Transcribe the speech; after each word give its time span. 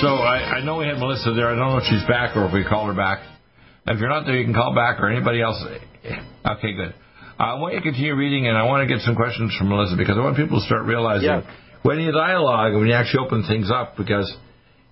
So 0.00 0.08
I, 0.16 0.58
I 0.58 0.64
know 0.64 0.76
we 0.78 0.86
had 0.86 0.98
Melissa 0.98 1.32
there. 1.32 1.48
I 1.48 1.54
don't 1.56 1.70
know 1.70 1.78
if 1.78 1.84
she's 1.84 2.06
back 2.08 2.36
or 2.36 2.46
if 2.46 2.52
we 2.52 2.64
call 2.64 2.86
her 2.86 2.94
back. 2.94 3.20
If 3.86 3.98
you're 3.98 4.08
not 4.08 4.24
there, 4.26 4.36
you 4.36 4.44
can 4.44 4.54
call 4.54 4.74
back 4.74 5.00
or 5.00 5.10
anybody 5.10 5.40
else. 5.42 5.62
Okay, 5.64 6.72
good. 6.72 6.94
Uh, 7.38 7.42
I 7.42 7.54
want 7.58 7.74
you 7.74 7.80
to 7.80 7.84
continue 7.84 8.14
reading, 8.14 8.46
and 8.46 8.56
I 8.56 8.64
want 8.64 8.86
to 8.86 8.92
get 8.94 9.02
some 9.02 9.16
questions 9.16 9.54
from 9.56 9.68
Melissa 9.68 9.96
because 9.96 10.16
I 10.16 10.20
want 10.20 10.36
people 10.36 10.60
to 10.60 10.66
start 10.66 10.84
realizing 10.84 11.28
Yeah. 11.28 11.42
when 11.82 11.98
you 12.00 12.12
dialogue, 12.12 12.74
when 12.74 12.86
you 12.86 12.94
actually 12.94 13.26
open 13.26 13.44
things 13.48 13.70
up, 13.70 13.96
because 13.96 14.28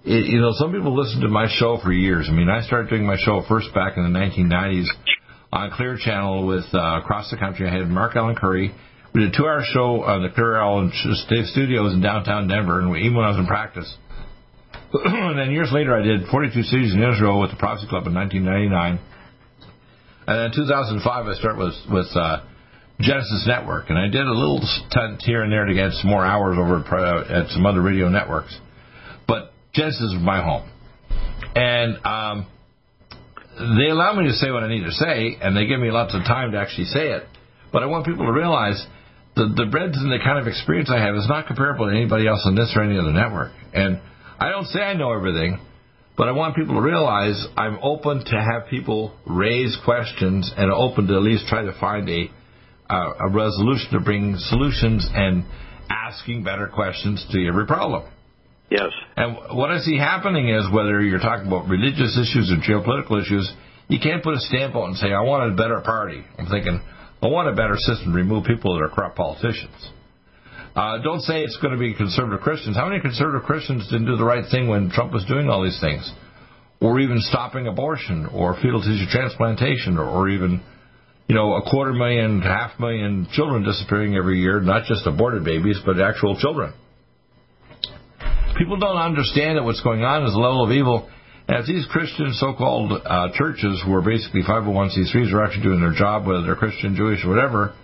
it, 0.04 0.26
you 0.26 0.40
know 0.40 0.52
some 0.54 0.72
people 0.72 0.96
listen 0.96 1.20
to 1.20 1.28
my 1.28 1.46
show 1.48 1.78
for 1.82 1.92
years. 1.92 2.26
I 2.28 2.32
mean, 2.32 2.48
I 2.48 2.62
started 2.62 2.88
doing 2.90 3.04
my 3.06 3.16
show 3.18 3.42
first 3.48 3.72
back 3.74 3.96
in 3.96 4.10
the 4.10 4.18
1990s 4.18 4.86
on 5.52 5.70
Clear 5.72 5.98
Channel 5.98 6.46
with 6.46 6.64
uh, 6.72 7.00
across 7.02 7.30
the 7.30 7.36
country. 7.36 7.68
I 7.68 7.72
had 7.76 7.88
Mark 7.88 8.16
Allen 8.16 8.36
Curry. 8.36 8.72
We 9.14 9.20
did 9.22 9.34
a 9.34 9.36
two-hour 9.36 9.62
show 9.72 10.02
on 10.04 10.22
the 10.22 10.28
Clear 10.30 10.56
Allen 10.56 10.92
Studios 10.92 11.94
in 11.94 12.00
downtown 12.00 12.46
Denver, 12.48 12.80
and 12.80 12.90
we, 12.90 13.00
even 13.02 13.16
when 13.16 13.24
I 13.24 13.30
was 13.30 13.38
in 13.38 13.46
practice. 13.46 13.94
And 14.92 15.38
then 15.38 15.50
years 15.50 15.70
later, 15.72 15.94
I 15.94 16.02
did 16.02 16.26
42 16.30 16.62
cities 16.62 16.94
in 16.94 17.02
Israel 17.02 17.40
with 17.40 17.50
the 17.50 17.56
Prophecy 17.56 17.86
Club 17.88 18.06
in 18.06 18.14
1999. 18.14 18.98
And 20.26 20.38
then 20.38 20.46
in 20.46 20.52
2005, 20.52 21.26
I 21.26 21.34
started 21.34 21.58
with 21.58 21.74
with 21.92 22.08
uh, 22.16 22.44
Genesis 23.00 23.44
Network, 23.46 23.90
and 23.90 23.98
I 23.98 24.08
did 24.08 24.26
a 24.26 24.32
little 24.32 24.60
stunt 24.62 25.22
here 25.22 25.42
and 25.42 25.52
there 25.52 25.66
to 25.66 25.74
get 25.74 25.92
some 25.92 26.10
more 26.10 26.24
hours 26.24 26.56
over 26.58 26.80
at, 26.80 26.92
uh, 26.92 27.48
some 27.50 27.66
other 27.66 27.82
radio 27.82 28.08
networks. 28.08 28.56
But 29.26 29.52
Genesis 29.72 30.12
is 30.12 30.16
my 30.20 30.42
home, 30.42 30.68
and 31.54 32.04
um, 32.04 32.46
they 33.76 33.90
allow 33.90 34.14
me 34.14 34.26
to 34.26 34.34
say 34.34 34.50
what 34.50 34.64
I 34.64 34.68
need 34.68 34.84
to 34.84 34.92
say, 34.92 35.36
and 35.40 35.56
they 35.56 35.66
give 35.66 35.80
me 35.80 35.90
lots 35.90 36.14
of 36.14 36.22
time 36.24 36.52
to 36.52 36.58
actually 36.58 36.86
say 36.86 37.12
it. 37.12 37.24
But 37.72 37.82
I 37.82 37.86
want 37.86 38.06
people 38.06 38.24
to 38.24 38.32
realize 38.32 38.84
the 39.36 39.52
the 39.54 39.66
breadth 39.70 39.94
and 39.96 40.10
the 40.10 40.18
kind 40.24 40.38
of 40.38 40.46
experience 40.46 40.90
I 40.90 40.98
have 40.98 41.14
is 41.14 41.28
not 41.28 41.46
comparable 41.46 41.88
to 41.88 41.94
anybody 41.94 42.26
else 42.26 42.42
on 42.44 42.54
this 42.54 42.72
or 42.74 42.82
any 42.82 42.98
other 42.98 43.12
network. 43.12 43.52
And 43.72 44.00
I 44.38 44.50
don't 44.50 44.66
say 44.66 44.80
I 44.80 44.94
know 44.94 45.12
everything, 45.12 45.60
but 46.16 46.28
I 46.28 46.32
want 46.32 46.56
people 46.56 46.76
to 46.76 46.80
realize 46.80 47.46
I'm 47.56 47.78
open 47.82 48.24
to 48.24 48.36
have 48.36 48.68
people 48.68 49.16
raise 49.26 49.76
questions 49.84 50.52
and 50.56 50.70
open 50.70 51.06
to 51.08 51.14
at 51.14 51.22
least 51.22 51.46
try 51.46 51.62
to 51.62 51.78
find 51.80 52.08
a 52.08 52.30
uh, 52.90 53.12
a 53.20 53.28
resolution 53.28 53.92
to 53.92 54.00
bring 54.00 54.36
solutions 54.38 55.06
and 55.12 55.44
asking 55.90 56.42
better 56.42 56.68
questions 56.68 57.26
to 57.30 57.46
every 57.46 57.66
problem. 57.66 58.10
Yes. 58.70 58.88
And 59.16 59.56
what 59.56 59.70
I 59.70 59.78
see 59.78 59.98
happening 59.98 60.48
is 60.48 60.64
whether 60.72 61.00
you're 61.00 61.20
talking 61.20 61.46
about 61.46 61.68
religious 61.68 62.18
issues 62.18 62.52
or 62.52 62.56
geopolitical 62.56 63.20
issues, 63.20 63.50
you 63.88 63.98
can't 63.98 64.22
put 64.22 64.34
a 64.34 64.40
stamp 64.40 64.74
on 64.74 64.90
and 64.90 64.98
say, 64.98 65.08
I 65.08 65.20
want 65.22 65.52
a 65.52 65.56
better 65.56 65.80
party. 65.80 66.22
I'm 66.38 66.46
thinking, 66.46 66.80
I 67.22 67.26
want 67.26 67.48
a 67.48 67.52
better 67.52 67.76
system 67.76 68.12
to 68.12 68.16
remove 68.16 68.44
people 68.44 68.74
that 68.76 68.84
are 68.84 68.88
corrupt 68.88 69.16
politicians. 69.16 69.90
Uh, 70.78 71.02
don't 71.02 71.22
say 71.22 71.42
it's 71.42 71.58
going 71.60 71.72
to 71.72 71.78
be 71.78 71.92
conservative 71.92 72.40
Christians. 72.40 72.76
How 72.76 72.88
many 72.88 73.00
conservative 73.00 73.42
Christians 73.42 73.90
didn't 73.90 74.06
do 74.06 74.16
the 74.16 74.22
right 74.22 74.44
thing 74.48 74.68
when 74.68 74.90
Trump 74.90 75.12
was 75.12 75.24
doing 75.24 75.48
all 75.48 75.64
these 75.64 75.80
things? 75.80 76.08
Or 76.80 77.00
even 77.00 77.18
stopping 77.18 77.66
abortion 77.66 78.26
or 78.26 78.54
fetal 78.62 78.80
tissue 78.80 79.10
transplantation 79.10 79.98
or, 79.98 80.04
or 80.04 80.28
even, 80.28 80.62
you 81.26 81.34
know, 81.34 81.54
a 81.54 81.68
quarter 81.68 81.92
million, 81.92 82.42
half 82.42 82.78
million 82.78 83.26
children 83.32 83.64
disappearing 83.64 84.14
every 84.14 84.38
year, 84.38 84.60
not 84.60 84.84
just 84.84 85.04
aborted 85.04 85.42
babies, 85.42 85.80
but 85.84 86.00
actual 86.00 86.38
children. 86.38 86.72
People 88.56 88.78
don't 88.78 88.98
understand 88.98 89.58
that 89.58 89.64
what's 89.64 89.82
going 89.82 90.04
on 90.04 90.26
is 90.26 90.34
a 90.34 90.38
level 90.38 90.64
of 90.64 90.70
evil. 90.70 91.10
And 91.48 91.58
if 91.58 91.66
these 91.66 91.86
Christian 91.90 92.32
so-called 92.34 92.92
uh, 93.04 93.30
churches, 93.34 93.82
who 93.84 93.92
are 93.94 94.02
basically 94.02 94.42
501c3s, 94.42 95.32
are 95.32 95.42
actually 95.42 95.64
doing 95.64 95.80
their 95.80 95.94
job, 95.98 96.24
whether 96.24 96.42
they're 96.42 96.54
Christian, 96.54 96.94
Jewish, 96.94 97.24
or 97.24 97.30
whatever, 97.30 97.74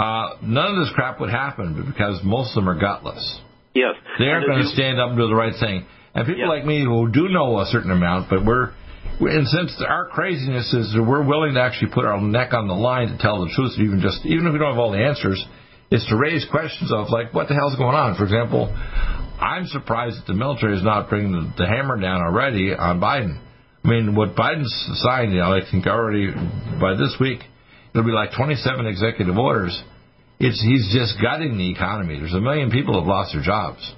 uh, 0.00 0.36
none 0.42 0.72
of 0.72 0.76
this 0.84 0.92
crap 0.94 1.20
would 1.20 1.30
happen 1.30 1.84
because 1.86 2.20
most 2.24 2.56
of 2.56 2.64
them 2.64 2.68
are 2.68 2.78
gutless. 2.80 3.40
Yes. 3.74 3.94
They 4.18 4.26
aren't 4.26 4.46
going 4.46 4.62
to 4.62 4.68
stand 4.68 4.98
up 4.98 5.10
and 5.10 5.18
do 5.18 5.28
the 5.28 5.34
right 5.34 5.54
thing. 5.60 5.84
And 6.14 6.26
people 6.26 6.42
Yeah. 6.42 6.48
like 6.48 6.64
me 6.64 6.82
who 6.82 7.10
do 7.10 7.28
know 7.28 7.60
a 7.60 7.66
certain 7.66 7.90
amount, 7.90 8.30
but 8.30 8.44
we're, 8.44 8.70
and 9.20 9.46
since 9.46 9.80
our 9.86 10.06
craziness 10.08 10.72
is 10.72 10.92
that 10.94 11.02
we're 11.02 11.22
willing 11.22 11.54
to 11.54 11.60
actually 11.60 11.92
put 11.92 12.04
our 12.04 12.20
neck 12.20 12.52
on 12.54 12.66
the 12.66 12.74
line 12.74 13.08
to 13.08 13.18
tell 13.18 13.44
the 13.44 13.50
truth, 13.54 13.72
even 13.78 14.00
just 14.00 14.24
even 14.24 14.46
if 14.46 14.52
we 14.52 14.58
don't 14.58 14.70
have 14.72 14.78
all 14.78 14.90
the 14.90 15.04
answers, 15.04 15.38
is 15.90 16.04
to 16.08 16.16
raise 16.16 16.44
questions 16.50 16.90
of 16.90 17.10
like 17.10 17.34
what 17.34 17.48
the 17.48 17.54
hell's 17.54 17.76
going 17.76 17.94
on. 17.94 18.16
For 18.16 18.24
example, 18.24 18.74
I'm 19.40 19.66
surprised 19.66 20.18
that 20.18 20.26
the 20.26 20.34
military 20.34 20.76
is 20.76 20.82
not 20.82 21.08
bringing 21.08 21.32
the, 21.32 21.52
the 21.58 21.66
hammer 21.66 22.00
down 22.00 22.22
already 22.22 22.74
on 22.74 23.00
Biden. 23.00 23.38
I 23.84 23.88
mean, 23.88 24.14
what 24.14 24.34
Biden's 24.34 24.72
signed, 25.04 25.32
you 25.32 25.38
know, 25.38 25.52
I 25.54 25.60
think 25.70 25.86
already 25.86 26.32
by 26.80 26.94
this 26.94 27.16
week 27.20 27.40
it'll 27.94 28.04
be 28.06 28.12
like 28.12 28.30
27 28.36 28.86
executive 28.86 29.36
orders. 29.36 29.82
It's 30.38 30.60
he's 30.62 30.90
just 30.92 31.20
gutting 31.20 31.58
the 31.58 31.70
economy. 31.70 32.18
There's 32.18 32.34
a 32.34 32.40
million 32.40 32.70
people 32.70 32.94
who 32.94 33.00
have 33.00 33.08
lost 33.08 33.32
their 33.34 33.42
jobs. 33.42 33.92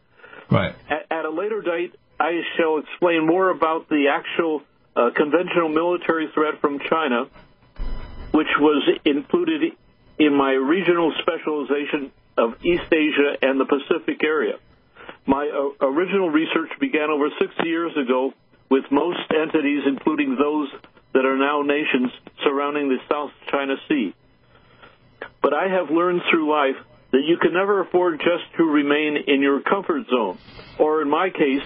Right. 0.49 0.73
At, 0.89 1.07
at 1.11 1.25
a 1.25 1.29
later 1.29 1.61
date, 1.61 1.95
I 2.17 2.31
shall 2.55 2.77
explain 2.77 3.27
more 3.27 3.49
about 3.49 3.89
the 3.89 4.07
actual 4.09 4.61
uh, 4.95 5.09
conventional 5.13 5.67
military 5.67 6.29
threat 6.33 6.61
from 6.61 6.79
China, 6.79 7.25
which 8.31 8.47
was 8.57 8.87
included 9.03 9.73
in 10.17 10.33
my 10.33 10.53
regional 10.53 11.13
specialization 11.21 12.11
of 12.37 12.53
East 12.63 12.91
Asia 12.91 13.37
and 13.41 13.59
the 13.59 13.65
Pacific 13.65 14.23
area. 14.23 14.57
My 15.25 15.49
uh, 15.49 15.85
original 15.85 16.29
research 16.29 16.69
began 16.79 17.09
over 17.09 17.29
60 17.39 17.63
years 17.63 17.91
ago 17.97 18.33
with 18.69 18.85
most 18.91 19.19
entities, 19.29 19.83
including 19.85 20.37
those 20.39 20.69
that 21.13 21.25
are 21.25 21.37
now 21.37 21.61
nations 21.61 22.11
surrounding 22.43 22.89
the 22.89 22.97
South 23.09 23.31
China 23.49 23.75
Sea. 23.87 24.13
But 25.41 25.53
I 25.53 25.67
have 25.69 25.89
learned 25.89 26.21
through 26.29 26.51
life 26.51 26.75
that 27.11 27.23
you 27.25 27.37
can 27.37 27.53
never 27.53 27.81
afford 27.81 28.19
just 28.19 28.55
to 28.57 28.63
remain 28.63 29.17
in 29.27 29.41
your 29.41 29.61
comfort 29.61 30.03
zone, 30.09 30.37
or 30.77 31.01
in 31.01 31.09
my 31.09 31.29
case, 31.29 31.63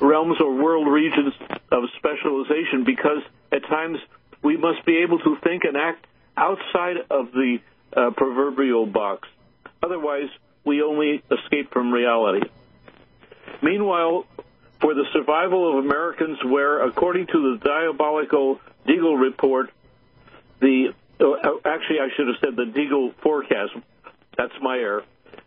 realms 0.00 0.38
or 0.40 0.54
world 0.54 0.88
regions 0.88 1.34
of 1.70 1.84
specialization, 1.98 2.84
because 2.84 3.22
at 3.52 3.62
times 3.68 3.98
we 4.42 4.56
must 4.56 4.84
be 4.86 4.98
able 4.98 5.18
to 5.18 5.36
think 5.44 5.64
and 5.64 5.76
act 5.76 6.06
outside 6.36 6.96
of 7.10 7.32
the 7.32 7.58
uh, 7.96 8.10
proverbial 8.16 8.86
box. 8.86 9.28
Otherwise, 9.82 10.28
we 10.64 10.82
only 10.82 11.22
escape 11.30 11.72
from 11.72 11.92
reality. 11.92 12.46
Meanwhile, 13.62 14.24
for 14.80 14.94
the 14.94 15.04
survival 15.12 15.78
of 15.78 15.84
Americans, 15.84 16.38
where, 16.44 16.86
according 16.86 17.26
to 17.26 17.32
the 17.32 17.64
diabolical 17.64 18.60
Deagle 18.86 19.20
report, 19.20 19.70
the 20.60 20.94
oh, 21.20 21.60
actually, 21.64 21.98
I 22.00 22.08
should 22.16 22.28
have 22.28 22.36
said 22.40 22.56
the 22.56 22.70
Deagle 22.70 23.14
forecast. 23.22 23.72
That's 24.36 24.52
my 24.62 24.76
error. 24.76 25.02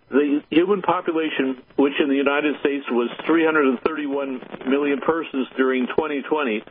The 0.09 0.41
human 0.49 0.81
population, 0.81 1.63
which 1.77 1.93
in 2.01 2.09
the 2.09 2.15
United 2.15 2.59
States 2.59 2.85
was 2.91 3.09
331 3.25 4.41
million 4.67 4.99
persons 4.99 5.47
during 5.55 5.87
2020, 5.87 6.63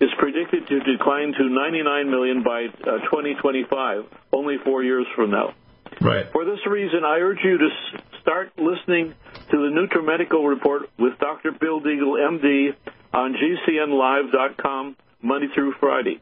is 0.00 0.08
predicted 0.18 0.66
to 0.68 0.80
decline 0.80 1.34
to 1.36 1.48
99 1.48 2.10
million 2.10 2.42
by 2.42 2.64
uh, 2.64 2.98
2025, 3.12 4.04
only 4.32 4.56
four 4.64 4.82
years 4.82 5.06
from 5.14 5.30
now. 5.30 5.54
Right. 6.00 6.30
For 6.32 6.44
this 6.44 6.60
reason, 6.66 7.04
I 7.04 7.18
urge 7.18 7.38
you 7.42 7.58
to 7.58 7.68
start 8.20 8.52
listening 8.58 9.14
to 9.50 9.56
the 9.56 9.70
NutriMedical 9.74 10.48
Report 10.48 10.90
with 10.98 11.18
Dr. 11.18 11.52
Bill 11.52 11.80
Deagle, 11.80 12.18
MD, 12.18 12.74
on 13.12 13.34
GCNLive.com 13.34 14.96
Monday 15.22 15.48
through 15.54 15.74
Friday. 15.80 16.20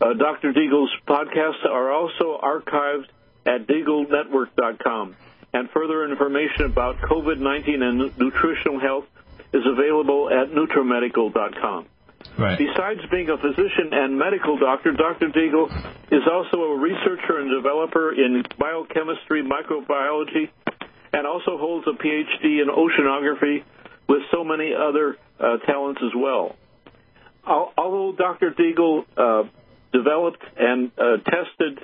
Uh, 0.00 0.14
Dr. 0.14 0.52
Deagle's 0.52 0.90
podcasts 1.06 1.64
are 1.64 1.90
also 1.90 2.38
archived 2.42 3.06
at 3.46 3.66
DeagleNetwork.com, 3.66 5.16
and 5.52 5.70
further 5.70 6.04
information 6.10 6.66
about 6.66 6.98
COVID 6.98 7.38
19 7.38 7.82
and 7.82 8.18
nutritional 8.18 8.80
health 8.80 9.04
is 9.52 9.62
available 9.66 10.30
at 10.30 10.50
NutriMedical.com. 10.50 11.86
Right. 12.38 12.58
Besides 12.58 13.00
being 13.10 13.28
a 13.28 13.36
physician 13.36 13.92
and 13.92 14.18
medical 14.18 14.58
doctor, 14.58 14.92
Dr. 14.92 15.28
Deagle 15.28 15.68
is 16.10 16.22
also 16.30 16.58
a 16.58 16.78
researcher 16.78 17.38
and 17.38 17.50
developer 17.50 18.12
in 18.12 18.42
biochemistry, 18.58 19.42
microbiology, 19.42 20.50
and 21.12 21.26
also 21.26 21.58
holds 21.58 21.86
a 21.86 21.92
PhD 21.92 22.62
in 22.62 22.68
oceanography 22.68 23.64
with 24.08 24.22
so 24.30 24.44
many 24.44 24.72
other 24.74 25.16
uh, 25.38 25.58
talents 25.66 26.00
as 26.02 26.12
well. 26.16 26.56
Although 27.44 28.14
Dr. 28.16 28.52
Deagle 28.52 29.04
uh, 29.16 29.48
developed 29.92 30.42
and 30.56 30.90
uh, 30.96 31.16
tested, 31.18 31.80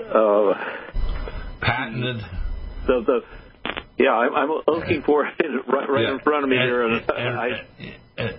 uh, 0.00 0.54
patented 1.60 2.24
the, 2.86 3.02
the 3.06 3.20
yeah, 3.98 4.12
I'm, 4.12 4.34
I'm 4.34 4.50
looking 4.66 5.02
for 5.02 5.26
it 5.26 5.34
right, 5.68 5.88
right 5.88 6.02
yeah. 6.04 6.14
in 6.14 6.20
front 6.20 6.44
of 6.44 6.50
me 6.50 6.56
and, 6.56 6.68
here, 6.68 6.84
and, 6.84 7.10
and 7.10 7.38
I, 7.38 7.48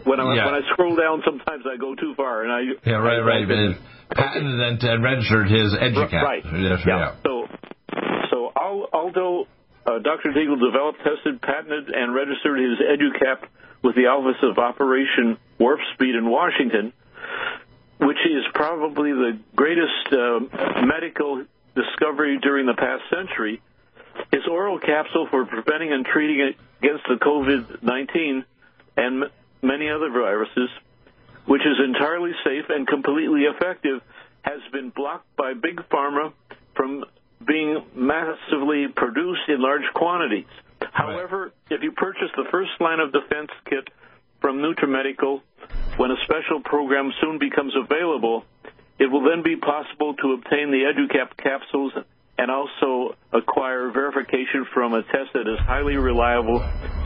when 0.05 0.19
I 0.19 0.35
yeah. 0.35 0.45
when 0.45 0.55
I 0.55 0.61
scroll 0.73 0.95
down, 0.95 1.21
sometimes 1.25 1.63
I 1.65 1.77
go 1.77 1.95
too 1.95 2.13
far, 2.15 2.43
and 2.43 2.51
I 2.51 2.61
yeah 2.85 2.95
right 2.95 3.19
I, 3.19 3.21
right. 3.21 3.43
I, 3.43 4.13
patented 4.13 4.59
and, 4.59 4.83
and 4.83 5.03
registered 5.03 5.49
his 5.49 5.73
EduCap. 5.73 6.23
Right. 6.23 6.43
Yeah. 6.45 6.77
yeah. 6.85 7.15
So 7.23 7.47
so 8.29 8.51
although 8.55 9.47
uh, 9.85 9.99
Dr. 9.99 10.31
Deagle 10.35 10.59
developed, 10.59 10.99
tested, 10.99 11.41
patented, 11.41 11.89
and 11.89 12.13
registered 12.13 12.59
his 12.59 12.77
EduCap 12.79 13.47
with 13.83 13.95
the 13.95 14.07
Office 14.07 14.41
of 14.43 14.57
Operation 14.57 15.37
Warp 15.59 15.79
Speed 15.93 16.15
in 16.15 16.29
Washington, 16.29 16.91
which 17.99 18.17
is 18.25 18.43
probably 18.53 19.11
the 19.11 19.39
greatest 19.55 20.11
uh, 20.11 20.39
medical 20.85 21.45
discovery 21.75 22.39
during 22.41 22.65
the 22.65 22.73
past 22.73 23.03
century. 23.09 23.61
His 24.31 24.41
oral 24.49 24.79
capsule 24.79 25.27
for 25.29 25.45
preventing 25.45 25.93
and 25.93 26.05
treating 26.05 26.53
against 26.81 27.03
the 27.07 27.15
COVID 27.15 27.83
19 27.83 28.45
and 28.97 29.23
many 29.61 29.89
other 29.89 30.09
viruses, 30.09 30.69
which 31.45 31.61
is 31.61 31.77
entirely 31.83 32.31
safe 32.43 32.65
and 32.69 32.87
completely 32.87 33.43
effective, 33.43 34.01
has 34.41 34.61
been 34.71 34.89
blocked 34.89 35.35
by 35.35 35.53
Big 35.53 35.77
Pharma 35.91 36.33
from 36.75 37.05
being 37.45 37.83
massively 37.95 38.87
produced 38.95 39.47
in 39.47 39.61
large 39.61 39.85
quantities. 39.93 40.45
Right. 40.81 40.89
However, 40.93 41.51
if 41.69 41.83
you 41.83 41.91
purchase 41.91 42.29
the 42.35 42.45
first 42.51 42.71
line 42.79 42.99
of 42.99 43.11
defense 43.11 43.49
kit 43.65 43.87
from 44.41 44.57
NutriMedical, 44.59 45.41
when 45.97 46.11
a 46.11 46.17
special 46.23 46.61
program 46.63 47.11
soon 47.21 47.39
becomes 47.39 47.73
available, 47.75 48.45
it 48.99 49.11
will 49.11 49.23
then 49.23 49.43
be 49.43 49.55
possible 49.55 50.15
to 50.15 50.33
obtain 50.33 50.71
the 50.71 50.83
EduCap 50.85 51.37
capsules 51.37 51.93
and 52.37 52.51
also 52.51 53.15
acquire 53.33 53.91
verification 53.91 54.65
from 54.73 54.93
a 54.93 55.01
test 55.03 55.33
that 55.33 55.47
is 55.47 55.59
highly 55.65 55.95
reliable 55.95 56.59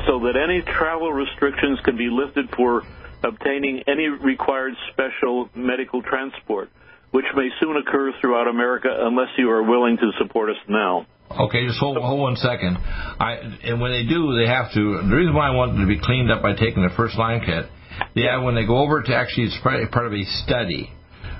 so 0.07 0.19
that 0.19 0.35
any 0.35 0.61
travel 0.61 1.11
restrictions 1.11 1.79
can 1.85 1.97
be 1.97 2.09
lifted 2.11 2.49
for 2.55 2.83
obtaining 3.23 3.83
any 3.87 4.07
required 4.07 4.73
special 4.91 5.49
medical 5.55 6.01
transport, 6.01 6.69
which 7.11 7.25
may 7.35 7.49
soon 7.61 7.77
occur 7.77 8.11
throughout 8.19 8.47
America 8.47 8.89
unless 8.89 9.29
you 9.37 9.49
are 9.49 9.63
willing 9.63 9.97
to 9.97 10.11
support 10.17 10.49
us 10.49 10.57
now. 10.67 11.05
Okay, 11.31 11.65
just 11.65 11.79
hold, 11.79 11.97
hold 11.97 12.19
one 12.19 12.35
second. 12.35 12.75
I, 12.77 13.37
and 13.63 13.79
when 13.79 13.91
they 13.91 14.03
do, 14.03 14.35
they 14.35 14.47
have 14.47 14.73
to. 14.73 15.07
The 15.07 15.15
reason 15.15 15.33
why 15.33 15.47
I 15.47 15.55
want 15.55 15.73
them 15.73 15.81
to 15.81 15.87
be 15.87 15.99
cleaned 16.01 16.29
up 16.29 16.41
by 16.41 16.53
taking 16.53 16.83
the 16.83 16.93
first 16.97 17.17
line 17.17 17.39
kit, 17.45 17.71
yeah, 18.15 18.43
when 18.43 18.55
they 18.55 18.65
go 18.65 18.79
over 18.79 19.01
to 19.01 19.15
actually, 19.15 19.45
it's 19.45 19.57
part 19.63 20.07
of 20.07 20.13
a 20.13 20.23
study 20.43 20.91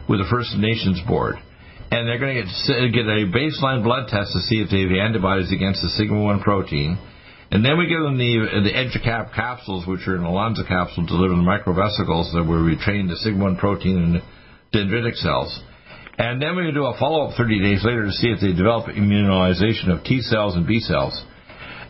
with 0.07 0.19
the 0.19 0.27
First 0.31 0.55
Nations 0.55 1.01
Board 1.07 1.35
and 1.91 2.07
they're 2.07 2.19
going 2.19 2.39
to 2.39 2.41
get 2.41 2.93
get 2.95 3.05
a 3.05 3.27
baseline 3.27 3.83
blood 3.83 4.07
test 4.07 4.31
to 4.31 4.39
see 4.47 4.63
if 4.63 4.71
they 4.71 4.88
have 4.88 4.95
antibodies 4.95 5.51
against 5.51 5.81
the 5.83 5.89
sigma 5.99 6.19
one 6.23 6.39
protein. 6.39 6.97
And 7.51 7.65
then 7.65 7.77
we 7.77 7.88
give 7.91 7.99
them 7.99 8.17
the 8.17 8.63
the 8.63 8.71
EduCap 8.71 9.35
capsules, 9.35 9.85
which 9.85 10.07
are 10.07 10.15
an 10.15 10.23
Elonza 10.23 10.65
capsule 10.65 11.05
delivered 11.05 11.35
in 11.35 11.43
microvesicles 11.43 12.31
that 12.31 12.47
where 12.47 12.63
we 12.63 12.79
train 12.79 13.07
the 13.07 13.17
sigma 13.17 13.43
one 13.43 13.57
protein 13.57 13.99
in 13.99 14.21
dendritic 14.71 15.15
cells. 15.15 15.51
And 16.17 16.41
then 16.41 16.55
we 16.55 16.71
do 16.71 16.85
a 16.85 16.97
follow 16.97 17.27
up 17.27 17.35
30 17.35 17.59
days 17.59 17.83
later 17.83 18.05
to 18.05 18.11
see 18.11 18.29
if 18.29 18.39
they 18.39 18.53
develop 18.53 18.87
immunization 18.87 19.91
of 19.91 20.03
T 20.03 20.21
cells 20.21 20.55
and 20.55 20.65
B 20.65 20.79
cells. 20.79 21.19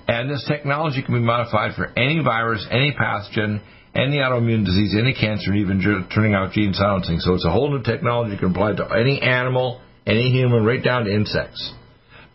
And 0.07 0.29
this 0.29 0.43
technology 0.47 1.03
can 1.03 1.13
be 1.13 1.21
modified 1.21 1.75
for 1.75 1.87
any 1.97 2.23
virus, 2.23 2.65
any 2.71 2.91
pathogen, 2.91 3.61
any 3.93 4.17
autoimmune 4.17 4.65
disease, 4.65 4.95
any 4.97 5.13
cancer, 5.13 5.51
and 5.51 5.61
even 5.61 6.07
turning 6.13 6.33
out 6.33 6.53
gene 6.53 6.73
silencing. 6.73 7.19
So 7.19 7.35
it's 7.35 7.45
a 7.45 7.51
whole 7.51 7.69
new 7.69 7.83
technology 7.83 8.37
can 8.37 8.51
apply 8.51 8.75
to 8.75 8.89
any 8.89 9.21
animal, 9.21 9.81
any 10.05 10.31
human, 10.31 10.65
right 10.65 10.83
down 10.83 11.05
to 11.05 11.13
insects. 11.13 11.73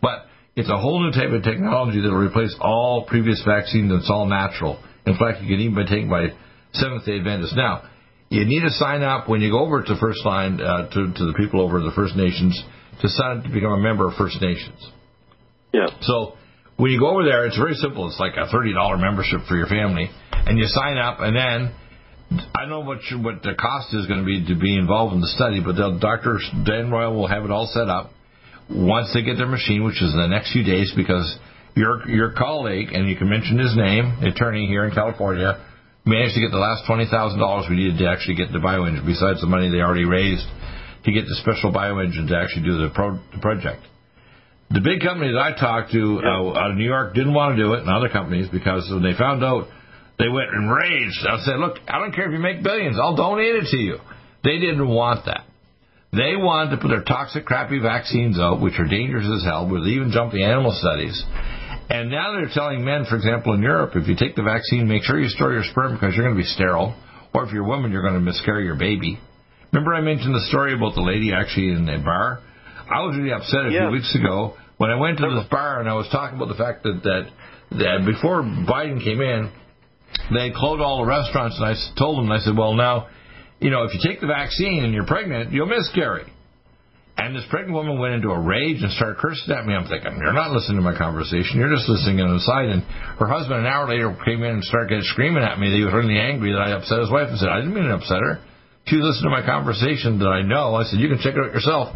But 0.01 0.25
it's 0.55 0.69
a 0.69 0.77
whole 0.77 1.03
new 1.03 1.11
type 1.11 1.31
of 1.31 1.43
technology 1.43 2.01
that 2.01 2.09
will 2.09 2.25
replace 2.25 2.55
all 2.59 3.05
previous 3.07 3.43
vaccines. 3.45 3.91
It's 3.93 4.09
all 4.09 4.25
natural. 4.25 4.81
In 5.05 5.17
fact, 5.17 5.41
you 5.41 5.47
can 5.47 5.59
even 5.59 5.75
be 5.75 5.85
taken 5.85 6.09
by 6.09 6.27
Seventh 6.73 7.05
Day 7.05 7.17
Adventists. 7.17 7.55
Now, 7.55 7.89
you 8.29 8.43
need 8.45 8.61
to 8.61 8.71
sign 8.71 9.03
up 9.03 9.29
when 9.29 9.41
you 9.41 9.51
go 9.51 9.59
over 9.59 9.83
to 9.83 9.95
First 9.99 10.25
Line 10.25 10.59
uh, 10.59 10.89
to, 10.89 11.13
to 11.13 11.23
the 11.25 11.33
people 11.37 11.61
over 11.61 11.79
the 11.79 11.91
First 11.95 12.15
Nations 12.15 12.61
to 13.01 13.07
sign 13.07 13.37
up 13.37 13.43
to 13.43 13.49
become 13.49 13.71
a 13.71 13.77
member 13.77 14.07
of 14.07 14.15
First 14.15 14.41
Nations. 14.41 14.91
Yeah. 15.71 15.87
So 16.01 16.33
when 16.77 16.91
you 16.91 16.99
go 16.99 17.09
over 17.09 17.23
there, 17.23 17.45
it's 17.45 17.57
very 17.57 17.75
simple. 17.75 18.07
It's 18.07 18.19
like 18.19 18.33
a 18.35 18.51
thirty 18.51 18.73
dollar 18.73 18.97
membership 18.97 19.41
for 19.47 19.55
your 19.55 19.67
family, 19.67 20.09
and 20.31 20.57
you 20.57 20.65
sign 20.67 20.97
up, 20.97 21.19
and 21.19 21.35
then 21.35 21.75
I 22.31 22.61
don't 22.61 22.69
know 22.69 22.79
what 22.81 22.99
you, 23.09 23.21
what 23.21 23.41
the 23.41 23.55
cost 23.55 23.93
is 23.93 24.05
going 24.05 24.19
to 24.19 24.25
be 24.25 24.43
to 24.53 24.59
be 24.59 24.77
involved 24.77 25.15
in 25.15 25.21
the 25.21 25.31
study, 25.31 25.61
but 25.63 25.75
the 25.75 25.97
Dr. 25.99 26.39
Dan 26.65 26.91
Royal 26.91 27.15
will 27.15 27.27
have 27.27 27.45
it 27.45 27.51
all 27.51 27.69
set 27.71 27.87
up 27.87 28.11
once 28.69 29.13
they 29.13 29.23
get 29.23 29.37
their 29.37 29.47
machine, 29.47 29.85
which 29.85 30.01
is 30.03 30.11
in 30.11 30.19
the 30.19 30.27
next 30.27 30.51
few 30.51 30.63
days, 30.63 30.91
because 30.95 31.23
your 31.75 32.07
your 32.09 32.33
colleague, 32.33 32.91
and 32.91 33.07
you 33.07 33.15
can 33.15 33.29
mention 33.29 33.57
his 33.57 33.75
name, 33.77 34.19
attorney 34.27 34.67
here 34.67 34.83
in 34.83 34.91
California, 34.91 35.63
managed 36.05 36.35
to 36.35 36.41
get 36.41 36.51
the 36.51 36.59
last 36.59 36.83
twenty 36.85 37.07
thousand 37.07 37.39
dollars 37.39 37.67
we 37.69 37.77
needed 37.77 37.97
to 37.99 38.07
actually 38.09 38.35
get 38.35 38.51
the 38.51 38.59
bioengine, 38.59 39.05
besides 39.05 39.39
the 39.39 39.47
money 39.47 39.71
they 39.71 39.79
already 39.79 40.05
raised 40.05 40.45
to 41.05 41.11
get 41.13 41.23
the 41.23 41.35
special 41.39 41.71
bioengine 41.71 42.27
to 42.27 42.35
actually 42.35 42.63
do 42.63 42.75
the, 42.83 42.91
pro, 42.93 43.15
the 43.31 43.39
project. 43.39 43.79
The 44.69 44.81
big 44.83 44.99
companies 44.99 45.35
I 45.39 45.55
talked 45.55 45.93
to 45.93 46.19
uh, 46.19 46.59
out 46.59 46.71
of 46.71 46.75
New 46.75 46.83
York 46.83 47.15
didn't 47.15 47.33
want 47.33 47.55
to 47.55 47.63
do 47.63 47.71
it, 47.71 47.87
and 47.87 47.89
other 47.89 48.09
companies 48.09 48.49
because 48.51 48.89
when 48.91 49.01
they 49.01 49.15
found 49.15 49.45
out 49.45 49.71
they 50.19 50.27
went 50.27 50.49
enraged. 50.53 51.25
I 51.29 51.37
said, 51.45 51.57
look, 51.59 51.77
I 51.87 51.99
don't 51.99 52.13
care 52.13 52.25
if 52.25 52.33
you 52.33 52.39
make 52.39 52.63
billions. 52.63 52.97
I'll 52.99 53.15
donate 53.15 53.55
it 53.55 53.67
to 53.71 53.77
you. 53.77 53.99
They 54.43 54.57
didn't 54.59 54.87
want 54.87 55.25
that. 55.25 55.45
They 56.11 56.35
wanted 56.35 56.71
to 56.71 56.77
put 56.81 56.87
their 56.87 57.03
toxic, 57.03 57.45
crappy 57.45 57.79
vaccines 57.79 58.39
out, 58.39 58.61
which 58.61 58.79
are 58.79 58.87
dangerous 58.87 59.27
as 59.27 59.43
hell, 59.43 59.69
where 59.69 59.81
they 59.81 59.91
even 59.91 60.11
jump 60.11 60.31
the 60.31 60.43
animal 60.43 60.71
studies. 60.71 61.21
And 61.89 62.09
now 62.09 62.33
they're 62.33 62.51
telling 62.53 62.83
men, 62.83 63.05
for 63.09 63.15
example, 63.15 63.53
in 63.53 63.61
Europe, 63.61 63.91
if 63.95 64.07
you 64.07 64.15
take 64.15 64.35
the 64.35 64.43
vaccine, 64.43 64.87
make 64.87 65.03
sure 65.03 65.19
you 65.19 65.29
store 65.29 65.53
your 65.53 65.63
sperm 65.63 65.93
because 65.93 66.15
you're 66.15 66.25
going 66.25 66.35
to 66.35 66.41
be 66.41 66.47
sterile. 66.47 66.95
Or 67.33 67.43
if 67.45 67.51
you're 67.51 67.65
a 67.65 67.67
woman, 67.67 67.91
you're 67.91 68.01
going 68.01 68.15
to 68.15 68.19
miscarry 68.19 68.65
your 68.65 68.75
baby. 68.75 69.19
Remember 69.71 69.93
I 69.93 70.01
mentioned 70.01 70.33
the 70.33 70.45
story 70.49 70.73
about 70.73 70.95
the 70.95 71.01
lady 71.01 71.31
actually 71.33 71.69
in 71.69 71.85
the 71.85 71.99
bar? 72.03 72.39
I 72.89 73.03
was 73.03 73.17
really 73.17 73.33
upset 73.33 73.67
a 73.67 73.69
few 73.69 73.91
weeks 73.91 74.15
ago 74.15 74.55
when 74.77 74.89
I 74.89 74.95
went 74.95 75.17
to 75.17 75.27
this 75.27 75.47
bar 75.51 75.79
and 75.79 75.89
I 75.89 75.93
was 75.93 76.07
talking 76.09 76.37
about 76.37 76.47
the 76.47 76.55
fact 76.55 76.83
that, 76.83 77.03
that, 77.03 77.23
that 77.77 78.05
before 78.05 78.43
Biden 78.43 79.03
came 79.03 79.19
in, 79.19 79.51
they 80.33 80.51
closed 80.51 80.81
all 80.81 81.03
the 81.03 81.07
restaurants, 81.07 81.57
and 81.57 81.65
I 81.65 81.73
told 81.97 82.17
them, 82.17 82.31
I 82.31 82.39
said, 82.39 82.57
well, 82.57 82.73
now, 82.73 83.07
you 83.59 83.69
know, 83.69 83.83
if 83.83 83.93
you 83.93 84.01
take 84.03 84.21
the 84.21 84.27
vaccine 84.27 84.83
and 84.83 84.93
you're 84.93 85.05
pregnant, 85.05 85.51
you'll 85.51 85.67
miscarry. 85.67 86.25
And 87.17 87.35
this 87.35 87.45
pregnant 87.49 87.73
woman 87.73 87.97
went 87.97 88.13
into 88.13 88.29
a 88.29 88.39
rage 88.39 88.83
and 88.83 88.91
started 88.93 89.17
cursing 89.17 89.49
at 89.49 89.65
me. 89.65 89.73
I'm 89.73 89.89
thinking, 89.89 90.21
you're 90.21 90.37
not 90.37 90.51
listening 90.53 90.77
to 90.77 90.85
my 90.85 90.93
conversation. 90.93 91.57
You're 91.57 91.73
just 91.73 91.89
listening 91.89 92.21
on 92.21 92.29
the 92.29 92.45
side. 92.45 92.69
And 92.69 92.85
her 93.17 93.25
husband, 93.25 93.65
an 93.65 93.65
hour 93.65 93.89
later, 93.89 94.13
came 94.21 94.45
in 94.45 94.61
and 94.61 94.63
started 94.63 95.01
screaming 95.09 95.41
at 95.41 95.57
me 95.57 95.73
that 95.73 95.77
he 95.77 95.83
was 95.83 95.97
really 95.97 96.19
angry 96.19 96.53
that 96.53 96.61
I 96.61 96.77
upset 96.77 97.01
his 97.01 97.09
wife 97.09 97.33
and 97.33 97.39
said, 97.41 97.49
I 97.49 97.57
didn't 97.57 97.73
mean 97.73 97.89
to 97.89 97.97
upset 97.97 98.21
her. 98.21 98.37
She 98.85 99.01
listened 99.01 99.25
to 99.25 99.33
my 99.33 99.41
conversation 99.41 100.21
that 100.21 100.29
I 100.29 100.45
know. 100.45 100.77
I 100.77 100.85
said, 100.85 101.01
you 101.01 101.09
can 101.09 101.17
check 101.17 101.33
it 101.33 101.41
out 101.41 101.57
yourself. 101.57 101.89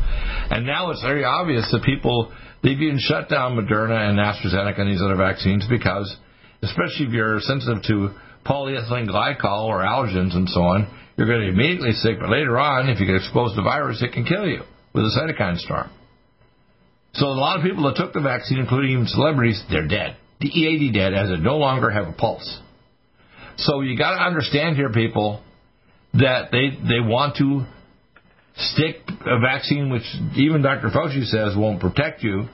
And 0.49 0.65
now 0.65 0.89
it's 0.89 1.05
very 1.05 1.23
obvious 1.23 1.69
that 1.69 1.85
people, 1.85 2.33
they've 2.65 2.81
even 2.81 2.97
shut 2.97 3.29
down 3.29 3.53
Moderna 3.53 4.09
and 4.09 4.17
AstraZeneca 4.17 4.81
and 4.81 4.89
these 4.89 5.05
other 5.05 5.17
vaccines 5.17 5.65
because– 5.69 6.09
especially 6.61 7.07
if 7.07 7.11
you're 7.11 7.39
sensitive 7.39 7.83
to 7.83 8.09
polyethylene 8.45 9.09
glycol 9.09 9.65
or 9.65 9.79
allergens 9.79 10.35
and 10.35 10.49
so 10.49 10.61
on, 10.61 10.87
you're 11.17 11.27
going 11.27 11.41
to 11.41 11.47
be 11.47 11.53
immediately 11.53 11.91
sick. 11.91 12.17
But 12.19 12.29
later 12.29 12.57
on, 12.57 12.89
if 12.89 12.99
you 12.99 13.05
get 13.05 13.15
exposed 13.15 13.55
to 13.55 13.61
virus, 13.61 14.01
it 14.01 14.13
can 14.13 14.25
kill 14.25 14.47
you. 14.47 14.63
with 14.93 15.05
a 15.05 15.09
cytokine 15.09 15.57
storm. 15.57 15.89
So 17.13 17.27
a 17.27 17.35
lot 17.35 17.59
of 17.59 17.63
people 17.63 17.83
that 17.83 17.95
took 17.95 18.13
the 18.13 18.21
vaccine, 18.21 18.59
including 18.59 18.91
even 18.91 19.07
celebrities, 19.07 19.61
they're 19.69 19.87
dead. 19.87 20.17
The 20.39 20.47
EAD 20.47 20.93
dead 20.93 21.13
as 21.13 21.29
they 21.29 21.37
no 21.37 21.57
longer 21.57 21.89
have 21.89 22.07
a 22.07 22.13
pulse. 22.13 22.59
So 23.57 23.81
you 23.81 23.97
got 23.97 24.15
to 24.15 24.21
understand 24.21 24.75
here, 24.75 24.91
people, 24.91 25.41
that 26.13 26.51
they 26.51 26.69
they 26.69 26.99
want 26.99 27.37
to 27.37 27.65
stick 28.55 28.97
a 29.25 29.39
vaccine, 29.39 29.91
which 29.91 30.03
even 30.35 30.61
Dr. 30.61 30.89
Fauci 30.89 31.25
says 31.25 31.55
won't 31.55 31.79
protect 31.79 32.23
you. 32.23 32.45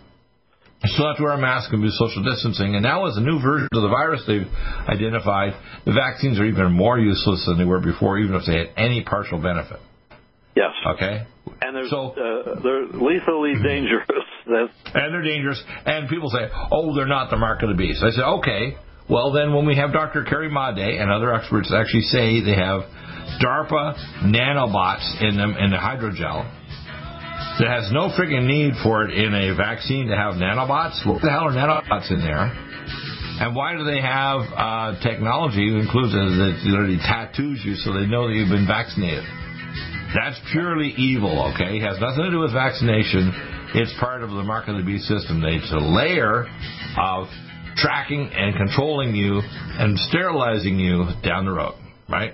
You 0.84 0.89
still 0.93 1.07
have 1.07 1.17
to 1.17 1.24
wear 1.24 1.34
a 1.34 1.41
mask 1.41 1.74
and 1.74 1.81
do 1.81 1.89
social 1.89 2.24
distancing. 2.24 2.75
And 2.75 2.84
now, 2.84 3.07
as 3.07 3.17
a 3.17 3.22
new 3.22 3.41
version 3.41 3.67
of 3.74 3.81
the 3.81 3.89
virus 3.89 4.22
they've 4.27 4.48
identified, 4.88 5.53
the 5.86 5.93
vaccines 5.93 6.39
are 6.39 6.46
even 6.46 6.72
more 6.72 7.00
useless 7.00 7.46
than 7.48 7.57
they 7.57 7.65
were 7.65 7.79
before, 7.79 8.19
even 8.19 8.36
if 8.36 8.46
they 8.46 8.57
had 8.57 8.69
any 8.77 9.03
partial 9.03 9.41
benefit. 9.41 9.79
Yes. 10.55 10.74
Okay. 10.96 11.25
And 11.62 11.75
they're 11.75 11.88
so, 11.89 12.13
uh, 12.13 12.62
they're 12.62 12.86
lethally 12.93 13.53
dangerous. 13.62 14.07
That's... 14.46 14.74
And 14.93 15.13
they're 15.13 15.24
dangerous. 15.24 15.62
And 15.86 16.10
people 16.10 16.29
say, 16.29 16.50
"Oh, 16.72 16.96
they're 16.96 17.07
not 17.07 17.29
the 17.29 17.38
mark 17.38 17.63
of 17.63 17.69
the 17.69 17.75
beast." 17.75 18.03
I 18.03 18.12
say, 18.12 18.22
"Okay." 18.22 18.77
Well, 19.10 19.31
then, 19.31 19.53
when 19.53 19.65
we 19.65 19.75
have 19.77 19.93
Dr. 19.93 20.24
Carrie 20.24 20.50
Madej 20.50 21.01
and 21.01 21.12
other 21.12 21.34
experts 21.34 21.72
actually 21.74 22.01
say 22.01 22.41
they 22.41 22.55
have 22.55 22.81
DARPA 23.41 23.96
nanobots 24.24 25.22
in 25.22 25.38
them 25.38 25.55
in 25.57 25.72
the 25.72 25.77
hydrogel 25.77 26.46
that 27.60 27.67
has 27.67 27.91
no 27.91 28.10
freaking 28.13 28.46
need 28.46 28.74
for 28.84 29.06
it 29.06 29.17
in 29.17 29.34
a 29.34 29.56
vaccine 29.56 30.08
to 30.08 30.15
have 30.15 30.36
nanobots. 30.36 31.06
What 31.06 31.22
the 31.22 31.29
hell 31.29 31.50
are 31.50 31.56
nanobots 31.56 32.12
in 32.12 32.20
there? 32.20 32.53
And 33.39 33.56
why 33.56 33.77
do 33.77 33.84
they 33.84 34.01
have 34.01 34.41
uh, 34.50 35.00
technology 35.01 35.70
that 35.70 35.77
includes 35.77 36.13
that 36.13 36.62
literally 36.65 36.98
tattoos 36.98 37.62
you 37.63 37.75
so 37.75 37.94
they 37.94 38.06
know 38.06 38.27
that 38.27 38.34
you've 38.34 38.50
been 38.50 38.65
vaccinated? 38.65 39.25
That's 40.15 40.39
purely 40.51 40.89
evil, 40.98 41.51
okay? 41.53 41.77
It 41.77 41.84
has 41.86 42.00
nothing 42.00 42.24
to 42.24 42.32
do 42.32 42.39
with 42.39 42.53
vaccination. 42.53 43.29
It's 43.75 43.94
part 44.00 44.24
of 44.24 44.32
the 44.32 44.41
mark 44.41 44.67
of 44.67 44.77
the 44.77 44.84
beast 44.84 45.06
system. 45.06 45.44
It's 45.46 45.72
a 45.72 45.77
layer 45.77 46.48
of 46.98 47.27
tracking 47.75 48.32
and 48.34 48.56
controlling 48.56 49.13
you 49.13 49.41
and 49.44 50.00
sterilizing 50.10 50.79
you 50.79 51.06
down 51.24 51.46
the 51.46 51.51
road, 51.51 51.75
right? 52.10 52.34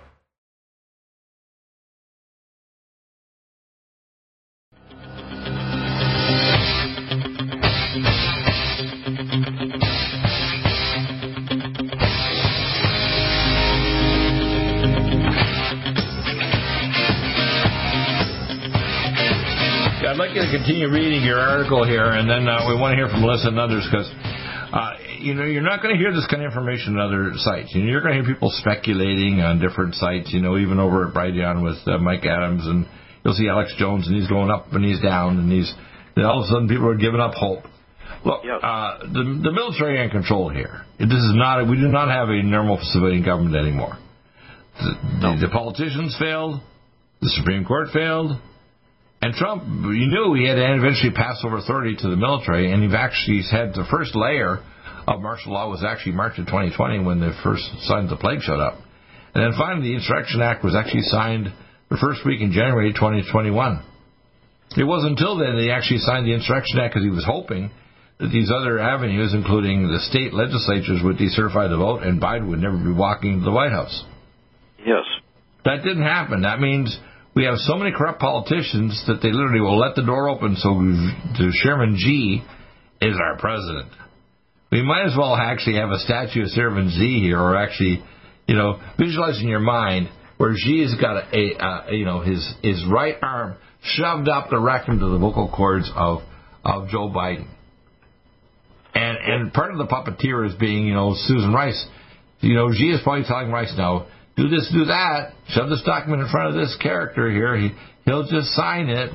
to 20.51 20.57
continue 20.57 20.89
reading 20.91 21.23
your 21.23 21.39
article 21.39 21.85
here, 21.85 22.11
and 22.11 22.29
then 22.29 22.47
uh, 22.47 22.67
we 22.67 22.75
want 22.75 22.91
to 22.91 22.95
hear 22.99 23.07
from 23.07 23.21
Melissa 23.21 23.47
and 23.47 23.59
others 23.59 23.87
because, 23.89 24.09
uh, 24.73 24.99
you 25.19 25.33
know, 25.33 25.43
you're 25.43 25.63
not 25.63 25.81
going 25.81 25.95
to 25.95 25.99
hear 25.99 26.11
this 26.11 26.27
kind 26.27 26.43
of 26.43 26.51
information 26.51 26.97
on 26.97 27.07
other 27.07 27.31
sites. 27.37 27.71
You 27.73 27.83
know, 27.83 27.91
you're 27.91 28.01
going 28.01 28.17
to 28.17 28.23
hear 28.23 28.33
people 28.35 28.51
speculating 28.59 29.39
on 29.39 29.59
different 29.59 29.95
sites. 29.95 30.33
You 30.33 30.41
know, 30.41 30.57
even 30.57 30.79
over 30.79 31.07
at 31.07 31.13
Brighteon 31.13 31.63
with 31.63 31.79
uh, 31.87 31.97
Mike 31.99 32.25
Adams, 32.25 32.67
and 32.67 32.85
you'll 33.23 33.33
see 33.33 33.47
Alex 33.47 33.73
Jones, 33.77 34.07
and 34.07 34.15
he's 34.19 34.27
going 34.27 34.51
up 34.51 34.73
and 34.73 34.83
he's 34.83 34.99
down, 34.99 35.39
and 35.39 35.51
he's 35.51 35.71
then 36.15 36.25
all 36.25 36.43
of 36.43 36.45
a 36.45 36.47
sudden 36.51 36.67
people 36.67 36.87
are 36.89 36.99
giving 36.99 37.21
up 37.21 37.33
hope. 37.33 37.63
Look, 38.25 38.43
Yep. 38.43 38.59
uh, 38.61 38.97
the 39.07 39.23
the 39.47 39.51
military 39.55 40.03
in 40.03 40.09
control 40.09 40.49
here. 40.49 40.83
This 40.99 41.15
is 41.15 41.31
not. 41.33 41.63
We 41.67 41.77
do 41.79 41.87
not 41.87 42.09
have 42.09 42.27
a 42.27 42.43
normal 42.43 42.77
civilian 42.91 43.23
government 43.23 43.55
anymore. 43.55 43.97
The, 44.77 44.91
the, 45.21 45.47
the 45.47 45.49
politicians 45.51 46.15
failed. 46.19 46.59
The 47.21 47.29
Supreme 47.29 47.63
Court 47.63 47.87
failed. 47.93 48.35
And 49.21 49.35
Trump, 49.35 49.63
you 49.65 50.07
knew 50.09 50.33
he 50.33 50.47
had 50.47 50.55
to 50.55 50.65
eventually 50.73 51.13
pass 51.13 51.41
over 51.45 51.57
authority 51.57 51.95
to 51.95 52.09
the 52.09 52.17
military, 52.17 52.71
and 52.71 52.81
he 52.81 52.89
actually 52.95 53.43
had 53.51 53.73
the 53.73 53.85
first 53.91 54.15
layer 54.15 54.59
of 55.07 55.21
martial 55.21 55.53
law 55.53 55.69
was 55.69 55.83
actually 55.83 56.13
March 56.13 56.39
of 56.39 56.45
2020 56.47 57.03
when 57.03 57.19
the 57.19 57.33
first 57.43 57.63
signs 57.85 58.11
of 58.11 58.17
the 58.17 58.21
plague 58.21 58.41
showed 58.41 58.59
up. 58.59 58.79
And 59.33 59.43
then 59.43 59.53
finally, 59.57 59.89
the 59.89 59.95
Insurrection 59.95 60.41
Act 60.41 60.63
was 60.63 60.75
actually 60.75 61.03
signed 61.03 61.53
the 61.89 61.97
first 61.97 62.25
week 62.25 62.41
in 62.41 62.51
January 62.51 62.93
2021. 62.93 63.85
It 64.77 64.83
wasn't 64.83 65.19
until 65.19 65.37
then 65.37 65.55
that 65.55 65.61
he 65.61 65.71
actually 65.71 65.99
signed 65.99 66.25
the 66.25 66.33
Insurrection 66.33 66.79
Act 66.79 66.93
because 66.93 67.05
he 67.05 67.11
was 67.11 67.25
hoping 67.25 67.71
that 68.19 68.29
these 68.29 68.49
other 68.49 68.79
avenues, 68.79 69.33
including 69.33 69.87
the 69.87 69.99
state 69.99 70.33
legislatures, 70.33 71.01
would 71.03 71.17
decertify 71.17 71.69
the 71.69 71.77
vote 71.77 72.03
and 72.03 72.21
Biden 72.21 72.49
would 72.49 72.59
never 72.59 72.77
be 72.77 72.91
walking 72.91 73.39
to 73.39 73.45
the 73.45 73.51
White 73.51 73.71
House. 73.71 74.03
Yes. 74.79 75.03
That 75.65 75.83
didn't 75.83 76.03
happen. 76.03 76.41
That 76.41 76.59
means 76.59 76.97
we 77.35 77.45
have 77.45 77.55
so 77.57 77.75
many 77.75 77.91
corrupt 77.91 78.19
politicians 78.19 79.03
that 79.07 79.21
they 79.21 79.31
literally 79.31 79.61
will 79.61 79.79
let 79.79 79.95
the 79.95 80.03
door 80.03 80.29
open 80.29 80.55
so 80.57 80.69
Chairman 81.63 81.97
Xi 81.97 82.43
is 83.01 83.15
our 83.15 83.37
president. 83.37 83.89
We 84.71 84.81
might 84.81 85.05
as 85.05 85.15
well 85.17 85.35
actually 85.35 85.77
have 85.77 85.89
a 85.89 85.99
statue 85.99 86.43
of 86.43 86.49
Chairman 86.49 86.89
Xi 86.89 87.19
here, 87.21 87.39
or 87.39 87.57
actually, 87.57 88.03
you 88.47 88.55
know, 88.55 88.79
visualize 88.97 89.39
in 89.41 89.47
your 89.47 89.59
mind 89.59 90.09
where 90.37 90.53
Xi 90.55 90.81
has 90.81 90.95
got 90.99 91.33
a, 91.33 91.89
a 91.89 91.95
you 91.95 92.05
know, 92.05 92.21
his 92.21 92.53
his 92.61 92.83
right 92.89 93.15
arm 93.21 93.55
shoved 93.81 94.27
up 94.27 94.49
the 94.49 94.59
rectum 94.59 94.99
to 94.99 95.09
the 95.09 95.17
vocal 95.17 95.51
cords 95.53 95.89
of 95.95 96.19
of 96.63 96.89
Joe 96.89 97.09
Biden. 97.09 97.47
And 98.93 99.17
and 99.17 99.53
part 99.53 99.71
of 99.71 99.77
the 99.77 99.87
puppeteer 99.87 100.47
is 100.47 100.55
being, 100.55 100.85
you 100.85 100.93
know, 100.93 101.13
Susan 101.15 101.53
Rice. 101.53 101.85
You 102.41 102.55
know, 102.55 102.71
Xi 102.71 102.91
is 102.91 103.01
probably 103.03 103.23
telling 103.25 103.51
Rice 103.51 103.73
now, 103.77 104.07
do 104.41 104.49
this, 104.49 104.69
do 104.73 104.85
that, 104.85 105.33
shove 105.49 105.69
this 105.69 105.83
document 105.85 106.21
in 106.21 106.29
front 106.29 106.49
of 106.49 106.55
this 106.55 106.75
character 106.81 107.29
here. 107.29 107.55
He 107.57 107.71
he'll 108.05 108.27
just 108.27 108.49
sign 108.57 108.89
it. 108.89 109.11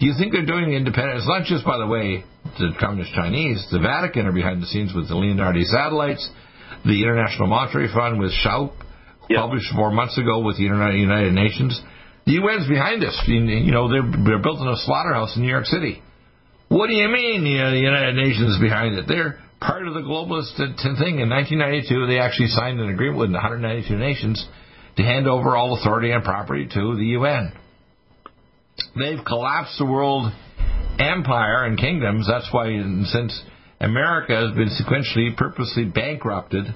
Do 0.00 0.06
you 0.06 0.14
think 0.18 0.32
they're 0.32 0.46
doing 0.46 0.70
the 0.70 0.76
independent? 0.76 1.18
It's 1.18 1.28
not 1.28 1.46
just, 1.46 1.64
by 1.64 1.78
the 1.78 1.86
way, 1.86 2.24
the 2.58 2.74
Communist 2.80 3.14
Chinese. 3.14 3.64
The 3.70 3.78
Vatican 3.78 4.26
are 4.26 4.32
behind 4.32 4.60
the 4.60 4.66
scenes 4.66 4.92
with 4.92 5.06
the 5.06 5.14
Leonardo 5.14 5.62
satellites. 5.62 6.28
The 6.84 6.98
International 7.02 7.46
Monetary 7.46 7.86
Fund 7.94 8.18
with 8.18 8.32
Schwab, 8.42 8.74
yep. 9.30 9.46
published 9.46 9.70
four 9.76 9.92
months 9.92 10.18
ago 10.18 10.42
with 10.42 10.56
the 10.56 10.64
United 10.64 11.32
Nations. 11.32 11.80
The 12.26 12.42
UN's 12.42 12.66
behind 12.66 13.02
this. 13.02 13.14
You 13.26 13.70
know, 13.70 13.86
they're, 13.86 14.02
they're 14.02 14.42
building 14.42 14.66
a 14.66 14.76
slaughterhouse 14.82 15.36
in 15.36 15.42
New 15.42 15.50
York 15.50 15.66
City. 15.66 16.02
What 16.66 16.88
do 16.88 16.94
you 16.94 17.06
mean 17.06 17.44
the, 17.44 17.62
uh, 17.62 17.70
the 17.70 17.78
United 17.78 18.16
Nations 18.16 18.56
is 18.56 18.60
behind 18.60 18.98
it? 18.98 19.06
They're 19.06 19.38
part 19.62 19.86
of 19.86 19.94
the 19.94 20.00
globalist 20.00 20.56
thing. 20.56 21.20
In 21.20 21.30
1992, 21.30 22.06
they 22.06 22.18
actually 22.18 22.48
signed 22.48 22.80
an 22.80 22.90
agreement 22.90 23.18
with 23.18 23.32
192 23.32 23.96
nations 23.96 24.44
to 24.96 25.02
hand 25.02 25.26
over 25.26 25.56
all 25.56 25.78
authority 25.78 26.10
and 26.10 26.22
property 26.24 26.66
to 26.66 26.96
the 26.96 27.16
UN. 27.18 27.52
They've 28.96 29.24
collapsed 29.24 29.78
the 29.78 29.86
world 29.86 30.32
empire 30.98 31.64
and 31.64 31.78
kingdoms. 31.78 32.26
That's 32.28 32.48
why, 32.52 32.66
since 33.06 33.40
America 33.80 34.34
has 34.34 34.54
been 34.54 34.68
sequentially, 34.68 35.36
purposely 35.36 35.84
bankrupted, 35.84 36.66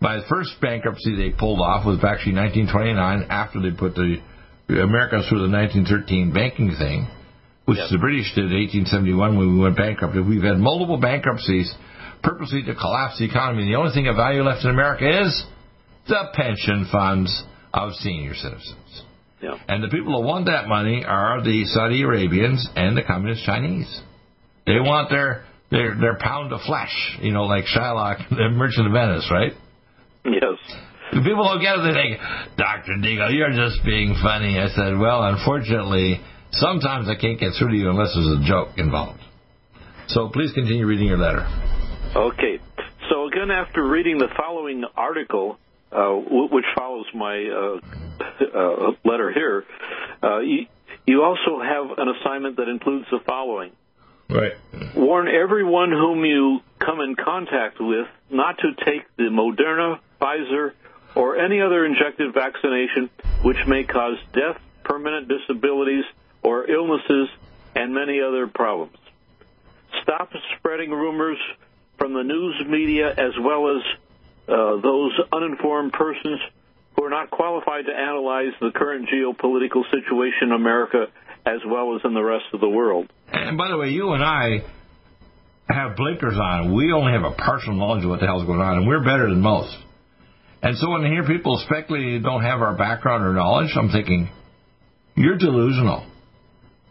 by 0.00 0.16
the 0.16 0.24
first 0.28 0.50
bankruptcy 0.60 1.16
they 1.16 1.36
pulled 1.36 1.60
off 1.60 1.84
was 1.84 1.98
actually 1.98 2.34
1929 2.40 3.26
after 3.28 3.60
they 3.60 3.70
put 3.76 3.94
the 3.94 4.16
Americans 4.68 5.28
through 5.28 5.44
the 5.44 5.52
1913 5.52 6.32
banking 6.32 6.74
thing, 6.78 7.06
which 7.66 7.78
yep. 7.78 7.90
the 7.90 7.98
British 7.98 8.32
did 8.34 8.48
in 8.48 8.56
1871 8.88 9.36
when 9.36 9.56
we 9.56 9.60
went 9.60 9.76
bankrupt. 9.76 10.16
We've 10.16 10.42
had 10.42 10.58
multiple 10.58 10.96
bankruptcies 10.96 11.74
purposely 12.22 12.62
to 12.64 12.74
collapse 12.74 13.18
the 13.18 13.24
economy. 13.24 13.62
And 13.62 13.72
the 13.72 13.78
only 13.78 13.92
thing 13.92 14.08
of 14.08 14.16
value 14.16 14.42
left 14.42 14.64
in 14.64 14.70
America 14.70 15.26
is 15.26 15.44
the 16.08 16.28
pension 16.34 16.88
funds 16.90 17.44
of 17.72 17.94
senior 17.94 18.34
citizens. 18.34 19.02
Yeah. 19.42 19.56
And 19.68 19.82
the 19.82 19.88
people 19.88 20.20
who 20.20 20.26
want 20.26 20.46
that 20.46 20.68
money 20.68 21.04
are 21.06 21.42
the 21.42 21.64
Saudi 21.66 22.02
Arabians 22.02 22.68
and 22.76 22.96
the 22.96 23.02
Communist 23.02 23.44
Chinese. 23.44 24.00
They 24.66 24.78
want 24.80 25.08
their 25.10 25.44
their 25.70 25.96
their 25.96 26.18
pound 26.18 26.52
of 26.52 26.60
flesh, 26.66 26.92
you 27.22 27.32
know, 27.32 27.44
like 27.44 27.64
Shylock, 27.64 28.28
the 28.30 28.50
Merchant 28.50 28.86
of 28.86 28.92
Venice, 28.92 29.28
right? 29.30 29.52
Yes. 30.24 30.58
The 31.12 31.22
people 31.22 31.42
don't 31.42 31.60
get 31.60 31.74
it. 31.78 31.82
They 31.82 31.94
think, 31.96 32.20
Dr. 32.56 32.94
Deagle, 33.02 33.34
you're 33.34 33.50
just 33.50 33.84
being 33.84 34.14
funny. 34.22 34.60
I 34.60 34.68
said, 34.68 34.96
well, 34.96 35.24
unfortunately, 35.24 36.20
sometimes 36.52 37.08
I 37.08 37.16
can't 37.20 37.40
get 37.40 37.50
through 37.58 37.70
to 37.70 37.76
you 37.76 37.90
unless 37.90 38.14
there's 38.14 38.38
a 38.38 38.46
joke 38.46 38.78
involved. 38.78 39.18
So 40.06 40.28
please 40.28 40.52
continue 40.52 40.86
reading 40.86 41.08
your 41.08 41.18
letter. 41.18 41.46
Okay. 42.14 42.58
So 43.08 43.26
again, 43.28 43.50
after 43.50 43.86
reading 43.86 44.18
the 44.18 44.28
following 44.36 44.84
article, 44.96 45.58
uh, 45.92 46.10
which 46.10 46.64
follows 46.76 47.06
my 47.14 47.44
uh, 47.44 47.80
uh, 48.54 48.92
letter 49.04 49.32
here, 49.32 49.64
uh, 50.22 50.38
you, 50.40 50.66
you 51.06 51.22
also 51.22 51.60
have 51.60 51.98
an 51.98 52.08
assignment 52.08 52.56
that 52.56 52.68
includes 52.68 53.06
the 53.10 53.20
following. 53.26 53.72
Right. 54.28 54.52
Warn 54.94 55.28
everyone 55.28 55.90
whom 55.90 56.24
you 56.24 56.60
come 56.78 57.00
in 57.00 57.16
contact 57.16 57.80
with 57.80 58.06
not 58.30 58.58
to 58.58 58.74
take 58.84 59.02
the 59.16 59.24
Moderna, 59.24 59.98
Pfizer, 60.20 60.72
or 61.14 61.36
any 61.36 61.60
other 61.60 61.84
injected 61.84 62.32
vaccination 62.32 63.10
which 63.42 63.58
may 63.66 63.84
cause 63.84 64.18
death, 64.32 64.60
permanent 64.84 65.28
disabilities, 65.28 66.04
or 66.42 66.68
illnesses, 66.70 67.28
and 67.74 67.92
many 67.94 68.20
other 68.20 68.46
problems. 68.46 68.96
Stop 70.02 70.30
spreading 70.56 70.90
rumors 70.90 71.38
from 72.00 72.14
the 72.14 72.22
news 72.22 72.56
media 72.66 73.10
as 73.10 73.36
well 73.38 73.76
as 73.76 73.82
uh, 74.48 74.80
those 74.80 75.12
uninformed 75.30 75.92
persons 75.92 76.40
who 76.96 77.04
are 77.04 77.10
not 77.10 77.30
qualified 77.30 77.84
to 77.84 77.92
analyze 77.92 78.56
the 78.60 78.70
current 78.74 79.06
geopolitical 79.06 79.84
situation 79.92 80.48
in 80.48 80.52
America 80.52 81.06
as 81.44 81.60
well 81.66 81.94
as 81.94 82.00
in 82.04 82.14
the 82.14 82.22
rest 82.22 82.46
of 82.54 82.60
the 82.60 82.68
world. 82.68 83.06
And 83.30 83.56
by 83.58 83.68
the 83.68 83.76
way, 83.76 83.90
you 83.90 84.12
and 84.12 84.24
I 84.24 84.64
have 85.68 85.96
blinkers 85.96 86.36
on. 86.36 86.74
We 86.74 86.90
only 86.92 87.12
have 87.12 87.22
a 87.22 87.34
partial 87.34 87.74
knowledge 87.74 88.02
of 88.04 88.10
what 88.10 88.20
the 88.20 88.26
hell's 88.26 88.44
going 88.44 88.60
on, 88.60 88.78
and 88.78 88.88
we're 88.88 89.04
better 89.04 89.28
than 89.28 89.40
most. 89.40 89.76
And 90.62 90.76
so 90.78 90.90
when 90.90 91.04
I 91.04 91.08
hear 91.08 91.24
people 91.26 91.62
speculating 91.64 92.22
don't 92.22 92.42
have 92.42 92.60
our 92.60 92.76
background 92.76 93.24
or 93.24 93.32
knowledge, 93.32 93.70
I'm 93.76 93.90
thinking, 93.90 94.28
you're 95.16 95.38
delusional. 95.38 96.06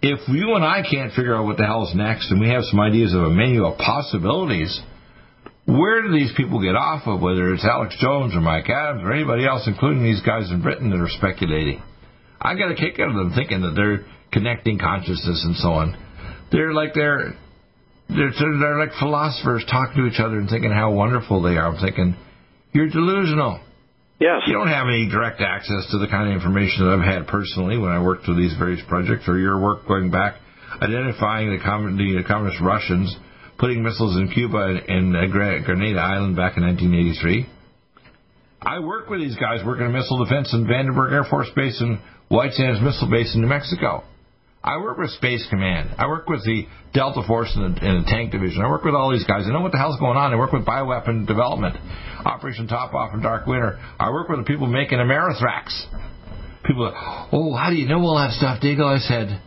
If 0.02 0.28
you 0.30 0.56
and 0.56 0.64
I 0.64 0.82
can't 0.90 1.14
figure 1.14 1.36
out 1.36 1.46
what 1.46 1.58
the 1.58 1.66
hell 1.66 1.88
is 1.88 1.96
next, 1.96 2.32
and 2.32 2.40
we 2.40 2.50
have 2.50 2.64
some 2.64 2.80
ideas 2.80 3.14
of 3.14 3.24
a 3.24 3.30
menu 3.30 3.66
of 3.66 3.78
possibilities, 3.78 4.80
where 5.70 6.02
do 6.02 6.12
these 6.12 6.34
people 6.36 6.62
get 6.62 6.76
off 6.76 7.06
of, 7.06 7.22
whether 7.22 7.54
it's 7.54 7.66
Alex 7.66 7.96
Jones 8.02 8.34
or 8.36 8.42
Mike 8.42 8.70
Adams 8.70 9.04
or 9.04 9.14
anybody 9.14 9.46
else, 9.46 9.68
including 9.68 10.04
these 10.04 10.22
guys 10.22 10.50
in 10.50 10.62
Britain 10.62 10.90
that 10.90 11.00
are 11.00 11.10
speculating? 11.10 11.82
I 12.42 12.56
got 12.56 12.72
a 12.72 12.76
kick 12.76 13.00
out 13.00 13.10
of 13.10 13.16
them 13.16 13.34
thinking 13.36 13.62
that 13.62 13.76
they're 13.76 14.06
connecting 14.32 14.80
consciousness 14.80 15.44
and 15.46 15.56
so 15.58 15.70
on. 15.70 15.98
They're 16.52 16.74
like 16.74 16.94
they're 16.94 17.36
they're, 18.10 18.34
they're 18.34 18.80
like 18.80 18.98
philosophers 18.98 19.64
talking 19.70 20.02
to 20.02 20.08
each 20.10 20.20
other 20.20 20.40
and 20.40 20.50
thinking 20.50 20.72
how 20.72 20.92
wonderful 20.92 21.44
they 21.44 21.58
are. 21.58 21.68
I'm 21.68 21.78
thinking 21.78 22.16
you're 22.74 22.90
delusional. 22.90 23.62
Yes. 24.20 24.42
You 24.48 24.54
don't 24.54 24.68
have 24.68 24.88
any 24.88 25.08
direct 25.08 25.40
access 25.40 25.88
to 25.92 26.00
the 26.00 26.08
kind 26.08 26.30
of 26.30 26.36
information 26.36 26.84
that 26.84 26.98
I've 26.98 27.06
had 27.06 27.28
personally 27.28 27.78
when 27.78 27.92
I 27.92 28.02
worked 28.02 28.28
with 28.28 28.38
these 28.38 28.56
various 28.58 28.82
projects, 28.88 29.28
or 29.28 29.38
your 29.38 29.60
work 29.62 29.88
going 29.88 30.10
back 30.10 30.36
identifying 30.82 31.50
the, 31.50 31.58
the 31.58 32.24
communist 32.28 32.62
Russians 32.62 33.16
putting 33.60 33.84
missiles 33.84 34.16
in 34.18 34.30
Cuba 34.30 34.80
and 34.88 35.16
uh, 35.16 35.28
Grenada 35.28 36.00
Island 36.00 36.36
back 36.36 36.58
in 36.58 36.64
1983. 36.64 37.46
I 38.62 38.80
work 38.80 39.10
with 39.10 39.20
these 39.20 39.36
guys 39.36 39.60
working 39.66 39.86
in 39.86 39.92
missile 39.92 40.24
defense 40.24 40.54
in 40.54 40.66
Vandenberg 40.66 41.12
Air 41.12 41.26
Force 41.30 41.50
Base 41.56 41.80
and 41.80 42.00
White 42.30 42.54
Sands 42.54 42.82
Missile 42.82 43.10
Base 43.10 43.36
in 43.36 43.42
New 43.42 43.48
Mexico. 43.48 44.04
I 44.64 44.78
work 44.78 44.98
with 44.98 45.12
Space 45.12 45.46
Command. 45.50 45.96
I 45.98 46.08
work 46.08 46.28
with 46.28 46.44
the 46.44 46.68
Delta 46.94 47.24
Force 47.26 47.52
and 47.56 47.76
the, 47.76 47.86
and 47.86 48.06
the 48.06 48.10
Tank 48.10 48.32
Division. 48.32 48.62
I 48.62 48.70
work 48.70 48.84
with 48.84 48.94
all 48.94 49.12
these 49.12 49.24
guys. 49.24 49.46
I 49.46 49.54
know 49.54 49.62
what 49.62 49.72
the 49.72 49.78
hell's 49.78 50.00
going 50.00 50.18
on. 50.18 50.34
I 50.34 50.36
work 50.36 50.52
with 50.52 50.66
bioweapon 50.66 51.28
development, 51.28 51.78
Operation 52.26 52.68
Top 52.68 52.94
Off 52.94 53.14
and 53.14 53.24
Dark 53.24 53.46
Winter. 53.46 53.80
I 53.98 54.10
work 54.10 54.28
with 54.28 54.40
the 54.40 54.46
people 54.46 54.68
making 54.68 55.00
Amerithrax. 55.00 55.72
People 56.66 56.88
are, 56.88 57.30
oh, 57.32 57.56
how 57.56 57.70
do 57.70 57.78
you 57.78 57.88
know 57.88 58.02
all 58.02 58.18
that 58.18 58.32
stuff, 58.34 58.62
Deagle? 58.62 58.98
I 58.98 59.00
said, 59.00 59.42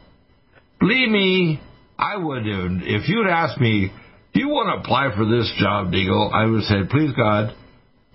believe 0.80 1.10
me, 1.10 1.60
I 1.98 2.16
would 2.16 2.46
have, 2.46 2.70
if 2.82 3.08
you'd 3.08 3.28
asked 3.28 3.60
me, 3.60 3.92
do 4.34 4.40
you 4.40 4.48
want 4.48 4.74
to 4.74 4.82
apply 4.82 5.14
for 5.16 5.24
this 5.24 5.52
job, 5.58 5.92
Deagle? 5.92 6.32
I 6.32 6.46
would 6.46 6.60
have 6.60 6.64
said, 6.64 6.90
please, 6.90 7.12
God, 7.16 7.54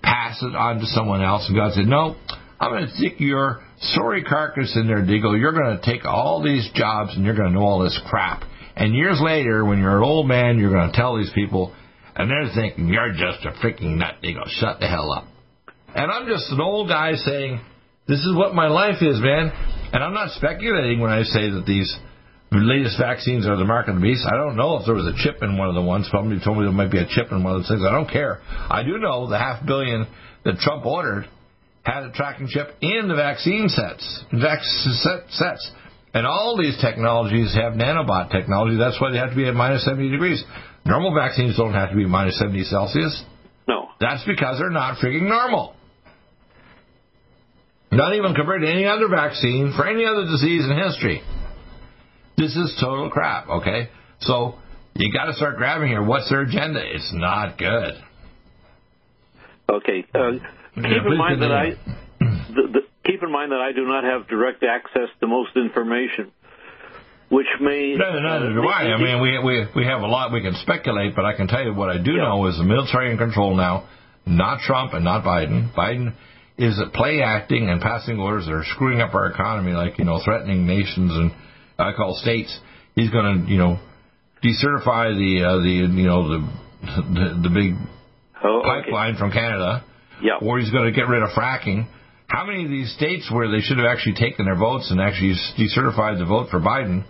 pass 0.01 0.41
it 0.41 0.55
on 0.55 0.79
to 0.79 0.85
someone 0.87 1.21
else. 1.23 1.45
And 1.47 1.55
God 1.55 1.73
said, 1.73 1.85
no, 1.85 2.15
I'm 2.59 2.71
going 2.71 2.87
to 2.87 2.93
stick 2.95 3.19
your 3.19 3.61
sorry 3.79 4.23
carcass 4.23 4.75
in 4.75 4.87
there, 4.87 5.03
Deagle. 5.03 5.39
You're 5.39 5.53
going 5.53 5.77
to 5.77 5.83
take 5.85 6.05
all 6.05 6.41
these 6.43 6.69
jobs 6.73 7.15
and 7.15 7.23
you're 7.23 7.35
going 7.35 7.49
to 7.49 7.53
know 7.53 7.65
all 7.65 7.83
this 7.83 7.99
crap. 8.09 8.43
And 8.75 8.95
years 8.95 9.19
later, 9.21 9.65
when 9.65 9.79
you're 9.79 9.97
an 9.97 10.03
old 10.03 10.27
man, 10.27 10.57
you're 10.57 10.73
going 10.73 10.91
to 10.91 10.95
tell 10.95 11.17
these 11.17 11.31
people, 11.33 11.73
and 12.15 12.29
they're 12.29 12.53
thinking, 12.53 12.87
you're 12.87 13.11
just 13.13 13.45
a 13.45 13.51
freaking 13.63 13.97
nut, 13.97 14.15
Deagle. 14.23 14.47
Shut 14.47 14.79
the 14.79 14.87
hell 14.87 15.11
up. 15.11 15.25
And 15.95 16.11
I'm 16.11 16.27
just 16.27 16.51
an 16.51 16.61
old 16.61 16.87
guy 16.87 17.13
saying, 17.13 17.59
this 18.07 18.19
is 18.19 18.35
what 18.35 18.53
my 18.53 18.67
life 18.67 19.01
is, 19.01 19.19
man. 19.19 19.51
And 19.93 20.03
I'm 20.03 20.13
not 20.13 20.31
speculating 20.31 20.99
when 20.99 21.11
I 21.11 21.23
say 21.23 21.49
that 21.49 21.65
these 21.65 21.95
the 22.49 22.63
latest 22.63 22.97
vaccines 22.97 23.45
are 23.45 23.57
the 23.57 23.65
mark 23.65 23.89
of 23.89 23.95
the 23.95 24.01
beast. 24.01 24.25
I 24.25 24.37
don't 24.37 24.55
know 24.55 24.77
if 24.77 24.85
there 24.85 24.95
was 24.95 25.05
a 25.05 25.17
chip 25.19 25.43
in 25.43 25.57
one 25.57 25.67
of 25.67 25.75
the 25.75 25.81
ones. 25.81 26.07
Somebody 26.11 26.39
told 26.39 26.57
me 26.57 26.63
there 26.63 26.71
might 26.71 26.91
be 26.91 26.99
a 26.99 27.07
chip 27.09 27.27
in 27.31 27.43
one 27.43 27.55
of 27.55 27.61
those 27.61 27.67
things. 27.67 27.83
I 27.83 27.91
don't 27.91 28.09
care. 28.09 28.39
I 28.47 28.83
do 28.83 28.97
know 28.97 29.27
the 29.27 29.37
half 29.37 29.65
billion 29.65 30.07
that 30.45 30.57
Trump 30.59 30.85
ordered 30.85 31.27
had 31.83 32.03
a 32.03 32.11
tracking 32.11 32.47
chip 32.47 32.75
in 32.81 33.07
the 33.07 33.15
vaccine 33.15 33.67
sets, 33.67 34.23
vaccine 34.31 35.27
sets. 35.29 35.71
And 36.13 36.25
all 36.25 36.57
these 36.57 36.79
technologies 36.79 37.53
have 37.53 37.73
nanobot 37.73 38.31
technology. 38.31 38.77
That's 38.77 38.99
why 38.99 39.11
they 39.11 39.17
have 39.17 39.31
to 39.31 39.35
be 39.35 39.45
at 39.45 39.53
minus 39.53 39.85
70 39.85 40.09
degrees. 40.09 40.43
Normal 40.85 41.13
vaccines 41.13 41.57
don't 41.57 41.73
have 41.73 41.91
to 41.91 41.95
be 41.95 42.05
minus 42.05 42.39
70 42.39 42.63
Celsius. 42.63 43.23
No. 43.67 43.87
That's 43.99 44.23
because 44.25 44.57
they're 44.57 44.69
not 44.69 44.97
freaking 44.97 45.27
normal. 45.27 45.75
Not 47.91 48.15
even 48.15 48.33
compared 48.33 48.61
to 48.61 48.71
any 48.71 48.85
other 48.85 49.07
vaccine 49.07 49.73
for 49.75 49.87
any 49.87 50.05
other 50.05 50.25
disease 50.25 50.63
in 50.63 50.77
history. 50.77 51.21
This 52.37 52.55
is 52.55 52.77
total 52.79 53.09
crap, 53.09 53.49
okay? 53.49 53.89
So 54.21 54.55
you 54.95 55.11
got 55.11 55.25
to 55.25 55.33
start 55.33 55.57
grabbing 55.57 55.87
here. 55.89 56.03
What's 56.03 56.29
their 56.29 56.41
agenda? 56.41 56.79
It's 56.83 57.11
not 57.13 57.57
good. 57.57 57.93
Okay. 59.69 60.05
Uh, 60.13 60.31
keep 60.75 60.83
Yeah, 60.83 61.07
in 61.11 61.17
mind 61.17 61.41
that 61.41 61.51
I 61.51 61.69
the, 62.19 62.61
the, 62.73 62.79
keep 63.05 63.21
in 63.23 63.31
mind 63.31 63.51
that 63.51 63.59
I 63.59 63.71
do 63.73 63.85
not 63.85 64.03
have 64.03 64.27
direct 64.27 64.63
access 64.63 65.09
to 65.19 65.27
most 65.27 65.51
information, 65.55 66.31
which 67.29 67.47
may 67.59 67.95
Neither, 67.95 68.21
neither 68.21 68.53
do 68.53 68.67
I. 68.67 68.93
I 68.93 68.97
mean, 69.01 69.21
we, 69.21 69.39
we, 69.43 69.65
we 69.75 69.85
have 69.85 70.01
a 70.01 70.07
lot 70.07 70.31
we 70.31 70.41
can 70.41 70.55
speculate, 70.61 71.15
but 71.15 71.25
I 71.25 71.35
can 71.35 71.47
tell 71.47 71.63
you 71.63 71.73
what 71.73 71.89
I 71.89 71.97
do 71.97 72.11
Yeah. 72.13 72.23
know 72.29 72.45
is 72.47 72.57
the 72.57 72.63
military 72.63 73.11
in 73.11 73.17
control 73.17 73.55
now, 73.55 73.87
not 74.25 74.59
Trump 74.61 74.93
and 74.93 75.03
not 75.03 75.23
Biden. 75.25 75.73
Biden 75.73 76.13
is 76.57 76.79
play 76.93 77.21
acting 77.21 77.69
and 77.69 77.81
passing 77.81 78.19
orders 78.19 78.45
that 78.45 78.53
are 78.53 78.63
screwing 78.75 79.01
up 79.01 79.13
our 79.13 79.27
economy, 79.27 79.73
like, 79.73 79.97
you 79.99 80.05
know, 80.05 80.21
threatening 80.23 80.65
nations 80.65 81.11
and 81.13 81.31
I 81.77 81.93
call 81.93 82.15
states. 82.15 82.57
He's 82.95 83.09
going 83.09 83.45
to, 83.45 83.51
you 83.51 83.57
know, 83.57 83.79
decertify 84.43 85.15
the, 85.17 85.45
uh, 85.45 85.57
the, 85.61 85.93
you 85.93 86.07
know, 86.07 86.27
the, 86.29 86.39
the, 86.81 87.41
the 87.43 87.49
big 87.49 87.73
oh, 88.43 88.59
okay. 88.59 88.83
pipeline 88.85 89.15
from 89.17 89.31
Canada, 89.31 89.83
Yeah. 90.21 90.37
or 90.41 90.59
he's 90.59 90.71
going 90.71 90.85
to 90.85 90.91
get 90.91 91.07
rid 91.07 91.23
of 91.23 91.29
fracking. 91.29 91.87
How 92.27 92.45
many 92.45 92.65
of 92.65 92.69
these 92.69 92.93
states 92.93 93.29
where 93.31 93.49
they 93.49 93.61
should 93.61 93.77
have 93.77 93.87
actually 93.87 94.15
taken 94.15 94.45
their 94.45 94.57
votes 94.57 94.91
and 94.91 94.99
actually 94.99 95.35
decertified 95.57 96.19
the 96.19 96.25
vote 96.25 96.49
for 96.49 96.59
Biden, 96.59 97.05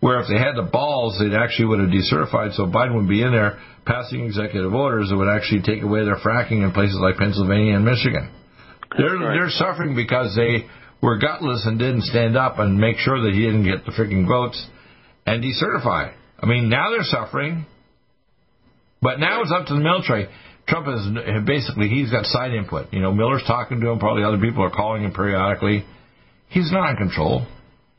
where 0.00 0.20
if 0.20 0.28
they 0.28 0.38
had 0.38 0.54
the 0.54 0.68
balls, 0.70 1.18
they'd 1.18 1.34
actually 1.34 1.66
would 1.66 1.80
have 1.80 1.88
decertified, 1.88 2.54
so 2.54 2.66
Biden 2.66 2.94
would 2.94 3.08
be 3.08 3.22
in 3.22 3.32
there 3.32 3.58
passing 3.86 4.24
executive 4.24 4.74
orders 4.74 5.08
that 5.08 5.16
would 5.16 5.28
actually 5.28 5.62
take 5.62 5.82
away 5.82 6.04
their 6.04 6.16
fracking 6.16 6.62
in 6.64 6.72
places 6.72 6.98
like 7.00 7.16
Pennsylvania 7.16 7.74
and 7.76 7.84
Michigan. 7.84 8.30
They're 8.96 9.16
right. 9.16 9.34
they're 9.34 9.50
suffering 9.50 9.96
because 9.96 10.36
they 10.36 10.66
were 11.02 11.18
gutless 11.18 11.64
and 11.66 11.78
didn't 11.78 12.02
stand 12.02 12.36
up 12.36 12.58
and 12.58 12.78
make 12.78 12.96
sure 12.98 13.22
that 13.22 13.32
he 13.32 13.40
didn't 13.40 13.64
get 13.64 13.84
the 13.84 13.92
freaking 13.92 14.26
votes 14.26 14.66
and 15.26 15.42
decertify. 15.42 16.12
I 16.38 16.46
mean, 16.46 16.68
now 16.68 16.90
they're 16.90 17.02
suffering, 17.04 17.66
but 19.00 19.18
now 19.20 19.42
it's 19.42 19.52
up 19.52 19.66
to 19.66 19.74
the 19.74 19.80
military. 19.80 20.28
Trump 20.66 20.88
is 20.88 21.44
basically 21.46 21.88
he's 21.88 22.10
got 22.10 22.24
side 22.24 22.52
input. 22.54 22.92
You 22.92 23.00
know, 23.00 23.12
Miller's 23.12 23.44
talking 23.46 23.80
to 23.80 23.90
him. 23.90 23.98
Probably 23.98 24.24
other 24.24 24.38
people 24.38 24.64
are 24.64 24.70
calling 24.70 25.04
him 25.04 25.12
periodically. 25.12 25.84
He's 26.48 26.72
not 26.72 26.90
in 26.90 26.96
control. 26.96 27.46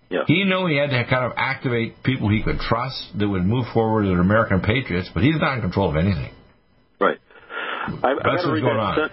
Yeah. 0.10 0.22
He 0.28 0.44
knew 0.44 0.68
he 0.68 0.78
had 0.78 0.90
to 0.92 1.04
kind 1.10 1.26
of 1.26 1.34
activate 1.36 2.04
people 2.04 2.30
he 2.30 2.42
could 2.44 2.60
trust 2.60 3.04
that 3.18 3.28
would 3.28 3.44
move 3.46 3.66
forward 3.74 4.06
that 4.06 4.14
are 4.14 4.22
American 4.22 4.62
patriots, 4.62 5.10
but 5.14 5.24
he's 5.24 5.36
not 5.40 5.56
in 5.56 5.62
control 5.62 5.90
of 5.90 5.96
anything. 5.96 6.32
Right. 7.00 7.18
I, 7.88 7.92
I've 7.92 8.18
That's 8.24 8.44
to 8.44 8.50
what's 8.50 8.62
going 8.62 8.78
on. 8.78 9.10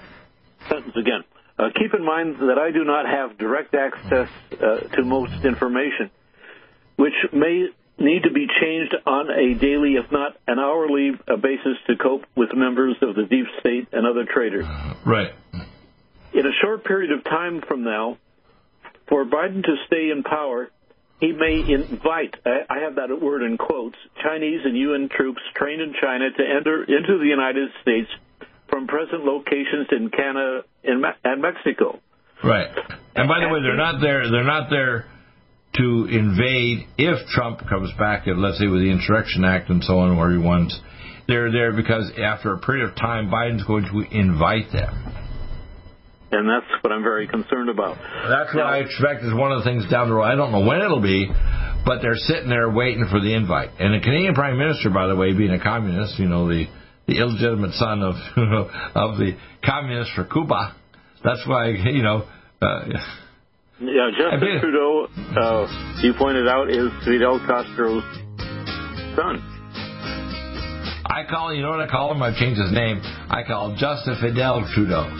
sentence 0.68 0.94
again. 0.96 1.24
Uh, 1.62 1.68
keep 1.78 1.94
in 1.94 2.04
mind 2.04 2.36
that 2.40 2.58
I 2.58 2.72
do 2.72 2.82
not 2.82 3.06
have 3.06 3.38
direct 3.38 3.72
access 3.74 4.28
uh, 4.52 4.80
to 4.96 5.04
most 5.04 5.44
information, 5.44 6.10
which 6.96 7.14
may 7.32 7.68
need 7.98 8.24
to 8.24 8.32
be 8.32 8.48
changed 8.60 8.96
on 9.06 9.30
a 9.30 9.54
daily, 9.54 9.94
if 9.94 10.10
not 10.10 10.36
an 10.48 10.58
hourly, 10.58 11.12
uh, 11.28 11.36
basis 11.36 11.78
to 11.86 11.96
cope 11.96 12.24
with 12.34 12.48
members 12.52 12.96
of 13.00 13.14
the 13.14 13.26
deep 13.26 13.46
state 13.60 13.86
and 13.92 14.06
other 14.06 14.24
traitors. 14.24 14.66
Right. 15.06 15.32
In 16.32 16.46
a 16.46 16.52
short 16.62 16.84
period 16.84 17.12
of 17.12 17.22
time 17.22 17.62
from 17.68 17.84
now, 17.84 18.18
for 19.08 19.24
Biden 19.24 19.62
to 19.62 19.74
stay 19.86 20.10
in 20.10 20.24
power, 20.24 20.68
he 21.20 21.30
may 21.30 21.62
invite, 21.68 22.34
I 22.44 22.62
I 22.68 22.78
have 22.80 22.96
that 22.96 23.22
word 23.22 23.42
in 23.42 23.56
quotes, 23.56 23.98
Chinese 24.20 24.62
and 24.64 24.76
UN 24.76 25.08
troops 25.08 25.42
trained 25.54 25.80
in 25.80 25.94
China 26.02 26.28
to 26.30 26.42
enter 26.42 26.82
into 26.82 27.18
the 27.18 27.26
United 27.26 27.68
States 27.82 28.08
from 28.82 28.86
present 28.86 29.24
locations 29.24 29.88
in 29.92 30.10
Canada 30.10 30.62
and 30.84 31.00
Me- 31.00 31.08
and 31.24 31.42
Mexico. 31.42 32.00
Right. 32.44 32.68
And 33.14 33.28
by 33.28 33.40
the 33.40 33.48
way, 33.48 33.60
they're 33.62 33.76
not 33.76 34.00
there. 34.00 34.30
They're 34.30 34.44
not 34.44 34.68
there 34.70 35.06
to 35.76 36.06
invade 36.10 36.86
if 36.98 37.26
Trump 37.28 37.60
comes 37.68 37.90
back, 37.98 38.26
if, 38.26 38.36
let's 38.36 38.58
say 38.58 38.66
with 38.66 38.80
the 38.80 38.90
Insurrection 38.90 39.44
Act 39.44 39.70
and 39.70 39.82
so 39.84 39.98
on, 39.98 40.16
where 40.16 40.30
he 40.30 40.38
wants. 40.38 40.78
They're 41.28 41.52
there 41.52 41.72
because 41.72 42.10
after 42.18 42.52
a 42.52 42.58
period 42.58 42.90
of 42.90 42.96
time, 42.96 43.30
Biden's 43.30 43.64
going 43.64 43.84
to 43.84 44.18
invite 44.18 44.72
them. 44.72 44.92
And 46.32 46.48
that's 46.48 46.66
what 46.82 46.92
I'm 46.92 47.02
very 47.02 47.28
concerned 47.28 47.68
about. 47.68 47.96
That's 48.28 48.54
what 48.54 48.64
I 48.64 48.78
expect 48.78 49.22
is 49.22 49.32
one 49.34 49.52
of 49.52 49.62
the 49.62 49.64
things 49.64 49.88
down 49.90 50.08
the 50.08 50.14
road. 50.14 50.24
I 50.24 50.34
don't 50.34 50.50
know 50.50 50.66
when 50.66 50.80
it'll 50.80 51.02
be, 51.02 51.28
but 51.84 52.00
they're 52.00 52.16
sitting 52.16 52.48
there 52.48 52.70
waiting 52.70 53.06
for 53.10 53.20
the 53.20 53.34
invite. 53.34 53.70
And 53.78 53.94
the 53.94 54.00
Canadian 54.02 54.34
Prime 54.34 54.58
Minister, 54.58 54.90
by 54.90 55.06
the 55.06 55.14
way, 55.14 55.32
being 55.32 55.52
a 55.52 55.62
communist, 55.62 56.18
you 56.18 56.26
know, 56.26 56.48
the 56.48 56.66
the 57.06 57.18
illegitimate 57.18 57.72
son 57.74 58.02
of 58.02 58.14
of 58.94 59.18
the 59.18 59.36
communist 59.64 60.12
for 60.14 60.24
Cuba. 60.24 60.74
That's 61.24 61.44
why 61.46 61.68
you 61.68 62.02
know. 62.02 62.24
Uh, 62.60 62.84
Yeah, 63.80 64.06
I 64.06 64.10
Justin 64.14 64.60
Trudeau, 64.60 65.08
uh, 65.34 65.66
you 66.02 66.14
pointed 66.16 66.46
out, 66.46 66.70
is 66.70 66.90
Fidel 67.04 67.40
Castro's 67.40 68.04
son. 69.16 69.42
I 71.04 71.24
call 71.28 71.52
you 71.52 71.62
know 71.62 71.70
what 71.70 71.80
I 71.80 71.88
call 71.88 72.12
him? 72.14 72.22
I've 72.22 72.36
changed 72.36 72.60
his 72.60 72.70
name. 72.72 73.00
I 73.02 73.42
call 73.46 73.70
him 73.70 73.76
Just 73.76 74.06
a 74.06 74.14
Fidel 74.20 74.62
Trudeau. 74.72 75.10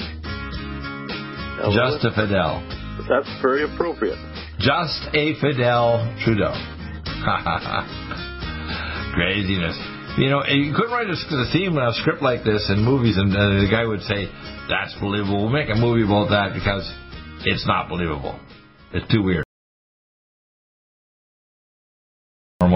Just 1.75 2.05
a 2.05 2.11
Fidel. 2.15 2.63
That's 3.09 3.29
very 3.43 3.65
appropriate. 3.65 4.19
Just 4.59 5.09
a 5.15 5.35
Fidel 5.41 6.15
Trudeau. 6.25 6.55
Craziness. 9.15 9.77
You 10.19 10.29
know, 10.29 10.41
and 10.41 10.67
you 10.67 10.75
couldn't 10.75 10.93
write 10.93 11.09
a, 11.09 11.17
a 11.17 11.53
theme, 11.53 11.79
a 11.79 11.93
script 11.95 12.21
like 12.21 12.45
this 12.45 12.69
in 12.69 12.85
movies, 12.85 13.17
and 13.17 13.33
uh, 13.33 13.65
the 13.65 13.69
guy 13.71 13.85
would 13.85 14.03
say, 14.03 14.29
"That's 14.69 14.95
believable. 15.01 15.45
We'll 15.45 15.53
make 15.53 15.71
a 15.71 15.75
movie 15.75 16.05
about 16.05 16.29
that 16.29 16.53
because 16.53 16.85
it's 17.47 17.67
not 17.67 17.89
believable. 17.89 18.39
It's 18.93 19.11
too 19.11 19.23
weird." 19.23 19.45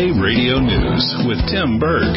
Radio 0.00 0.60
News 0.60 1.24
with 1.28 1.36
Tim 1.52 1.78
Berg. 1.78 2.16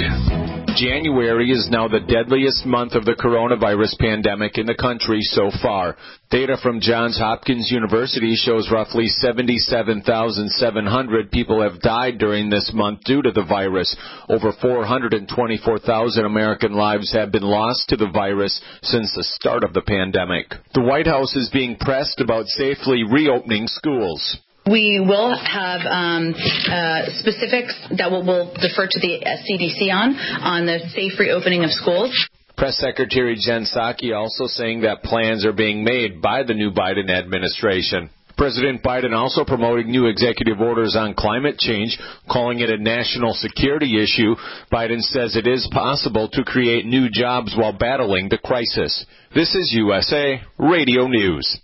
January 0.78 1.52
is 1.52 1.68
now 1.70 1.90
the 1.90 2.00
deadliest 2.00 2.66
month 2.66 2.94
of 2.94 3.04
the 3.04 3.12
coronavirus 3.12 4.00
pandemic 4.00 4.58
in 4.58 4.66
the 4.66 4.74
country 4.74 5.22
so 5.22 5.52
far. 5.62 5.98
Data 6.32 6.56
from 6.64 6.80
Johns 6.80 7.18
Hopkins 7.18 7.70
University 7.70 8.36
shows 8.36 8.72
roughly 8.72 9.08
77,700 9.08 11.30
people 11.30 11.62
have 11.62 11.82
died 11.82 12.20
during 12.20 12.50
this 12.50 12.72
month 12.74 13.04
due 13.04 13.22
to 13.22 13.32
the 13.32 13.44
virus. 13.44 13.94
Over 14.30 14.54
424,000 14.62 16.24
American 16.24 16.72
lives 16.72 17.12
have 17.12 17.34
been 17.34 17.44
lost 17.44 17.90
to 17.90 17.98
the 17.98 18.08
virus 18.08 18.62
since 18.82 19.14
the 19.14 19.26
start 19.26 19.66
of 19.66 19.74
the 19.74 19.82
pandemic. 19.82 20.54
The 20.74 20.84
White 20.84 21.08
House 21.08 21.36
is 21.36 21.50
being 21.52 21.76
pressed 21.76 22.22
about 22.22 22.48
safely 22.48 23.04
reopening 23.04 23.68
schools. 23.68 24.40
We 24.70 25.04
will 25.06 25.36
have 25.36 25.82
um, 25.86 26.34
uh, 26.34 27.12
specifics 27.20 27.76
that 27.98 28.10
we'll, 28.10 28.26
we'll 28.26 28.54
defer 28.54 28.88
to 28.88 29.00
the 29.00 29.20
CDC 29.44 29.92
on, 29.92 30.16
on 30.16 30.66
the 30.66 30.80
safe 30.96 31.20
reopening 31.20 31.64
of 31.66 31.72
schools. 31.72 32.12
Press 32.56 32.78
Secretary 32.78 33.36
Jen 33.36 33.66
Psaki 33.66 34.16
also 34.16 34.46
saying 34.48 34.82
that 34.82 35.04
plans 35.04 35.46
are 35.46 35.54
being 35.54 35.84
made 35.84 36.22
by 36.22 36.44
the 36.44 36.54
new 36.54 36.72
Biden 36.72 37.10
administration. 37.10 38.10
President 38.38 38.82
Biden 38.82 39.14
also 39.14 39.44
promoting 39.44 39.92
new 39.92 40.08
executive 40.08 40.60
orders 40.60 40.96
on 40.98 41.14
climate 41.14 41.58
change, 41.58 41.98
calling 42.32 42.60
it 42.60 42.70
a 42.70 42.78
national 42.78 43.34
security 43.34 44.02
issue. 44.02 44.36
Biden 44.72 45.02
says 45.02 45.36
it 45.36 45.46
is 45.46 45.68
possible 45.72 46.30
to 46.32 46.44
create 46.44 46.86
new 46.86 47.10
jobs 47.12 47.54
while 47.58 47.74
battling 47.74 48.30
the 48.30 48.40
crisis. 48.40 49.06
This 49.36 49.54
is 49.54 49.74
USA 49.74 50.42
Radio 50.58 51.08
News. 51.08 51.60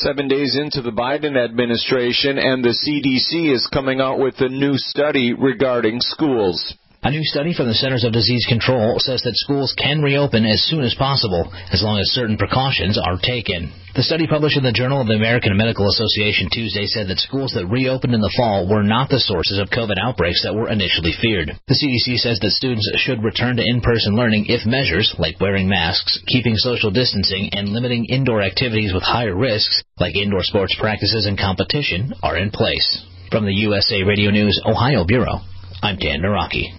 Seven 0.00 0.28
days 0.28 0.56
into 0.56 0.80
the 0.80 0.92
Biden 0.92 1.36
administration, 1.36 2.38
and 2.38 2.64
the 2.64 2.68
CDC 2.68 3.52
is 3.52 3.66
coming 3.66 4.00
out 4.00 4.20
with 4.20 4.36
a 4.38 4.48
new 4.48 4.74
study 4.76 5.32
regarding 5.32 6.00
schools. 6.00 6.72
A 7.00 7.12
new 7.12 7.22
study 7.22 7.54
from 7.54 7.68
the 7.70 7.78
Centers 7.78 8.02
of 8.02 8.10
Disease 8.10 8.44
Control 8.50 8.98
says 8.98 9.22
that 9.22 9.38
schools 9.38 9.72
can 9.78 10.02
reopen 10.02 10.44
as 10.44 10.66
soon 10.66 10.82
as 10.82 10.98
possible, 10.98 11.46
as 11.70 11.80
long 11.80 12.00
as 12.00 12.10
certain 12.10 12.36
precautions 12.36 12.98
are 12.98 13.16
taken. 13.22 13.70
The 13.94 14.02
study 14.02 14.26
published 14.26 14.58
in 14.58 14.64
the 14.66 14.74
Journal 14.74 15.00
of 15.00 15.06
the 15.06 15.14
American 15.14 15.56
Medical 15.56 15.86
Association 15.86 16.50
Tuesday 16.50 16.86
said 16.90 17.06
that 17.06 17.22
schools 17.22 17.54
that 17.54 17.70
reopened 17.70 18.14
in 18.14 18.20
the 18.20 18.34
fall 18.36 18.66
were 18.66 18.82
not 18.82 19.10
the 19.10 19.22
sources 19.22 19.62
of 19.62 19.70
COVID 19.70 19.94
outbreaks 20.02 20.42
that 20.42 20.58
were 20.58 20.74
initially 20.74 21.14
feared. 21.22 21.54
The 21.70 21.78
CDC 21.78 22.18
says 22.18 22.42
that 22.42 22.50
students 22.58 22.90
should 22.98 23.22
return 23.22 23.54
to 23.62 23.64
in-person 23.64 24.16
learning 24.18 24.46
if 24.48 24.66
measures, 24.66 25.14
like 25.22 25.38
wearing 25.38 25.68
masks, 25.68 26.18
keeping 26.26 26.58
social 26.58 26.90
distancing, 26.90 27.50
and 27.54 27.68
limiting 27.68 28.06
indoor 28.06 28.42
activities 28.42 28.90
with 28.92 29.06
higher 29.06 29.38
risks, 29.38 29.84
like 30.02 30.16
indoor 30.16 30.42
sports 30.42 30.74
practices 30.74 31.26
and 31.26 31.38
competition, 31.38 32.12
are 32.24 32.36
in 32.36 32.50
place. 32.50 33.06
From 33.30 33.46
the 33.46 33.54
USA 33.70 34.02
Radio 34.02 34.32
News 34.32 34.60
Ohio 34.66 35.04
Bureau, 35.06 35.46
I'm 35.80 35.96
Dan 35.96 36.22
Naraki. 36.26 36.74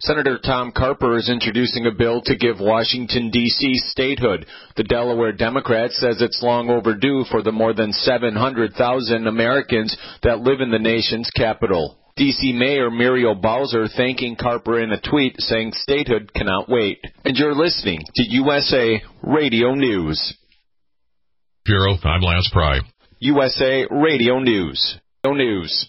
Senator 0.00 0.38
Tom 0.38 0.72
Carper 0.72 1.16
is 1.16 1.30
introducing 1.30 1.86
a 1.86 1.92
bill 1.92 2.20
to 2.22 2.36
give 2.36 2.60
Washington, 2.60 3.30
D.C. 3.30 3.74
statehood. 3.76 4.46
The 4.76 4.84
Delaware 4.84 5.32
Democrat 5.32 5.92
says 5.92 6.20
it's 6.20 6.42
long 6.42 6.68
overdue 6.68 7.24
for 7.30 7.42
the 7.42 7.52
more 7.52 7.72
than 7.72 7.92
700,000 7.92 9.26
Americans 9.26 9.96
that 10.22 10.40
live 10.40 10.60
in 10.60 10.70
the 10.70 10.78
nation's 10.78 11.30
capital. 11.30 11.98
D.C. 12.16 12.52
Mayor 12.52 12.90
Muriel 12.90 13.34
Bowser 13.34 13.86
thanking 13.88 14.36
Carper 14.36 14.80
in 14.80 14.92
a 14.92 15.00
tweet 15.00 15.40
saying 15.40 15.72
statehood 15.74 16.32
cannot 16.34 16.68
wait. 16.68 16.98
And 17.24 17.36
you're 17.36 17.54
listening 17.54 18.00
to 18.16 18.22
USA 18.22 19.02
Radio 19.22 19.74
News. 19.74 20.36
Bureau, 21.64 21.96
I'm 22.04 22.20
Lance 22.20 22.50
Pry. 22.52 22.80
USA 23.20 23.86
Radio 23.90 24.38
News. 24.38 24.98
News 25.26 25.88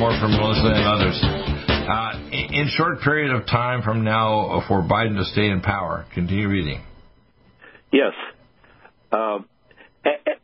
more 0.00 0.18
from 0.18 0.30
Melissa 0.32 0.72
and 0.72 0.86
others. 0.88 1.20
Uh, 1.22 2.30
in 2.32 2.68
short 2.74 3.02
period 3.02 3.36
of 3.36 3.46
time 3.46 3.82
from 3.82 4.02
now 4.02 4.64
for 4.66 4.80
Biden 4.80 5.18
to 5.18 5.24
stay 5.26 5.50
in 5.50 5.60
power. 5.60 6.06
Continue 6.14 6.48
reading. 6.48 6.82
Yes. 7.92 8.14
Uh, 9.12 9.40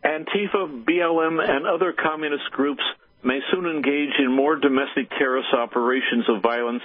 Antifa, 0.05 0.85
BLM, 0.85 1.41
and 1.41 1.67
other 1.67 1.95
communist 1.97 2.51
groups 2.53 2.83
may 3.25 3.39
soon 3.51 3.65
engage 3.65 4.13
in 4.19 4.31
more 4.31 4.57
domestic 4.57 5.09
terrorist 5.19 5.49
operations 5.57 6.27
of 6.29 6.43
violence 6.43 6.83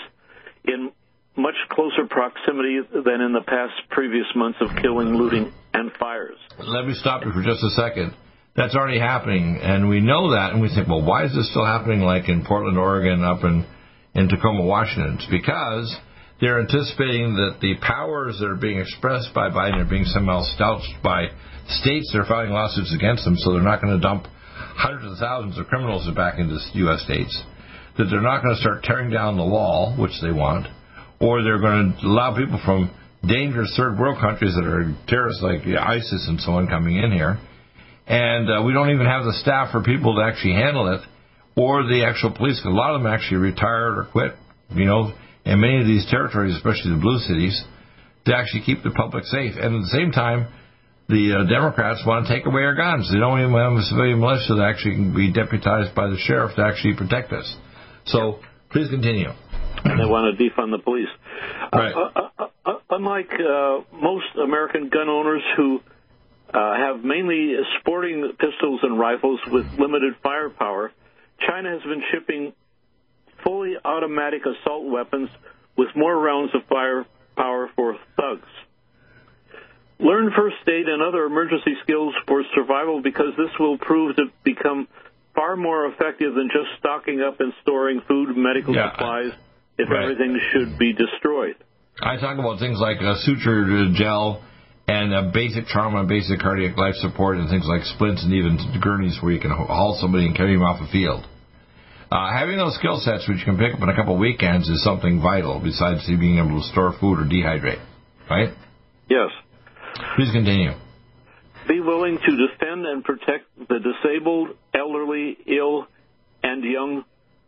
in 0.63 0.91
much 1.35 1.55
closer 1.69 2.07
proximity 2.09 2.79
than 2.93 3.19
in 3.19 3.33
the 3.33 3.43
past 3.45 3.73
previous 3.89 4.27
months 4.33 4.59
of 4.61 4.69
killing, 4.81 5.15
looting, 5.15 5.51
and 5.73 5.91
fires. 5.99 6.37
Let 6.57 6.87
me 6.87 6.93
stop 6.93 7.25
you 7.25 7.33
for 7.33 7.43
just 7.43 7.61
a 7.63 7.69
second 7.71 8.13
that's 8.55 8.75
already 8.75 8.99
happening, 8.99 9.59
and 9.61 9.87
we 9.87 10.01
know 10.01 10.31
that, 10.31 10.51
and 10.51 10.61
we 10.61 10.67
think, 10.67 10.87
well, 10.87 11.03
why 11.03 11.23
is 11.25 11.33
this 11.33 11.49
still 11.51 11.65
happening 11.65 12.01
like 12.01 12.27
in 12.27 12.43
Portland, 12.43 12.77
Oregon, 12.77 13.23
up 13.23 13.43
in, 13.43 13.65
in 14.13 14.27
Tacoma, 14.27 14.63
Washington? 14.63 15.15
It's 15.19 15.31
because 15.31 15.95
they're 16.41 16.59
anticipating 16.59 17.35
that 17.35 17.59
the 17.61 17.75
powers 17.79 18.39
that 18.39 18.47
are 18.47 18.59
being 18.59 18.79
expressed 18.79 19.33
by 19.33 19.49
Biden 19.49 19.79
are 19.79 19.89
being 19.89 20.03
somehow 20.03 20.41
stouched 20.55 20.99
by 21.01 21.27
states 21.67 22.11
that 22.11 22.19
are 22.19 22.27
filing 22.27 22.51
lawsuits 22.51 22.93
against 22.93 23.23
them, 23.23 23.37
so 23.37 23.53
they're 23.53 23.63
not 23.63 23.81
going 23.81 23.95
to 23.95 24.03
dump 24.03 24.27
hundreds 24.75 25.13
of 25.13 25.17
thousands 25.17 25.57
of 25.57 25.67
criminals 25.67 26.03
back 26.13 26.37
into 26.37 26.59
U.S. 26.83 27.03
states, 27.03 27.31
that 27.97 28.11
they're 28.11 28.19
not 28.19 28.43
going 28.43 28.55
to 28.55 28.61
start 28.61 28.83
tearing 28.83 29.11
down 29.11 29.37
the 29.37 29.47
wall, 29.47 29.95
which 29.95 30.19
they 30.21 30.31
want, 30.31 30.67
or 31.21 31.41
they're 31.41 31.61
going 31.61 31.95
to 32.01 32.05
allow 32.05 32.35
people 32.35 32.59
from 32.65 32.91
dangerous 33.25 33.71
third 33.77 33.97
world 33.97 34.19
countries 34.19 34.55
that 34.59 34.67
are 34.67 34.91
terrorists 35.07 35.41
like 35.41 35.61
ISIS 35.63 36.25
and 36.27 36.41
so 36.41 36.51
on 36.59 36.67
coming 36.67 36.97
in 36.97 37.13
here 37.13 37.39
and 38.07 38.49
uh, 38.49 38.63
we 38.63 38.73
don't 38.73 38.89
even 38.89 39.05
have 39.05 39.23
the 39.25 39.33
staff 39.41 39.71
for 39.71 39.83
people 39.83 40.15
to 40.15 40.21
actually 40.21 40.53
handle 40.53 40.93
it, 40.93 41.01
or 41.55 41.83
the 41.83 42.05
actual 42.05 42.31
police. 42.31 42.61
A 42.65 42.69
lot 42.69 42.95
of 42.95 43.01
them 43.01 43.11
actually 43.11 43.37
retired 43.37 43.97
or 43.97 44.07
quit, 44.11 44.33
you 44.71 44.85
know, 44.85 45.13
in 45.45 45.59
many 45.59 45.79
of 45.79 45.87
these 45.87 46.05
territories, 46.09 46.55
especially 46.55 46.91
the 46.91 47.01
blue 47.01 47.19
cities, 47.19 47.63
to 48.25 48.35
actually 48.35 48.61
keep 48.61 48.83
the 48.83 48.91
public 48.91 49.25
safe. 49.25 49.53
And 49.55 49.75
at 49.75 49.81
the 49.81 49.93
same 49.93 50.11
time, 50.11 50.47
the 51.09 51.43
uh, 51.43 51.49
Democrats 51.49 52.03
want 52.05 52.27
to 52.27 52.33
take 52.33 52.45
away 52.45 52.61
our 52.63 52.75
guns. 52.75 53.11
They 53.11 53.19
don't 53.19 53.39
even 53.39 53.53
have 53.53 53.73
a 53.73 53.83
civilian 53.83 54.19
militia 54.19 54.55
that 54.55 54.63
actually 54.63 54.95
can 54.95 55.13
be 55.13 55.31
deputized 55.33 55.93
by 55.93 56.07
the 56.07 56.17
sheriff 56.17 56.55
to 56.55 56.63
actually 56.63 56.95
protect 56.95 57.33
us. 57.33 57.45
So 58.05 58.39
please 58.71 58.89
continue. 58.89 59.29
And 59.83 59.99
they 59.99 60.05
want 60.05 60.31
to 60.31 60.39
defund 60.39 60.71
the 60.71 60.81
police. 60.81 61.11
Right. 61.73 61.93
Uh, 61.93 62.29
uh, 62.39 62.47
uh 62.65 62.73
unlike 62.91 63.31
uh, 63.33 63.81
most 63.91 64.31
American 64.41 64.89
gun 64.89 65.09
owners 65.09 65.41
who 65.57 65.79
uh, 65.79 65.81
Uh, 66.53 66.75
have 66.75 67.03
mainly 67.03 67.53
sporting 67.79 68.29
pistols 68.37 68.81
and 68.83 68.99
rifles 68.99 69.39
with 69.47 69.65
limited 69.79 70.13
firepower. 70.21 70.91
China 71.47 71.71
has 71.71 71.81
been 71.83 72.03
shipping 72.11 72.53
fully 73.43 73.75
automatic 73.83 74.41
assault 74.45 74.85
weapons 74.85 75.29
with 75.77 75.87
more 75.95 76.17
rounds 76.19 76.53
of 76.53 76.61
firepower 76.67 77.69
for 77.75 77.95
thugs. 78.17 78.49
Learn 79.99 80.31
first 80.35 80.55
aid 80.67 80.87
and 80.87 81.01
other 81.01 81.25
emergency 81.25 81.75
skills 81.83 82.13
for 82.27 82.43
survival 82.55 83.01
because 83.01 83.33
this 83.37 83.51
will 83.59 83.77
prove 83.77 84.15
to 84.15 84.25
become 84.43 84.87
far 85.35 85.55
more 85.55 85.85
effective 85.85 86.33
than 86.33 86.49
just 86.51 86.67
stocking 86.79 87.21
up 87.21 87.39
and 87.39 87.53
storing 87.61 88.01
food 88.07 88.29
and 88.29 88.43
medical 88.43 88.75
yeah, 88.75 88.91
supplies 88.91 89.31
if 89.77 89.89
right. 89.89 90.03
everything 90.03 90.39
should 90.51 90.77
be 90.77 90.93
destroyed. 90.93 91.55
I 92.01 92.17
talk 92.17 92.37
about 92.39 92.59
things 92.59 92.79
like 92.79 92.99
a 92.99 93.15
suture 93.23 93.91
gel 93.93 94.43
and 94.87 95.13
a 95.13 95.31
basic 95.33 95.65
trauma 95.67 95.99
and 95.99 96.09
basic 96.09 96.39
cardiac 96.39 96.77
life 96.77 96.95
support 96.95 97.37
and 97.37 97.49
things 97.49 97.65
like 97.67 97.83
splints 97.83 98.23
and 98.23 98.33
even 98.33 98.57
gurneys 98.81 99.17
where 99.21 99.31
you 99.31 99.39
can 99.39 99.51
haul 99.51 99.97
somebody 99.99 100.25
and 100.25 100.35
carry 100.35 100.53
them 100.53 100.63
off 100.63 100.81
a 100.81 100.91
field. 100.91 101.25
Uh, 102.11 102.29
having 102.33 102.57
those 102.57 102.75
skill 102.75 102.99
sets, 102.99 103.27
which 103.29 103.39
you 103.39 103.45
can 103.45 103.57
pick 103.57 103.73
up 103.73 103.81
in 103.81 103.87
a 103.87 103.95
couple 103.95 104.15
of 104.15 104.19
weekends, 104.19 104.67
is 104.67 104.83
something 104.83 105.21
vital 105.21 105.61
besides 105.63 106.05
being 106.07 106.39
able 106.39 106.59
to 106.59 106.67
store 106.67 106.93
food 106.99 107.19
or 107.19 107.23
dehydrate, 107.23 107.79
right? 108.29 108.49
Yes. 109.09 109.29
Please 110.17 110.29
continue. 110.33 110.71
Be 111.69 111.79
willing 111.79 112.17
to 112.17 112.47
defend 112.47 112.85
and 112.85 113.03
protect 113.03 113.45
the 113.57 113.79
disabled, 113.79 114.49
elderly, 114.73 115.37
ill, 115.47 115.87
and 116.43 116.63
young 116.63 117.05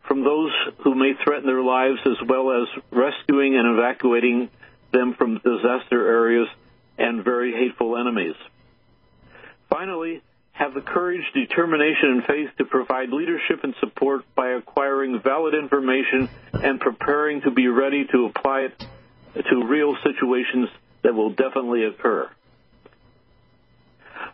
from 0.08 0.24
those 0.24 0.52
who 0.84 0.96
may 0.96 1.12
threaten 1.26 1.46
their 1.46 1.62
lives, 1.62 2.00
as 2.06 2.28
well 2.28 2.52
as 2.52 2.84
rescuing 2.92 3.56
and 3.56 3.78
evacuating 3.78 4.50
them 4.94 5.16
from 5.18 5.42
disaster 5.44 6.08
areas 6.08 6.48
and 7.04 7.24
very 7.24 7.52
hateful 7.52 7.98
enemies. 7.98 8.36
Finally, 9.70 10.22
have 10.54 10.74
the 10.74 10.82
courage, 10.82 11.24
determination, 11.34 12.10
and 12.12 12.24
faith 12.26 12.50
to 12.58 12.66
provide 12.66 13.10
leadership 13.10 13.64
and 13.64 13.76
support 13.80 14.24
by 14.36 14.52
acquiring 14.52 15.20
valid 15.20 15.54
information 15.54 16.30
and 16.54 16.80
preparing 16.80 17.42
to 17.42 17.52
be 17.52 17.68
ready 17.68 18.06
to 18.06 18.26
apply 18.26 18.68
it 19.36 19.44
to 19.50 19.66
real 19.68 19.96
situations 20.04 20.70
that 21.02 21.14
will 21.14 21.32
definitely 21.32 21.84
occur. 21.84 22.30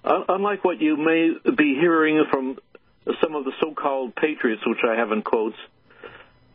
Unlike 0.03 0.63
what 0.63 0.82
you 0.82 0.97
may 0.97 1.32
be 1.55 1.75
hearing 1.79 2.23
from 2.29 2.60
some 3.21 3.36
of 3.36 3.45
the 3.45 3.53
so-called 3.60 4.15
patriots, 4.15 4.62
which 4.65 4.79
I 4.88 4.95
have 4.95 5.12
in 5.12 5.23
quotes, 5.23 5.58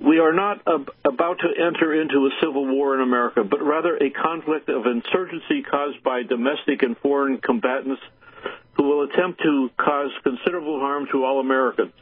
we 0.07 0.19
are 0.19 0.33
not 0.33 0.61
ab- 0.67 0.91
about 1.05 1.39
to 1.39 1.49
enter 1.49 2.01
into 2.01 2.27
a 2.27 2.31
civil 2.41 2.67
war 2.67 2.95
in 2.95 3.01
America, 3.01 3.43
but 3.43 3.63
rather 3.63 3.97
a 3.97 4.11
conflict 4.11 4.69
of 4.69 4.87
insurgency 4.87 5.63
caused 5.63 6.03
by 6.03 6.23
domestic 6.23 6.83
and 6.83 6.97
foreign 6.99 7.39
combatants 7.39 8.03
who 8.77 8.83
will 8.85 9.05
attempt 9.05 9.41
to 9.43 9.71
cause 9.79 10.11
considerable 10.23 10.81
harm 10.81 11.07
to 11.11 11.25
all 11.25 11.41
Americans. 11.41 11.93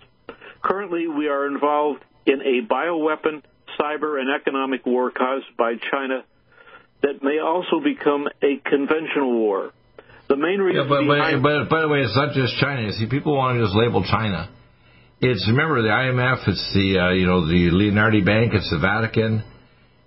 Currently, 0.63 1.07
we 1.09 1.29
are 1.29 1.47
involved 1.47 2.03
in 2.27 2.41
a 2.41 2.67
bioweapon, 2.67 3.43
cyber, 3.79 4.21
and 4.21 4.31
economic 4.35 4.87
war 4.87 5.11
caused 5.11 5.57
by 5.57 5.75
China 5.91 6.25
that 7.03 7.23
may 7.23 7.39
also 7.39 7.81
become 7.83 8.29
a 8.43 8.57
conventional 8.69 9.33
war. 9.33 9.73
The 10.29 10.37
main 10.37 10.61
reason. 10.61 10.83
Yeah, 10.83 10.89
but, 10.89 11.07
but, 11.07 11.43
but 11.43 11.69
by 11.69 11.81
the 11.83 11.89
way, 11.89 12.01
it's 12.01 12.17
not 12.17 12.33
just 12.33 12.57
China. 12.59 12.93
See, 12.93 13.07
people 13.07 13.37
want 13.37 13.59
to 13.59 13.65
just 13.65 13.77
label 13.77 14.03
China. 14.05 14.49
It's 15.25 15.47
remember 15.47 15.83
the 15.83 15.89
IMF. 15.89 16.49
It's 16.49 16.73
the 16.75 16.99
uh, 16.99 17.11
you 17.15 17.27
know 17.27 17.47
the 17.47 17.71
Leonardo 17.71 18.25
Bank. 18.25 18.55
It's 18.55 18.69
the 18.71 18.81
Vatican. 18.83 19.45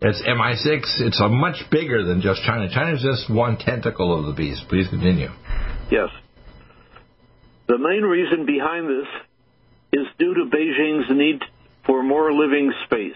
It's 0.02 0.22
MI6. 0.22 1.08
It's 1.08 1.22
a 1.22 1.30
much 1.30 1.56
bigger 1.72 2.04
than 2.04 2.20
just 2.20 2.44
China. 2.44 2.68
China 2.68 2.96
is 2.96 3.02
just 3.02 3.32
one 3.32 3.56
tentacle 3.56 4.12
of 4.12 4.26
the 4.26 4.34
beast. 4.34 4.68
Please 4.68 4.90
continue. 4.90 5.30
Yes. 5.90 6.10
The 7.70 7.78
main 7.78 8.04
reason 8.04 8.46
behind 8.46 8.90
this 8.90 9.08
is 9.94 10.06
due 10.20 10.34
to 10.34 10.52
Beijing's 10.52 11.10
need 11.10 11.40
for 11.86 12.04
more 12.04 12.34
living 12.34 12.74
space. 12.84 13.16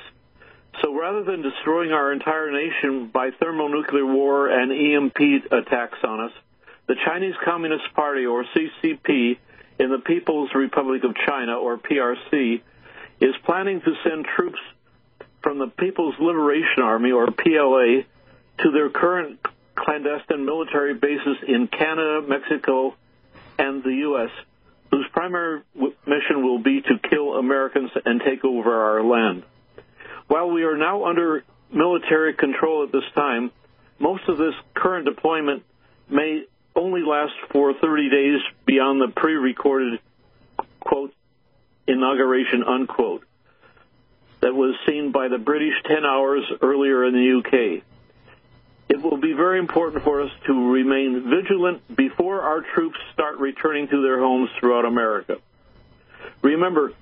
So 0.81 0.97
rather 0.97 1.25
than 1.25 1.41
destroying 1.41 1.91
our 1.91 2.13
entire 2.13 2.49
nation 2.49 3.11
by 3.13 3.31
thermonuclear 3.41 4.05
war 4.05 4.47
and 4.47 4.71
EMP 4.71 5.51
attacks 5.51 5.97
on 6.07 6.21
us, 6.21 6.31
the 6.87 6.95
Chinese 7.05 7.35
Communist 7.43 7.93
Party, 7.93 8.25
or 8.25 8.45
CCP, 8.55 9.37
in 9.79 9.89
the 9.89 9.99
People's 9.99 10.49
Republic 10.53 11.03
of 11.03 11.15
China, 11.27 11.53
or 11.55 11.77
PRC, 11.77 12.61
is 13.21 13.35
planning 13.45 13.81
to 13.81 13.93
send 14.03 14.25
troops 14.35 14.59
from 15.41 15.57
the 15.57 15.67
People's 15.67 16.15
Liberation 16.19 16.83
Army, 16.83 17.11
or 17.11 17.27
PLA, 17.27 18.03
to 18.59 18.71
their 18.71 18.89
current 18.89 19.39
clandestine 19.75 20.45
military 20.45 20.93
bases 20.93 21.37
in 21.47 21.67
Canada, 21.67 22.21
Mexico, 22.27 22.93
and 23.57 23.83
the 23.83 23.95
U.S., 24.09 24.29
whose 24.91 25.05
primary 25.13 25.61
mission 25.75 26.43
will 26.43 26.59
be 26.59 26.81
to 26.81 27.09
kill 27.09 27.35
Americans 27.35 27.91
and 28.05 28.21
take 28.25 28.43
over 28.43 28.73
our 28.73 29.03
land. 29.03 29.43
While 30.27 30.51
we 30.51 30.63
are 30.63 30.77
now 30.77 31.05
under 31.05 31.43
military 31.73 32.33
control 32.33 32.83
at 32.83 32.91
this 32.91 33.03
time, 33.15 33.51
most 33.99 34.23
of 34.27 34.37
this 34.37 34.53
current 34.73 35.05
deployment 35.05 35.63
may 36.09 36.43
only 36.75 37.01
last 37.01 37.33
for 37.51 37.73
30 37.73 38.09
days 38.09 38.39
beyond 38.65 39.01
the 39.01 39.13
pre-recorded 39.13 39.99
quote 40.79 41.13
inauguration 41.87 42.63
unquote 42.63 43.23
that 44.41 44.53
was 44.53 44.75
seen 44.87 45.11
by 45.11 45.27
the 45.27 45.37
British 45.37 45.73
10 45.85 46.05
hours 46.05 46.43
earlier 46.61 47.05
in 47.05 47.13
the 47.13 47.39
UK. 47.39 47.83
It 48.87 49.01
will 49.03 49.17
be 49.17 49.33
very 49.33 49.59
important 49.59 50.03
for 50.03 50.21
us 50.21 50.31
to 50.47 50.71
remain 50.71 51.29
vigilant 51.29 51.95
before 51.95 52.41
our 52.41 52.61
troops 52.61 52.97
start 53.13 53.37
returning 53.37 53.87
to 53.89 54.01
their 54.01 54.19
homes 54.19 54.49
throughout 54.59 54.85
America. 54.85 55.37
Remember, 56.41 56.93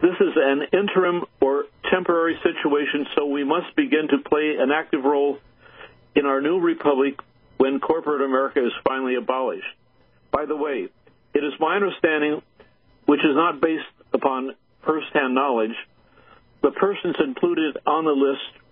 this 0.00 0.14
is 0.20 0.32
an 0.36 0.62
interim 0.72 1.24
or 1.40 1.66
temporary 1.90 2.38
situation, 2.42 3.06
so 3.14 3.26
we 3.26 3.44
must 3.44 3.76
begin 3.76 4.08
to 4.08 4.18
play 4.18 4.56
an 4.58 4.70
active 4.72 5.04
role 5.04 5.38
in 6.14 6.26
our 6.26 6.40
new 6.40 6.58
republic 6.58 7.20
when 7.58 7.80
corporate 7.80 8.22
America 8.22 8.64
is 8.64 8.72
finally 8.84 9.14
abolished. 9.14 9.66
By 10.30 10.46
the 10.46 10.56
way, 10.56 10.88
it 11.34 11.44
is 11.44 11.52
my 11.60 11.76
understanding, 11.76 12.42
which 13.06 13.20
is 13.20 13.34
not 13.34 13.60
based 13.60 13.84
upon 14.12 14.54
firsthand 14.84 15.34
knowledge, 15.34 15.74
the 16.62 16.70
persons 16.70 17.16
included 17.22 17.78
on 17.86 18.04
the 18.04 18.12
list 18.12 18.64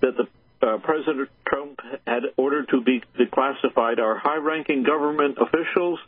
that 0.00 0.16
the 0.16 0.66
uh, 0.66 0.78
President 0.78 1.28
Trump 1.46 1.80
had 2.06 2.22
ordered 2.36 2.68
to 2.68 2.82
be 2.82 3.02
declassified 3.18 3.98
are 3.98 4.18
high-ranking 4.18 4.84
government 4.84 5.38
officials, 5.40 5.98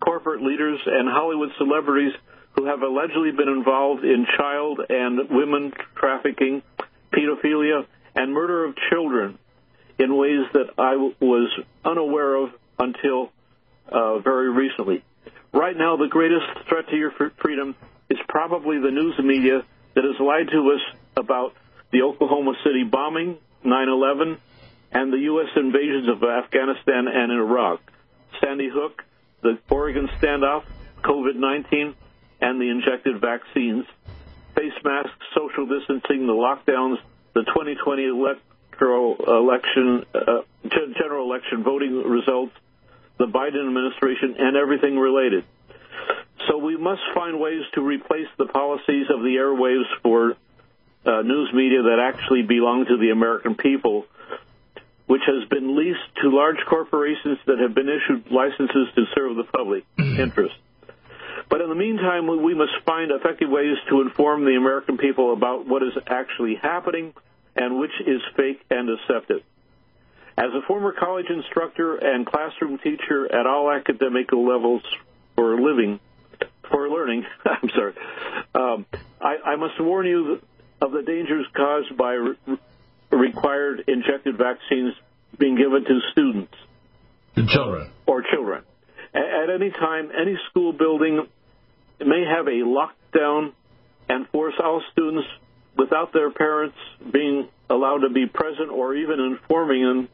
corporate 0.00 0.42
leaders, 0.42 0.78
and 0.86 1.08
Hollywood 1.08 1.50
celebrities 1.58 2.12
who 2.52 2.66
have 2.66 2.80
allegedly 2.82 3.32
been 3.32 3.48
involved 3.48 4.04
in 4.04 4.26
child 4.36 4.80
and 4.88 5.28
women 5.30 5.72
trafficking, 5.96 6.62
pedophilia, 7.12 7.86
and 8.14 8.32
murder 8.32 8.64
of 8.64 8.74
children 8.90 9.38
in 9.98 10.16
ways 10.16 10.46
that 10.52 10.70
I 10.78 10.96
was 10.96 11.50
unaware 11.84 12.34
of 12.36 12.50
until 12.78 13.30
uh, 13.90 14.18
very 14.18 14.50
recently. 14.50 15.02
Right 15.52 15.76
now, 15.76 15.96
the 15.96 16.08
greatest 16.08 16.46
threat 16.68 16.88
to 16.88 16.96
your 16.96 17.12
freedom 17.38 17.74
is 18.08 18.18
probably 18.28 18.78
the 18.78 18.90
news 18.90 19.18
media 19.18 19.62
that 19.94 20.04
has 20.04 20.20
lied 20.20 20.48
to 20.52 20.72
us 20.72 20.98
about 21.16 21.54
the 21.90 22.02
Oklahoma 22.02 22.52
City 22.64 22.84
bombing, 22.84 23.38
9/11, 23.64 24.38
and 24.92 25.12
the 25.12 25.18
U.S. 25.18 25.48
invasions 25.56 26.08
of 26.08 26.22
Afghanistan 26.22 27.08
and 27.08 27.32
Iraq, 27.32 27.80
Sandy 28.42 28.68
Hook, 28.72 29.02
the 29.42 29.58
Oregon 29.70 30.08
standoff, 30.20 30.64
COVID-19, 31.02 31.94
and 32.40 32.60
the 32.60 32.68
injected 32.70 33.20
vaccines, 33.20 33.84
face 34.54 34.72
masks, 34.84 35.12
social 35.34 35.66
distancing, 35.66 36.26
the 36.26 36.32
lockdowns, 36.32 36.98
the 37.34 37.42
2020 37.44 38.04
elect- 38.04 38.42
election, 38.80 40.04
uh, 40.14 40.42
general 40.98 41.30
election 41.30 41.62
voting 41.62 42.02
results, 42.04 42.52
the 43.18 43.26
Biden 43.26 43.66
administration, 43.66 44.36
and 44.38 44.56
everything 44.56 44.98
related. 44.98 45.44
So 46.48 46.58
we 46.58 46.76
must 46.76 47.02
find 47.14 47.40
ways 47.40 47.62
to 47.74 47.82
replace 47.82 48.28
the 48.38 48.46
policies 48.46 49.06
of 49.10 49.20
the 49.20 49.36
airwaves 49.36 49.84
for 50.02 50.36
uh, 51.04 51.22
news 51.22 51.50
media 51.52 51.82
that 51.82 51.98
actually 52.00 52.42
belong 52.42 52.86
to 52.86 52.96
the 52.96 53.10
American 53.10 53.54
people, 53.54 54.06
which 55.06 55.22
has 55.26 55.48
been 55.48 55.76
leased 55.76 55.98
to 56.22 56.30
large 56.30 56.58
corporations 56.68 57.38
that 57.46 57.58
have 57.58 57.74
been 57.74 57.88
issued 57.88 58.30
licenses 58.30 58.88
to 58.94 59.04
serve 59.14 59.36
the 59.36 59.44
public 59.44 59.84
interest. 59.98 60.54
But 61.48 61.62
in 61.62 61.68
the 61.68 61.74
meantime, 61.74 62.26
we 62.42 62.54
must 62.54 62.72
find 62.84 63.10
effective 63.10 63.48
ways 63.48 63.76
to 63.88 64.02
inform 64.02 64.44
the 64.44 64.56
American 64.56 64.98
people 64.98 65.32
about 65.32 65.66
what 65.66 65.82
is 65.82 65.92
actually 66.06 66.56
happening 66.56 67.14
and 67.58 67.78
which 67.78 67.90
is 68.06 68.22
fake 68.36 68.60
and 68.70 68.88
deceptive. 68.88 69.42
As 70.38 70.50
a 70.54 70.64
former 70.66 70.92
college 70.92 71.26
instructor 71.28 71.96
and 71.96 72.24
classroom 72.24 72.78
teacher 72.78 73.26
at 73.26 73.46
all 73.46 73.70
academic 73.72 74.32
levels 74.32 74.82
for 75.34 75.60
living, 75.60 75.98
for 76.70 76.88
learning, 76.88 77.24
I'm 77.44 77.68
sorry, 77.70 77.94
um, 78.54 78.86
I, 79.20 79.52
I, 79.52 79.56
must 79.56 79.80
warn 79.80 80.06
you 80.06 80.40
of 80.80 80.92
the 80.92 81.02
dangers 81.02 81.44
caused 81.56 81.96
by 81.96 82.12
re- 82.12 82.58
required 83.10 83.84
injected 83.88 84.38
vaccines 84.38 84.94
being 85.36 85.56
given 85.56 85.84
to 85.84 86.00
students. 86.12 86.54
To 87.34 87.46
children. 87.46 87.90
Or 88.06 88.22
children. 88.22 88.62
At 89.12 89.50
any 89.52 89.70
time, 89.70 90.10
any 90.16 90.38
school 90.50 90.72
building 90.72 91.26
may 91.98 92.24
have 92.24 92.46
a 92.46 92.62
lockdown 92.62 93.52
and 94.08 94.28
force 94.28 94.54
all 94.62 94.82
students 94.92 95.26
without 95.78 96.12
their 96.12 96.30
parents 96.30 96.76
being 97.10 97.48
allowed 97.70 97.98
to 97.98 98.10
be 98.10 98.26
present 98.26 98.70
or 98.70 98.94
even 98.94 99.20
informing 99.20 99.82
them, 99.82 100.08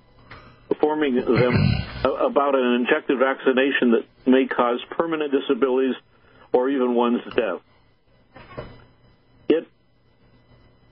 informing 0.70 1.14
them 1.16 1.84
about 2.04 2.54
an 2.54 2.74
injected 2.74 3.18
vaccination 3.18 3.92
that 3.92 4.04
may 4.26 4.46
cause 4.46 4.80
permanent 4.90 5.32
disabilities 5.32 5.94
or 6.52 6.68
even 6.68 6.94
one's 6.94 7.24
death. 7.34 7.60
It 9.48 9.66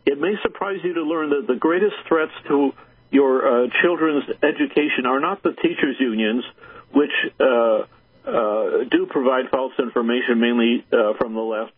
it 0.07 0.19
may 0.19 0.35
surprise 0.43 0.81
you 0.83 0.95
to 0.95 1.03
learn 1.03 1.31
that 1.31 1.47
the 1.47 1.57
greatest 1.57 1.95
threats 2.09 2.33
to 2.49 2.73
your 3.11 3.65
uh, 3.65 3.69
children's 3.83 4.25
education 4.43 5.07
are 5.07 5.21
not 5.21 5.43
the 5.43 5.53
teachers' 5.53 5.97
unions, 6.01 6.45
which 6.93 7.11
uh, 7.39 7.85
uh, 8.25 8.85
do 8.91 9.07
provide 9.09 9.51
false 9.51 9.75
information 9.79 10.41
mainly 10.41 10.85
uh, 10.93 11.13
from 11.19 11.35
the 11.35 11.41
left, 11.41 11.73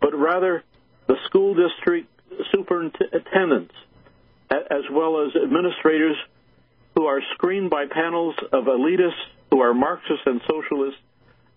but 0.00 0.14
rather 0.14 0.64
the 1.06 1.16
school 1.26 1.54
district 1.54 2.08
superintendents, 2.52 3.74
as 4.50 4.84
well 4.90 5.26
as 5.26 5.32
administrators 5.42 6.16
who 6.94 7.06
are 7.06 7.20
screened 7.34 7.70
by 7.70 7.86
panels 7.86 8.34
of 8.52 8.64
elitists 8.64 9.12
who 9.50 9.60
are 9.60 9.74
Marxists 9.74 10.24
and 10.24 10.40
socialists, 10.48 11.00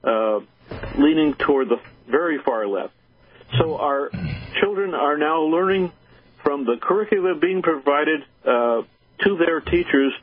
uh, 0.04 0.40
leaning 0.98 1.34
toward 1.34 1.70
the 1.70 1.80
very 2.10 2.38
far 2.40 2.68
left. 2.68 2.94
So 3.58 3.78
our 3.78 4.12
children 4.60 4.94
are 4.94 5.18
now 5.18 5.44
learning 5.44 5.92
from 6.44 6.66
the 6.66 6.76
curricula 6.82 7.36
being 7.36 7.62
provided 7.62 8.22
uh, 8.44 8.82
to 9.24 9.38
their 9.38 9.62
teachers 9.62 10.14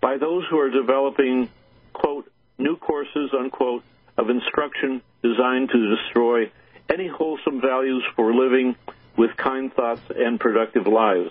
by 0.00 0.18
those 0.18 0.44
who 0.50 0.58
are 0.58 0.70
developing, 0.70 1.48
quote, 1.92 2.30
new 2.58 2.76
courses, 2.76 3.30
unquote, 3.38 3.84
of 4.18 4.28
instruction 4.28 5.00
designed 5.22 5.70
to 5.70 5.96
destroy 5.96 6.50
any 6.92 7.08
wholesome 7.08 7.60
values 7.60 8.04
for 8.16 8.34
living 8.34 8.74
with 9.16 9.36
kind 9.36 9.72
thoughts 9.72 10.02
and 10.14 10.38
productive 10.40 10.86
lives. 10.86 11.30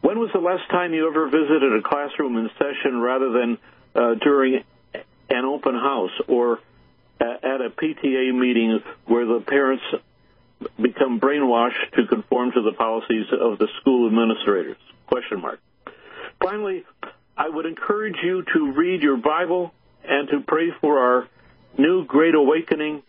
When 0.00 0.18
was 0.18 0.30
the 0.32 0.40
last 0.40 0.68
time 0.70 0.92
you 0.92 1.08
ever 1.08 1.26
visited 1.26 1.78
a 1.78 1.82
classroom 1.82 2.36
in 2.36 2.50
session 2.58 3.00
rather 3.00 3.30
than 3.32 3.58
uh, 3.94 4.14
during 4.22 4.62
an 5.30 5.44
open 5.44 5.74
house 5.74 6.10
or 6.28 6.60
at 7.20 7.60
a 7.60 7.70
PTA 7.70 8.34
meeting 8.38 8.80
where 9.06 9.24
the 9.24 9.40
parents 9.46 9.84
become 10.80 11.20
brainwashed 11.20 11.92
to 11.96 12.06
conform 12.06 12.52
to 12.52 12.62
the 12.62 12.72
policies 12.72 13.26
of 13.32 13.58
the 13.58 13.68
school 13.80 14.06
administrators? 14.06 14.76
Question 15.06 15.40
mark. 15.40 15.60
Finally, 16.42 16.84
I 17.36 17.48
would 17.48 17.66
encourage 17.66 18.16
you 18.22 18.44
to 18.54 18.72
read 18.72 19.02
your 19.02 19.16
Bible 19.16 19.72
and 20.06 20.28
to 20.28 20.40
pray 20.40 20.70
for 20.80 20.98
our 20.98 21.28
new 21.78 22.04
great 22.04 22.34
awakening 22.34 23.02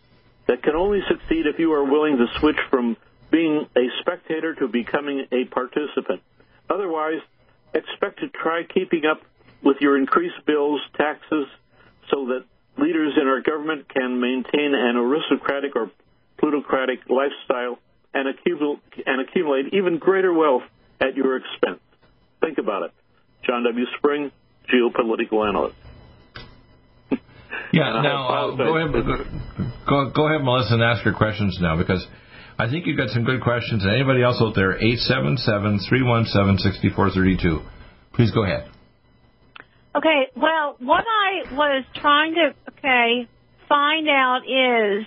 that 0.46 0.62
can 0.62 0.74
only 0.74 1.00
succeed 1.08 1.46
if 1.46 1.58
you 1.58 1.72
are 1.72 1.84
willing 1.84 2.16
to 2.16 2.26
switch 2.38 2.58
from 2.70 2.96
being 3.30 3.66
a 3.76 3.86
spectator 4.00 4.54
to 4.54 4.68
becoming 4.68 5.26
a 5.32 5.44
participant. 5.46 6.22
Otherwise, 6.70 7.20
expect 7.74 8.20
to 8.20 8.28
try 8.28 8.62
keeping 8.62 9.02
up 9.10 9.20
with 9.62 9.76
your 9.80 9.96
increased 9.98 10.44
bills, 10.46 10.80
taxes, 10.96 11.46
so 12.10 12.26
that 12.26 12.44
leaders 12.78 13.14
in 13.20 13.26
our 13.26 13.40
government 13.40 13.88
can 13.88 14.20
maintain 14.20 14.74
an 14.74 14.96
aristocratic 14.96 15.74
or 15.74 15.90
plutocratic 16.38 17.00
lifestyle 17.08 17.78
and 18.14 18.28
accumulate, 18.28 18.80
and 19.06 19.20
accumulate 19.20 19.74
even 19.74 19.98
greater 19.98 20.32
wealth 20.32 20.62
at 21.00 21.16
your 21.16 21.36
expense. 21.36 21.80
Think 22.40 22.58
about 22.58 22.84
it. 22.84 22.92
John 23.44 23.64
W. 23.64 23.84
Spring, 23.98 24.30
geopolitical 24.72 25.46
analyst. 25.48 25.76
yeah, 27.72 28.00
now 28.02 28.28
uh, 28.28 28.56
go 28.56 28.76
ahead, 28.76 28.92
go, 29.88 30.10
go 30.10 30.28
ahead, 30.28 30.44
Melissa, 30.44 30.74
and 30.74 30.82
ask 30.82 31.04
your 31.04 31.14
questions 31.14 31.58
now 31.60 31.76
because 31.76 32.06
I 32.58 32.70
think 32.70 32.86
you've 32.86 32.96
got 32.96 33.10
some 33.10 33.24
good 33.24 33.42
questions. 33.42 33.84
And 33.84 33.92
anybody 33.92 34.22
else 34.22 34.40
out 34.40 34.54
there, 34.54 34.72
877 34.72 35.80
317 35.88 36.58
6432. 36.58 37.60
Please 38.14 38.30
go 38.30 38.44
ahead. 38.44 38.70
Okay, 39.94 40.28
well, 40.36 40.76
what 40.80 41.04
I 41.04 41.54
was 41.54 41.84
trying 41.94 42.34
to, 42.34 42.54
okay, 42.72 43.28
find 43.68 44.08
out 44.08 44.40
is 44.44 45.06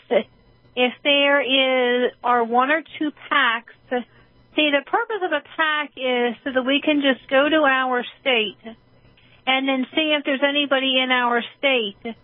if 0.75 0.93
there 1.03 1.41
is, 1.41 2.11
are 2.23 2.43
one 2.43 2.69
or 2.71 2.81
two 2.97 3.11
PACs. 3.31 4.05
See, 4.55 4.71
the 4.71 4.83
purpose 4.85 5.21
of 5.23 5.31
a 5.31 5.41
PAC 5.41 5.91
is 5.95 6.35
so 6.43 6.51
that 6.53 6.65
we 6.65 6.81
can 6.83 7.01
just 7.01 7.29
go 7.29 7.47
to 7.49 7.57
our 7.57 8.03
state 8.21 8.57
and 9.45 9.67
then 9.67 9.85
see 9.95 10.13
if 10.17 10.25
there's 10.25 10.41
anybody 10.47 10.99
in 11.01 11.11
our 11.11 11.41
state 11.57 12.15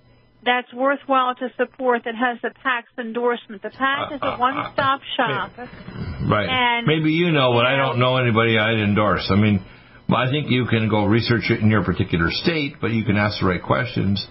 that's 0.46 0.72
worthwhile 0.74 1.36
to 1.36 1.50
support 1.58 2.04
that 2.06 2.16
has 2.16 2.38
the 2.42 2.52
PAC's 2.64 2.94
endorsement. 2.98 3.62
The 3.62 3.72
PAC 3.72 4.14
is 4.14 4.20
a 4.22 4.26
uh, 4.26 4.36
uh, 4.36 4.38
one-stop 4.38 5.02
uh, 5.02 5.16
shop. 5.18 5.52
Right. 5.58 6.48
And, 6.50 6.88
Maybe 6.88 7.12
you 7.12 7.32
know, 7.32 7.54
but 7.54 7.66
I 7.66 7.76
don't 7.76 8.00
know 8.00 8.18
anybody 8.18 8.58
I'd 8.58 8.80
endorse. 8.80 9.28
I 9.30 9.36
mean, 9.36 9.66
I 10.10 10.30
think 10.30 10.50
you 10.50 10.66
can 10.66 10.88
go 10.88 11.06
research 11.06 11.50
it 11.50 11.60
in 11.60 11.70
your 11.70 11.84
particular 11.84 12.28
state, 12.30 12.76
but 12.80 12.92
you 12.92 13.04
can 13.04 13.18
ask 13.18 13.42
the 13.42 13.48
right 13.48 13.62
questions. 13.62 14.26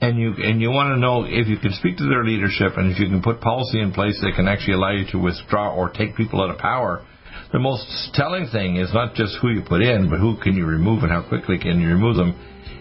And 0.00 0.18
you 0.18 0.34
and 0.36 0.60
you 0.60 0.70
want 0.70 0.94
to 0.94 1.00
know 1.00 1.24
if 1.24 1.48
you 1.48 1.56
can 1.56 1.72
speak 1.72 1.96
to 1.96 2.04
their 2.04 2.24
leadership 2.24 2.76
and 2.76 2.92
if 2.92 2.98
you 2.98 3.08
can 3.08 3.22
put 3.22 3.40
policy 3.40 3.80
in 3.80 3.92
place 3.92 4.20
that 4.20 4.32
can 4.36 4.48
actually 4.48 4.74
allow 4.74 4.90
you 4.90 5.06
to 5.12 5.18
withdraw 5.18 5.74
or 5.74 5.88
take 5.88 6.14
people 6.14 6.42
out 6.42 6.50
of 6.50 6.58
power. 6.58 7.06
The 7.54 7.62
most 7.62 7.86
telling 8.14 8.50
thing 8.50 8.82
is 8.82 8.92
not 8.92 9.14
just 9.14 9.38
who 9.38 9.54
you 9.54 9.62
put 9.62 9.78
in, 9.78 10.10
but 10.10 10.18
who 10.18 10.34
can 10.42 10.58
you 10.58 10.66
remove 10.66 11.06
and 11.06 11.12
how 11.12 11.22
quickly 11.22 11.54
can 11.56 11.78
you 11.78 11.86
remove 11.86 12.18
them 12.18 12.34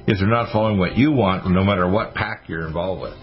if 0.10 0.18
they're 0.18 0.26
not 0.26 0.52
following 0.52 0.82
what 0.82 0.98
you 0.98 1.12
want, 1.14 1.46
no 1.46 1.64
matter 1.64 1.86
what 1.86 2.16
PAC 2.16 2.50
you're 2.50 2.66
involved 2.66 3.06
with. 3.06 3.14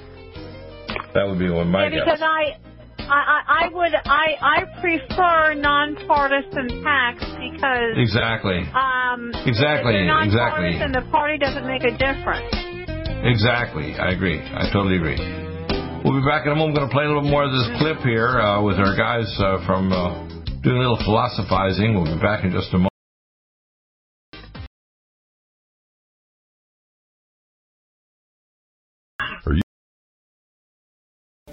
That 1.11 1.27
would 1.27 1.43
be 1.43 1.51
one 1.51 1.67
my 1.67 1.91
yeah, 1.91 2.07
because 2.07 2.23
guess. 2.23 2.23
I, 2.23 2.55
I, 3.03 3.67
I 3.67 3.69
would, 3.75 3.91
I, 3.99 4.27
I 4.39 4.59
prefer 4.79 5.59
nonpartisan 5.59 6.71
PACs 6.87 7.27
because 7.43 7.99
exactly, 7.99 8.63
um, 8.71 9.35
exactly, 9.43 10.07
exactly, 10.07 10.79
and 10.79 10.95
the 10.95 11.03
party 11.11 11.35
doesn't 11.37 11.67
make 11.67 11.83
a 11.83 11.99
difference. 11.99 12.47
Exactly, 13.27 13.99
I 13.99 14.15
agree. 14.15 14.39
I 14.39 14.71
totally 14.71 15.03
agree. 15.03 15.19
We'll 16.07 16.15
be 16.15 16.23
back 16.23 16.47
in 16.47 16.53
a 16.53 16.55
moment. 16.55 16.79
I'm 16.79 16.87
going 16.87 16.89
to 16.89 16.95
play 16.95 17.05
a 17.07 17.09
little 17.11 17.27
more 17.27 17.43
of 17.43 17.51
this 17.51 17.67
clip 17.83 17.99
here 18.07 18.39
uh, 18.39 18.63
with 18.63 18.79
our 18.79 18.95
guys 18.95 19.27
uh, 19.43 19.67
from 19.67 19.91
uh, 19.91 20.31
doing 20.63 20.77
a 20.77 20.81
little 20.81 20.97
philosophizing. 20.97 21.95
We'll 21.95 22.15
be 22.15 22.21
back 22.21 22.45
in 22.45 22.53
just 22.53 22.73
a 22.73 22.79
moment. 22.79 22.91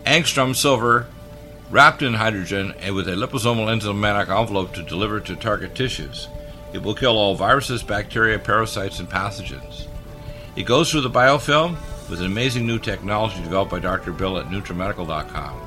angstrom 0.06 0.56
silver 0.56 1.06
wrapped 1.70 2.02
in 2.02 2.14
hydrogen 2.14 2.74
and 2.80 2.96
with 2.96 3.10
a 3.10 3.12
liposomal 3.12 3.68
enzymatic 3.68 4.30
envelope 4.30 4.74
to 4.74 4.82
deliver 4.82 5.20
to 5.20 5.36
target 5.36 5.76
tissues. 5.76 6.30
It 6.74 6.82
will 6.82 6.96
kill 6.96 7.18
all 7.18 7.36
viruses, 7.36 7.84
bacteria, 7.84 8.40
parasites, 8.40 9.00
and 9.00 9.10
pathogens. 9.10 9.88
It 10.56 10.64
goes 10.64 10.90
through 10.90 11.02
the 11.02 11.10
biofilm 11.10 11.76
with 12.10 12.22
an 12.22 12.26
amazing 12.26 12.66
new 12.66 12.80
technology 12.80 13.44
developed 13.44 13.72
by 13.72 13.80
Dr. 13.80 14.14
Bill 14.14 14.38
at 14.40 14.48
NutriMedical.com. 14.48 15.67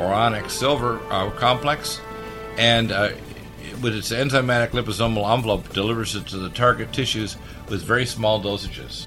or 0.00 0.48
silver 0.48 0.98
uh, 1.10 1.30
complex, 1.32 2.00
and 2.56 2.90
uh, 2.90 3.10
with 3.82 3.94
its 3.94 4.10
enzymatic 4.10 4.70
liposomal 4.70 5.32
envelope, 5.32 5.72
delivers 5.72 6.16
it 6.16 6.26
to 6.26 6.38
the 6.38 6.48
target 6.48 6.92
tissues 6.92 7.36
with 7.68 7.82
very 7.82 8.06
small 8.06 8.42
dosages. 8.42 9.06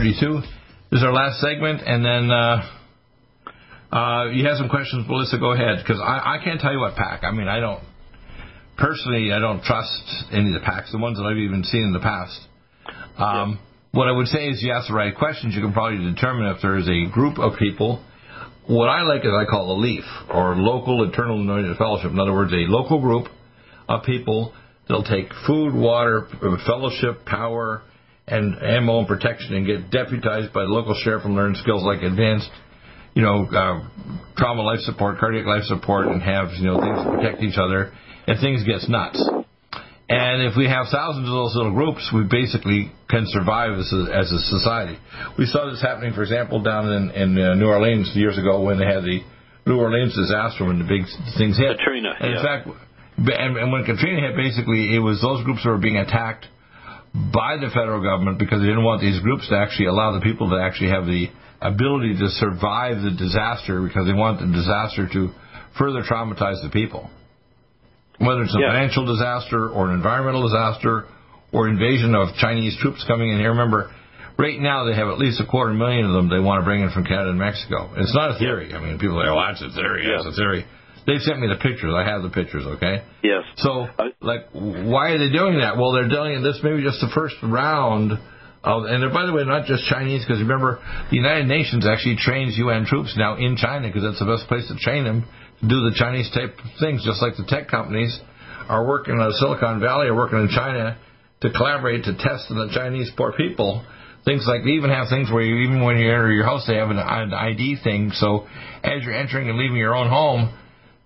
Thirty-two. 0.00 0.40
This 0.90 1.00
is 1.00 1.04
our 1.04 1.12
last 1.12 1.42
segment, 1.44 1.82
and 1.84 2.02
then 2.02 2.30
uh, 2.32 2.64
uh, 3.92 4.30
you 4.32 4.48
have 4.48 4.56
some 4.56 4.70
questions, 4.70 5.04
Melissa. 5.06 5.36
Go 5.36 5.52
ahead, 5.52 5.76
because 5.76 6.00
I, 6.00 6.40
I 6.40 6.42
can't 6.42 6.58
tell 6.58 6.72
you 6.72 6.80
what 6.80 6.96
PAC. 6.96 7.20
I 7.22 7.32
mean, 7.32 7.48
I 7.48 7.60
don't 7.60 7.84
personally. 8.78 9.30
I 9.30 9.40
don't 9.40 9.62
trust 9.62 10.00
any 10.32 10.54
of 10.54 10.54
the 10.54 10.64
PACs, 10.64 10.90
the 10.92 10.98
ones 10.98 11.18
that 11.18 11.24
I've 11.24 11.36
even 11.36 11.64
seen 11.64 11.82
in 11.82 11.92
the 11.92 12.00
past. 12.00 12.40
Um, 13.18 13.20
yeah. 13.20 13.56
What 13.92 14.08
I 14.08 14.12
would 14.12 14.28
say 14.28 14.48
is, 14.48 14.62
you 14.62 14.72
ask 14.72 14.88
the 14.88 14.94
right 14.94 15.14
questions, 15.14 15.54
you 15.54 15.60
can 15.60 15.74
probably 15.74 15.98
determine 15.98 16.46
if 16.56 16.62
there 16.62 16.78
is 16.78 16.88
a 16.88 17.12
group 17.12 17.38
of 17.38 17.58
people. 17.58 18.02
What 18.68 18.88
I 18.88 19.02
like 19.02 19.20
is 19.20 19.32
I 19.36 19.44
call 19.44 19.76
a 19.76 19.78
LEAF, 19.78 20.32
or 20.32 20.56
Local 20.56 21.04
Eternal 21.12 21.42
Anointed 21.42 21.76
Fellowship. 21.76 22.10
In 22.10 22.18
other 22.18 22.32
words, 22.32 22.54
a 22.54 22.64
local 22.72 23.02
group 23.02 23.26
of 23.86 24.02
people 24.04 24.54
that'll 24.88 25.04
take 25.04 25.28
food, 25.46 25.74
water, 25.74 26.26
fellowship, 26.64 27.26
power, 27.26 27.82
and 28.30 28.62
ammo 28.62 29.00
and 29.00 29.08
protection 29.08 29.54
and 29.54 29.66
get 29.66 29.90
deputized 29.90 30.52
by 30.52 30.62
the 30.62 30.70
local 30.70 30.94
sheriff 31.02 31.24
and 31.24 31.34
learn 31.34 31.54
skills 31.56 31.82
like 31.82 32.02
advanced, 32.02 32.48
you 33.14 33.22
know, 33.22 33.44
uh, 33.44 33.82
trauma 34.36 34.62
life 34.62 34.80
support, 34.80 35.18
cardiac 35.18 35.46
life 35.46 35.64
support, 35.64 36.06
and 36.06 36.22
have, 36.22 36.48
you 36.54 36.64
know, 36.64 36.80
things 36.80 36.98
to 37.04 37.10
protect 37.10 37.42
each 37.42 37.58
other, 37.58 37.92
and 38.26 38.38
things 38.40 38.62
gets 38.64 38.88
nuts. 38.88 39.18
And 40.10 40.42
if 40.42 40.56
we 40.56 40.66
have 40.66 40.86
thousands 40.90 41.28
of 41.28 41.34
those 41.34 41.54
little 41.54 41.74
groups, 41.74 42.10
we 42.14 42.26
basically 42.26 42.90
can 43.08 43.26
survive 43.30 43.78
as 43.78 43.92
a, 43.94 44.10
as 44.10 44.32
a 44.32 44.40
society. 44.50 44.98
We 45.38 45.46
saw 45.46 45.70
this 45.70 45.80
happening, 45.80 46.14
for 46.14 46.22
example, 46.22 46.62
down 46.62 46.90
in, 46.90 47.10
in 47.10 47.38
uh, 47.38 47.54
New 47.54 47.66
Orleans 47.66 48.10
years 48.14 48.36
ago 48.36 48.60
when 48.62 48.78
they 48.78 48.86
had 48.86 49.04
the 49.04 49.22
New 49.66 49.78
Orleans 49.78 50.14
disaster 50.16 50.66
when 50.66 50.78
the 50.78 50.84
big 50.84 51.06
things 51.38 51.58
hit. 51.58 51.78
Katrina. 51.78 52.10
And 52.18 52.30
yeah. 52.32 52.38
in 52.38 52.42
fact, 52.42 52.62
and, 53.18 53.56
and 53.56 53.70
when 53.70 53.84
Katrina 53.84 54.26
hit, 54.26 54.34
basically 54.34 54.94
it 54.94 54.98
was 54.98 55.22
those 55.22 55.44
groups 55.44 55.62
that 55.62 55.70
were 55.70 55.78
being 55.78 55.98
attacked 55.98 56.46
by 57.14 57.56
the 57.58 57.68
federal 57.74 58.02
government 58.02 58.38
because 58.38 58.60
they 58.60 58.70
didn't 58.70 58.84
want 58.84 59.00
these 59.00 59.20
groups 59.20 59.48
to 59.48 59.56
actually 59.56 59.86
allow 59.86 60.12
the 60.14 60.22
people 60.22 60.50
to 60.50 60.58
actually 60.62 60.90
have 60.90 61.06
the 61.06 61.26
ability 61.60 62.14
to 62.18 62.28
survive 62.28 63.02
the 63.02 63.10
disaster 63.10 63.82
because 63.82 64.06
they 64.06 64.14
want 64.14 64.40
the 64.40 64.46
disaster 64.46 65.08
to 65.10 65.30
further 65.76 66.02
traumatize 66.02 66.62
the 66.62 66.70
people. 66.72 67.10
Whether 68.18 68.42
it's 68.42 68.54
a 68.54 68.60
yeah. 68.60 68.72
financial 68.72 69.06
disaster 69.06 69.68
or 69.68 69.88
an 69.88 69.94
environmental 69.94 70.44
disaster 70.44 71.06
or 71.52 71.68
invasion 71.68 72.14
of 72.14 72.34
Chinese 72.36 72.76
troops 72.78 73.04
coming 73.08 73.30
in 73.30 73.38
here. 73.38 73.50
Remember, 73.50 73.90
right 74.38 74.60
now 74.60 74.84
they 74.84 74.94
have 74.94 75.08
at 75.08 75.18
least 75.18 75.40
a 75.40 75.46
quarter 75.46 75.72
million 75.72 76.06
of 76.06 76.12
them 76.12 76.28
they 76.28 76.38
want 76.38 76.60
to 76.60 76.64
bring 76.64 76.82
in 76.82 76.90
from 76.90 77.04
Canada 77.04 77.30
and 77.30 77.38
Mexico. 77.38 77.90
It's 77.96 78.14
not 78.14 78.36
a 78.36 78.38
theory. 78.38 78.72
I 78.72 78.78
mean, 78.78 78.98
people 78.98 79.18
say, 79.18 79.28
oh, 79.28 79.40
that's 79.40 79.62
a 79.62 79.74
theory. 79.74 80.06
That's 80.06 80.24
yeah. 80.24 80.32
a 80.32 80.36
theory. 80.36 80.66
They've 81.06 81.20
sent 81.20 81.40
me 81.40 81.48
the 81.48 81.56
pictures. 81.56 81.92
I 81.96 82.04
have 82.04 82.22
the 82.22 82.30
pictures, 82.30 82.64
okay? 82.76 83.02
Yes. 83.22 83.42
So, 83.56 83.88
like, 84.20 84.50
why 84.52 85.10
are 85.10 85.18
they 85.18 85.32
doing 85.32 85.60
that? 85.60 85.76
Well, 85.76 85.92
they're 85.92 86.08
doing 86.08 86.42
this 86.42 86.60
maybe 86.62 86.82
just 86.82 87.00
the 87.00 87.10
first 87.14 87.36
round 87.42 88.12
of, 88.62 88.84
and 88.84 89.00
by 89.12 89.24
the 89.24 89.32
way, 89.32 89.44
not 89.44 89.64
just 89.64 89.84
Chinese, 89.88 90.24
because 90.24 90.40
remember, 90.40 90.78
the 91.10 91.16
United 91.16 91.48
Nations 91.48 91.86
actually 91.86 92.16
trains 92.16 92.58
UN 92.58 92.84
troops 92.84 93.16
now 93.16 93.36
in 93.36 93.56
China 93.56 93.88
because 93.88 94.04
that's 94.04 94.20
the 94.20 94.28
best 94.28 94.46
place 94.48 94.68
to 94.68 94.76
train 94.76 95.04
them 95.04 95.24
to 95.60 95.68
do 95.68 95.80
the 95.88 95.96
Chinese 95.96 96.30
type 96.32 96.56
things, 96.78 97.04
just 97.04 97.22
like 97.22 97.36
the 97.36 97.48
tech 97.48 97.68
companies 97.68 98.12
are 98.68 98.86
working 98.86 99.14
in 99.14 99.32
Silicon 99.40 99.80
Valley 99.80 100.08
or 100.08 100.14
working 100.14 100.38
in 100.38 100.48
China 100.48 100.98
to 101.40 101.50
collaborate 101.50 102.04
to 102.04 102.12
test 102.12 102.48
the 102.48 102.68
Chinese 102.72 103.10
poor 103.16 103.32
people. 103.32 103.84
Things 104.24 104.44
like 104.46 104.64
they 104.64 104.76
even 104.76 104.90
have 104.90 105.08
things 105.08 105.32
where 105.32 105.42
you, 105.42 105.64
even 105.64 105.82
when 105.82 105.96
you 105.96 106.12
enter 106.12 106.30
your 106.30 106.44
house, 106.44 106.66
they 106.68 106.76
have 106.76 106.90
an, 106.90 106.98
an 106.98 107.32
ID 107.32 107.76
thing. 107.82 108.10
So 108.12 108.46
as 108.84 109.02
you're 109.02 109.16
entering 109.16 109.48
and 109.48 109.58
leaving 109.58 109.78
your 109.78 109.96
own 109.96 110.08
home, 110.08 110.52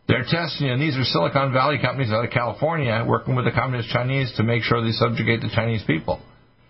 they're 0.06 0.24
testing, 0.28 0.66
you, 0.66 0.72
and 0.72 0.82
these 0.82 0.96
are 0.96 1.04
Silicon 1.04 1.52
Valley 1.52 1.78
companies 1.80 2.12
out 2.12 2.24
of 2.24 2.30
California 2.30 3.04
working 3.08 3.34
with 3.36 3.46
the 3.46 3.52
Communist 3.52 3.88
Chinese 3.88 4.32
to 4.36 4.42
make 4.42 4.62
sure 4.62 4.84
they 4.84 4.92
subjugate 4.92 5.40
the 5.40 5.48
Chinese 5.54 5.82
people. 5.86 6.20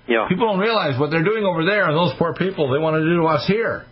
Yeah. 0.07 0.27
People 0.29 0.47
don't 0.47 0.61
realize 0.61 1.01
what 1.01 1.11
they're 1.11 1.25
doing 1.25 1.45
over 1.45 1.65
there, 1.65 1.89
and 1.89 1.97
those 1.97 2.13
poor 2.19 2.35
people, 2.35 2.71
they 2.71 2.79
want 2.79 2.95
to 2.95 3.03
do 3.03 3.17
to 3.23 3.27
us 3.27 3.45
here 3.47 3.87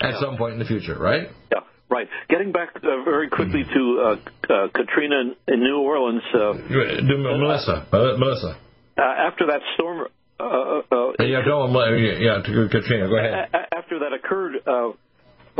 at 0.00 0.14
yeah. 0.14 0.20
some 0.20 0.36
point 0.36 0.54
in 0.54 0.58
the 0.58 0.64
future, 0.64 0.98
right? 0.98 1.28
Yeah, 1.52 1.60
right. 1.88 2.08
Getting 2.28 2.50
back 2.50 2.70
uh, 2.76 3.04
very 3.04 3.28
quickly 3.28 3.62
to 3.62 3.82
uh, 4.02 4.52
uh, 4.52 4.68
Katrina 4.74 5.34
in 5.46 5.60
New 5.60 5.78
Orleans. 5.78 6.22
Uh, 6.34 6.54
do 6.54 7.18
Melissa. 7.18 7.86
Melissa. 7.92 8.58
Uh, 8.98 9.02
after 9.02 9.46
that 9.46 9.60
storm. 9.74 10.08
Uh, 10.40 11.12
yeah, 11.20 11.44
on, 11.44 11.70
yeah, 12.18 12.40
to 12.40 12.68
Katrina. 12.72 13.08
Go 13.08 13.18
ahead. 13.18 13.50
After 13.76 13.98
that 14.00 14.14
occurred, 14.14 14.54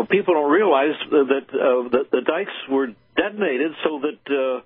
well, 0.01 0.07
people 0.07 0.33
don't 0.33 0.51
realize 0.51 0.97
that 1.11 1.45
uh, 1.53 1.89
that 1.93 2.09
the 2.11 2.23
dikes 2.25 2.57
were 2.71 2.89
detonated 3.17 3.73
so 3.85 4.01
that 4.01 4.65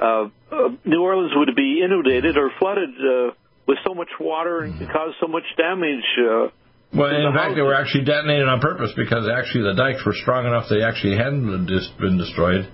uh, 0.00 0.68
New 0.86 1.02
Orleans 1.02 1.32
would 1.36 1.54
be 1.54 1.82
inundated 1.84 2.38
or 2.38 2.50
flooded 2.58 2.88
uh, 2.96 3.34
with 3.68 3.76
so 3.86 3.92
much 3.92 4.08
water 4.18 4.60
and 4.60 4.78
cause 4.88 5.12
so 5.20 5.28
much 5.28 5.44
damage. 5.58 6.08
Uh, 6.16 6.48
well, 6.96 7.12
in 7.12 7.20
the 7.20 7.36
fact, 7.36 7.52
houses. 7.52 7.56
they 7.56 7.60
were 7.60 7.74
actually 7.74 8.04
detonated 8.04 8.48
on 8.48 8.60
purpose 8.60 8.92
because 8.96 9.28
actually 9.28 9.64
the 9.64 9.76
dikes 9.76 10.00
were 10.06 10.16
strong 10.16 10.46
enough 10.46 10.70
they 10.70 10.82
actually 10.82 11.18
hadn't 11.18 11.44
been 11.44 12.16
destroyed. 12.16 12.64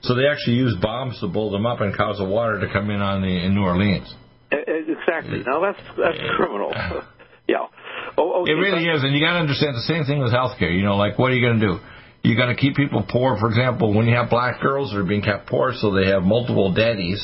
So 0.00 0.14
they 0.14 0.24
actually 0.24 0.56
used 0.56 0.80
bombs 0.80 1.20
to 1.20 1.28
blow 1.28 1.52
them 1.52 1.66
up 1.66 1.82
and 1.82 1.94
cause 1.94 2.16
the 2.16 2.24
water 2.24 2.60
to 2.60 2.72
come 2.72 2.88
in 2.88 3.02
on 3.02 3.20
the 3.20 3.28
in 3.28 3.54
New 3.54 3.60
Orleans. 3.60 4.08
Exactly. 4.50 5.44
Now 5.44 5.60
that's 5.60 5.84
that's 6.00 6.18
criminal. 6.36 6.72
yeah. 7.46 7.68
Oh, 8.18 8.42
okay. 8.42 8.52
It 8.52 8.54
really 8.54 8.84
is, 8.84 9.02
and 9.02 9.14
you 9.14 9.20
got 9.24 9.34
to 9.34 9.40
understand 9.40 9.74
the 9.74 9.86
same 9.88 10.04
thing 10.04 10.20
with 10.20 10.32
healthcare. 10.32 10.74
You 10.74 10.84
know, 10.84 10.96
like 10.96 11.18
what 11.18 11.32
are 11.32 11.34
you 11.34 11.46
going 11.46 11.60
to 11.60 11.66
do? 11.66 11.80
You're 12.22 12.36
going 12.36 12.54
to 12.54 12.60
keep 12.60 12.76
people 12.76 13.04
poor. 13.08 13.36
For 13.38 13.48
example, 13.48 13.94
when 13.94 14.06
you 14.06 14.14
have 14.14 14.30
black 14.30 14.60
girls 14.60 14.92
that 14.92 14.98
are 14.98 15.04
being 15.04 15.22
kept 15.22 15.48
poor, 15.48 15.72
so 15.74 15.92
they 15.92 16.06
have 16.06 16.22
multiple 16.22 16.72
daddies. 16.72 17.18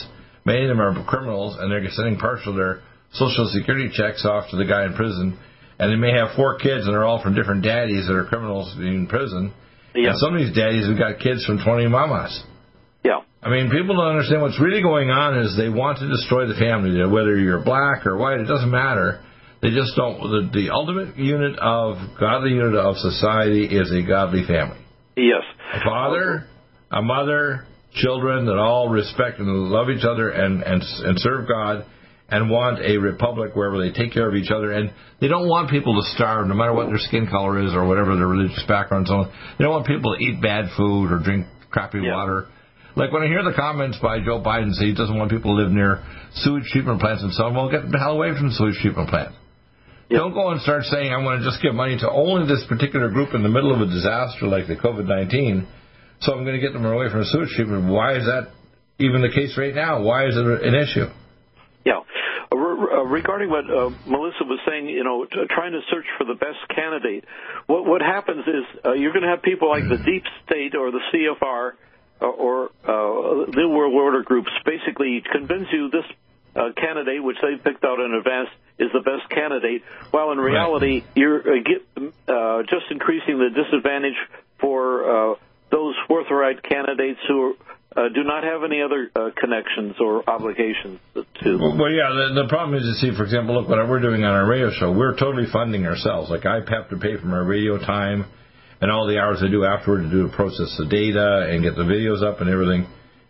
Many 0.45 0.63
of 0.63 0.69
them 0.69 0.81
are 0.81 1.05
criminals, 1.05 1.57
and 1.59 1.71
they're 1.71 1.85
sending 1.91 2.19
partial 2.19 2.55
their 2.55 2.81
social 3.13 3.47
security 3.53 3.91
checks 3.93 4.25
off 4.25 4.51
to 4.51 4.57
the 4.57 4.65
guy 4.65 4.87
in 4.87 4.95
prison. 4.95 5.39
And 5.79 5.93
they 5.93 5.97
may 5.97 6.13
have 6.13 6.35
four 6.35 6.59
kids, 6.59 6.87
and 6.87 6.95
they're 6.95 7.05
all 7.05 7.23
from 7.23 7.35
different 7.35 7.63
daddies 7.63 8.07
that 8.09 8.15
are 8.15 8.25
criminals 8.25 8.75
in 8.79 9.07
prison. 9.07 9.53
Yeah. 9.95 10.11
And 10.11 10.19
some 10.19 10.35
of 10.35 10.41
these 10.41 10.55
daddies 10.55 10.89
have 10.89 10.99
got 10.99 11.21
kids 11.21 11.45
from 11.45 11.63
20 11.63 11.87
mamas. 11.87 12.43
Yeah. 13.05 13.21
I 13.43 13.51
mean, 13.51 13.71
people 13.71 13.95
don't 13.95 14.19
understand 14.19 14.43
what's 14.43 14.61
really 14.61 14.83
going 14.83 15.11
on 15.11 15.39
is 15.39 15.57
they 15.57 15.69
want 15.69 15.99
to 15.99 16.09
destroy 16.09 16.47
the 16.47 16.59
family. 16.59 16.99
Whether 17.07 17.39
you're 17.39 17.63
black 17.63 18.07
or 18.07 18.17
white, 18.17 18.41
it 18.41 18.49
doesn't 18.49 18.71
matter. 18.71 19.23
They 19.61 19.71
just 19.71 19.97
don't. 19.97 20.21
The, 20.21 20.51
the 20.53 20.71
ultimate 20.71 21.17
unit 21.17 21.59
of 21.59 21.97
godly 22.19 22.51
unit 22.51 22.77
of 22.77 22.97
society 22.97 23.65
is 23.67 23.91
a 23.93 24.07
godly 24.07 24.45
family. 24.47 24.79
Yes. 25.17 25.43
A 25.75 25.81
father, 25.85 26.47
a 26.91 27.03
mother, 27.03 27.67
children 27.95 28.47
that 28.47 28.57
all 28.57 28.89
respect 28.89 29.39
and 29.41 29.49
love 29.49 29.91
each 29.91 30.05
other 30.05 30.31
and 30.31 30.63
and 30.63 30.83
and 30.83 31.19
serve 31.19 31.49
God 31.49 31.85
and 32.31 32.51
want 32.51 32.79
a 32.85 32.99
republic 32.99 33.57
where 33.57 33.77
they 33.79 33.91
take 33.91 34.13
care 34.13 34.29
of 34.29 34.35
each 34.35 34.51
other 34.51 34.71
and 34.73 34.93
they 35.21 35.29
don't 35.29 35.49
want 35.49 35.71
people 35.71 35.95
to 36.01 36.09
starve 36.15 36.47
no 36.47 36.55
matter 36.55 36.75
what 36.75 36.87
their 36.89 36.99
skin 36.99 37.27
color 37.27 37.59
is 37.65 37.73
or 37.75 37.87
whatever 37.87 38.15
their 38.17 38.29
religious 38.29 38.63
background 38.69 39.07
so 39.09 39.15
on. 39.15 39.33
They 39.59 39.65
don't 39.65 39.73
want 39.73 39.87
people 39.87 40.15
to 40.15 40.23
eat 40.23 40.41
bad 40.43 40.67
food 40.77 41.11
or 41.11 41.19
drink 41.19 41.47
crappy 41.71 42.01
Yeah. 42.03 42.15
water. 42.15 42.47
Like 42.97 43.13
when 43.13 43.23
I 43.23 43.27
hear 43.27 43.43
the 43.45 43.55
comments 43.57 43.99
by 44.03 44.21
Joe 44.21 44.43
Biden 44.43 44.73
say 44.75 44.87
he 44.87 44.95
doesn't 44.95 45.17
want 45.17 45.31
people 45.31 45.57
to 45.57 45.63
live 45.63 45.73
near 45.73 46.05
sewage 46.35 46.65
treatment 46.71 47.01
plants 47.01 47.23
and 47.23 47.33
so 47.33 47.45
on, 47.45 47.55
well, 47.55 47.71
get 47.71 47.91
the 47.91 47.99
hell 47.99 48.13
away 48.13 48.33
from 48.37 48.51
sewage 48.51 48.77
treatment 48.83 49.09
Don't 50.11 50.33
go 50.33 50.51
and 50.51 50.61
start 50.63 50.85
saying 50.85 51.13
I 51.13 51.19
want 51.23 51.43
to 51.43 51.45
just 51.45 51.63
give 51.63 51.75
money 51.75 51.99
to 51.99 52.11
only 52.11 52.49
this 52.49 52.65
particular 52.69 53.11
group 53.11 53.35
in 53.35 53.43
the 53.43 53.49
middle 53.49 53.75
of 53.75 53.81
a 53.81 53.87
disaster 53.87 54.47
like 54.47 54.67
the 54.67 54.77
COVID-19, 54.77 55.67
so 56.21 56.33
I'm 56.33 56.45
going 56.45 56.57
to 56.57 56.65
get 56.65 56.73
them 56.73 56.85
away 56.85 57.11
from 57.11 57.21
a 57.21 57.25
sewage 57.27 57.51
treatment. 57.51 57.93
Why 57.93 58.17
is 58.17 58.25
that 58.25 58.49
even 58.99 59.21
the 59.21 59.29
case 59.29 59.57
right 59.59 59.75
now? 59.75 60.03
Why 60.03 60.27
is 60.27 60.35
it 60.37 60.47
an 60.47 60.75
issue? 60.75 61.07
Yeah. 61.85 62.01
Uh, 62.51 62.57
uh, 62.57 63.05
regarding 63.05 63.51
what 63.51 63.69
uh, 63.69 63.91
Melissa 64.09 64.49
was 64.49 64.61
saying, 64.67 64.89
you 64.89 65.05
know, 65.05 65.25
t- 65.25 65.37
trying 65.51 65.73
to 65.73 65.81
search 65.91 66.07
for 66.17 66.25
the 66.25 66.35
best 66.35 66.59
candidate, 66.75 67.25
what 67.67 67.85
what 67.85 68.01
happens 68.01 68.45
is 68.47 68.65
uh, 68.85 68.93
you're 68.93 69.13
going 69.13 69.25
to 69.25 69.29
have 69.29 69.43
people 69.43 69.69
like 69.69 69.85
the 69.85 69.99
deep 69.99 70.25
state 70.47 70.75
or 70.75 70.91
the 70.91 71.01
CFR 71.13 71.73
uh, 72.21 72.27
or 72.27 72.73
uh, 72.85 73.47
the 73.53 73.69
World 73.69 73.95
Order 73.95 74.23
groups 74.23 74.51
basically 74.65 75.23
convince 75.31 75.69
you 75.73 75.91
this 75.91 76.05
uh, 76.59 76.73
candidate, 76.77 77.23
which 77.23 77.37
they 77.41 77.57
picked 77.63 77.85
out 77.85 78.01
in 78.01 78.15
advance, 78.15 78.49
is 78.79 78.91
the 78.93 79.01
best 79.01 79.31
candidate, 79.31 79.83
while 80.11 80.33
in 80.33 80.39
reality 80.39 81.03
you're 81.15 81.41
uh, 81.41 81.63
get, 81.63 81.83
uh, 82.29 82.63
just 82.63 82.91
increasing 82.91 83.39
the 83.39 83.51
disadvantage 83.55 84.19
for 84.61 85.33
uh, 85.33 85.35
those 85.71 85.95
forthright 86.09 86.63
candidates 86.63 87.21
who 87.29 87.57
uh, 87.97 88.09
do 88.15 88.23
not 88.23 88.45
have 88.45 88.63
any 88.65 88.83
other 88.83 89.11
uh, 89.17 89.31
connections 89.37 89.97
or 90.01 90.29
obligations 90.29 91.01
to. 91.15 91.59
Well, 91.59 91.77
well, 91.79 91.91
yeah. 91.91 92.11
The, 92.11 92.43
the 92.43 92.49
problem 92.49 92.79
is, 92.79 92.85
you 92.85 93.11
see, 93.11 93.17
for 93.17 93.25
example, 93.25 93.55
look 93.59 93.69
what 93.69 93.79
we're 93.89 94.01
doing 94.01 94.25
on 94.25 94.33
our 94.33 94.47
radio 94.47 94.71
show. 94.71 94.93
We're 94.93 95.17
totally 95.17 95.47
funding 95.53 95.87
ourselves. 95.87 96.31
Like 96.31 96.47
I 96.47 96.61
have 96.69 96.91
to 96.91 96.97
pay 96.99 97.17
for 97.17 97.27
my 97.27 97.39
radio 97.39 97.79
time 97.79 98.27
and 98.81 98.91
all 98.91 99.07
the 99.07 99.19
hours 99.19 99.43
I 99.43 99.51
do 99.51 99.65
afterward 99.65 100.03
to 100.03 100.11
do 100.11 100.29
to 100.29 100.37
process 100.37 100.77
the 100.79 100.87
data 100.87 101.49
and 101.51 101.63
get 101.63 101.75
the 101.75 101.83
videos 101.83 102.23
up 102.23 102.41
and 102.41 102.49
everything. 102.49 102.87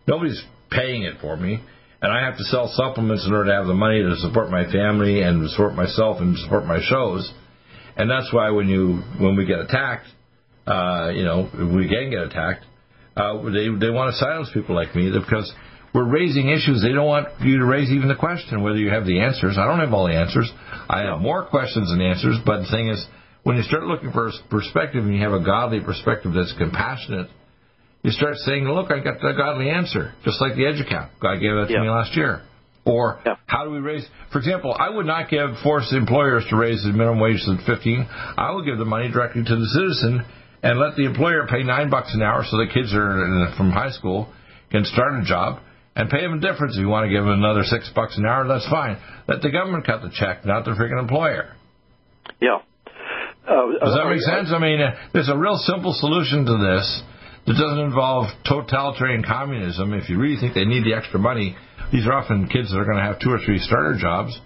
Nobody's 0.07 0.43
paying 0.71 1.05
it 1.05 1.21
for 1.21 1.37
me, 1.37 1.63
and 2.01 2.13
I 2.13 2.25
have 2.25 2.37
to 2.37 2.45
sell 2.45 2.73
supplements 2.75 3.27
in 3.27 3.33
order 3.33 3.51
to 3.51 3.57
have 3.57 3.67
the 3.67 3.75
money 3.75 4.03
to 4.03 4.17
support 4.17 4.51
my 4.51 4.71
family 4.71 5.23
and 5.23 5.49
support 5.51 5.75
myself 5.75 6.21
and 6.21 6.37
support 6.39 6.65
my 6.65 6.79
shows. 6.83 7.33
And 7.97 8.09
that's 8.09 8.33
why 8.33 8.51
when 8.51 8.69
you 8.69 9.03
when 9.19 9.37
we 9.37 9.45
get 9.47 9.59
attacked, 9.59 10.07
uh, 10.67 11.11
you 11.13 11.25
know, 11.25 11.51
we 11.75 11.89
can 11.89 12.11
get 12.11 12.21
attacked, 12.21 12.65
uh, 13.17 13.43
they 13.51 13.67
they 13.75 13.91
want 13.91 14.13
to 14.13 14.17
silence 14.19 14.51
people 14.55 14.77
like 14.77 14.95
me 14.95 15.11
because 15.11 15.53
we're 15.93 16.09
raising 16.09 16.51
issues. 16.51 16.83
They 16.83 16.93
don't 16.93 17.07
want 17.07 17.29
you 17.41 17.59
to 17.59 17.65
raise 17.65 17.91
even 17.91 18.09
the 18.09 18.15
question 18.15 18.63
whether 18.63 18.79
you 18.79 18.91
have 18.91 19.05
the 19.05 19.21
answers. 19.21 19.57
I 19.59 19.67
don't 19.67 19.81
have 19.81 19.93
all 19.93 20.07
the 20.07 20.15
answers. 20.15 20.49
I 20.89 21.01
have 21.01 21.19
more 21.19 21.47
questions 21.47 21.91
than 21.91 22.01
answers. 22.01 22.37
But 22.47 22.61
the 22.61 22.71
thing 22.71 22.89
is, 22.89 23.05
when 23.43 23.57
you 23.57 23.63
start 23.65 23.83
looking 23.85 24.13
for 24.13 24.29
a 24.29 24.33
perspective 24.51 25.03
and 25.03 25.15
you 25.15 25.23
have 25.23 25.33
a 25.33 25.45
godly 25.45 25.81
perspective 25.81 26.33
that's 26.35 26.55
compassionate, 26.59 27.29
you 28.03 28.11
start 28.11 28.37
saying, 28.39 28.69
"Look, 28.69 28.91
I 28.91 29.01
got 29.01 29.21
the 29.21 29.33
godly 29.33 29.71
answer," 29.71 30.13
just 30.25 30.41
like 30.41 30.55
the 30.55 30.63
EduCap. 30.65 31.09
God 31.21 31.41
gave 31.41 31.55
that 31.57 31.67
to 31.69 31.73
Yeah. 31.75 31.83
me 31.83 31.91
last 31.91 32.17
year. 32.17 32.43
Or 32.85 33.19
how 33.47 33.65
do 33.65 33.71
we 33.71 33.81
raise? 33.81 34.09
For 34.31 34.39
example, 34.39 34.75
I 34.79 34.89
would 34.89 35.05
not 35.05 35.29
give 35.29 35.59
force 35.59 35.93
employers 35.93 36.47
to 36.47 36.57
raise 36.57 36.83
the 36.83 36.91
minimum 36.93 37.21
wage 37.21 37.45
to 37.45 37.59
15. 37.59 38.07
I 38.39 38.51
would 38.53 38.65
give 38.65 38.79
the 38.79 38.87
money 38.87 39.09
directly 39.09 39.45
to 39.45 39.57
the 39.57 39.67
citizen 39.67 40.25
and 40.63 40.79
let 40.79 40.97
the 40.97 41.05
employer 41.05 41.47
pay 41.47 41.63
nine 41.65 41.91
bucks 41.91 42.15
an 42.15 42.23
hour 42.23 42.45
so 42.45 42.57
the 42.57 42.67
kids 42.67 42.95
are 42.95 43.25
in- 43.25 43.53
from 43.59 43.71
high 43.73 43.91
school 43.91 44.33
can 44.71 44.85
start 44.87 45.15
a 45.21 45.23
job 45.23 45.61
and 45.97 46.09
pay 46.09 46.23
them 46.23 46.35
a 46.35 46.41
difference. 46.41 46.77
If 46.77 46.81
you 46.81 46.89
want 46.89 47.05
to 47.05 47.11
give 47.11 47.25
them 47.25 47.33
another 47.33 47.63
six 47.65 47.91
bucks 47.91 48.17
an 48.17 48.25
hour, 48.25 48.47
that's 48.47 48.67
fine. 48.69 48.97
Let 49.27 49.43
the 49.43 49.51
government 49.51 49.85
cut 49.85 50.01
the 50.01 50.09
check, 50.11 50.47
not 50.47 50.65
the 50.65 50.71
freaking 50.71 50.99
employer. 50.99 51.49
Yeah. 52.41 52.59
Uh, 53.47 53.67
Does 53.81 53.95
that 53.95 54.07
uh, 54.07 54.11
make 54.11 54.21
sense? 54.23 54.51
I 54.53 54.59
mean, 54.59 54.81
uh, 54.81 54.95
there's 55.13 55.29
a 55.29 55.37
real 55.37 55.57
simple 55.57 55.93
solution 55.93 56.47
to 56.47 56.57
this 56.57 57.03
that 57.49 57.57
doesn't 57.57 57.81
involve 57.81 58.29
totalitarian 58.45 59.25
communism. 59.25 59.95
If 59.95 60.09
you 60.11 60.21
really 60.21 60.37
think 60.37 60.53
they 60.53 60.69
need 60.69 60.85
the 60.85 60.93
extra 60.93 61.19
money, 61.19 61.57
these 61.91 62.07
are 62.07 62.13
often 62.13 62.47
kids 62.49 62.71
that 62.71 62.77
are 62.77 62.85
going 62.85 63.01
to 63.01 63.09
have 63.09 63.19
two 63.21 63.33
or 63.33 63.41
three 63.41 63.59
starter 63.59 63.97
jobs. 63.99 64.39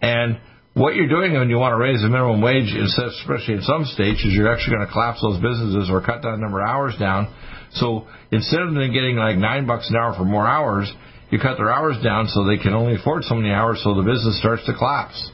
And 0.00 0.40
what 0.72 0.94
you're 0.94 1.08
doing 1.08 1.34
when 1.34 1.50
you 1.50 1.58
want 1.58 1.76
to 1.76 1.80
raise 1.82 2.00
the 2.00 2.08
minimum 2.08 2.40
wage, 2.40 2.72
especially 2.72 3.60
in 3.60 3.62
some 3.62 3.84
states, 3.84 4.24
is 4.24 4.32
you're 4.32 4.48
actually 4.48 4.76
going 4.80 4.86
to 4.86 4.92
collapse 4.92 5.20
those 5.20 5.36
businesses 5.36 5.92
or 5.92 6.00
cut 6.00 6.22
that 6.22 6.40
number 6.40 6.64
of 6.64 6.68
hours 6.68 6.96
down. 6.96 7.28
So 7.76 8.08
instead 8.32 8.64
of 8.64 8.72
them 8.72 8.88
getting 8.88 9.20
like 9.20 9.36
nine 9.36 9.66
bucks 9.66 9.90
an 9.90 9.96
hour 9.96 10.16
for 10.16 10.24
more 10.24 10.48
hours, 10.48 10.90
you 11.28 11.38
cut 11.38 11.58
their 11.58 11.70
hours 11.70 12.00
down 12.02 12.26
so 12.26 12.48
they 12.48 12.56
can 12.56 12.72
only 12.72 12.96
afford 12.96 13.24
so 13.24 13.34
many 13.34 13.52
hours, 13.52 13.84
so 13.84 13.94
the 13.94 14.02
business 14.02 14.40
starts 14.40 14.64
to 14.64 14.72
collapse. 14.72 15.30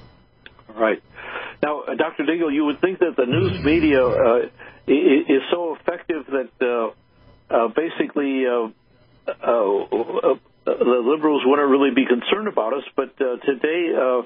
Right. 0.74 0.98
Now, 1.62 1.82
Dr. 1.86 2.24
Deagle, 2.24 2.52
you 2.52 2.64
would 2.66 2.80
think 2.80 2.98
that 2.98 3.14
the 3.16 3.24
news 3.24 3.62
media 3.64 4.04
uh, 4.04 4.50
is 4.86 5.42
so 5.50 5.76
effective 5.76 6.26
that 6.26 6.50
uh, 6.60 7.54
uh, 7.54 7.68
basically 8.46 8.72
uh, 9.28 10.32
uh, 10.32 10.34
the 10.66 11.02
liberals 11.04 11.42
wouldn't 11.44 11.68
really 11.68 11.94
be 11.94 12.06
concerned 12.06 12.48
about 12.48 12.74
us. 12.74 12.84
But 12.94 13.14
uh, 13.20 13.36
today, 13.44 13.92
uh, 13.96 14.22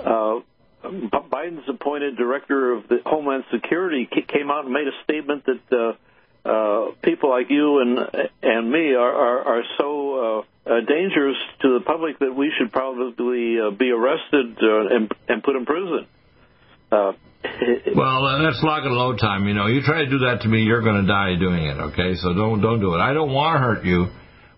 uh, 0.00 0.40
Biden's 0.84 1.68
appointed 1.68 2.16
director 2.16 2.72
of 2.72 2.88
the 2.88 2.98
Homeland 3.04 3.44
Security 3.52 4.08
came 4.28 4.50
out 4.50 4.64
and 4.64 4.72
made 4.72 4.86
a 4.88 5.04
statement 5.04 5.44
that 5.46 5.60
uh, 5.72 6.48
uh, 6.48 6.92
people 7.02 7.30
like 7.30 7.50
you 7.50 7.80
and 7.80 7.98
and 8.42 8.70
me 8.70 8.94
are 8.94 9.12
are, 9.12 9.58
are 9.58 9.62
so 9.78 10.44
uh, 10.66 10.80
dangerous 10.86 11.36
to 11.62 11.78
the 11.78 11.84
public 11.84 12.18
that 12.20 12.34
we 12.34 12.52
should 12.56 12.72
probably 12.72 13.58
be 13.76 13.90
arrested 13.90 14.56
and 14.60 15.12
and 15.28 15.42
put 15.42 15.56
in 15.56 15.66
prison. 15.66 16.06
Uh, 16.90 17.12
Well, 17.96 18.26
uh, 18.26 18.42
that's 18.42 18.62
lock 18.62 18.84
and 18.84 18.94
load 18.94 19.18
time. 19.18 19.46
You 19.46 19.54
know, 19.54 19.66
you 19.66 19.80
try 19.80 20.04
to 20.04 20.10
do 20.10 20.18
that 20.28 20.42
to 20.42 20.48
me, 20.48 20.62
you're 20.62 20.82
going 20.82 21.00
to 21.00 21.08
die 21.08 21.36
doing 21.38 21.64
it. 21.64 21.78
Okay, 21.92 22.14
so 22.16 22.34
don't 22.34 22.60
don't 22.60 22.80
do 22.80 22.94
it. 22.94 22.98
I 22.98 23.14
don't 23.14 23.32
want 23.32 23.56
to 23.56 23.58
hurt 23.60 23.84
you, 23.84 24.06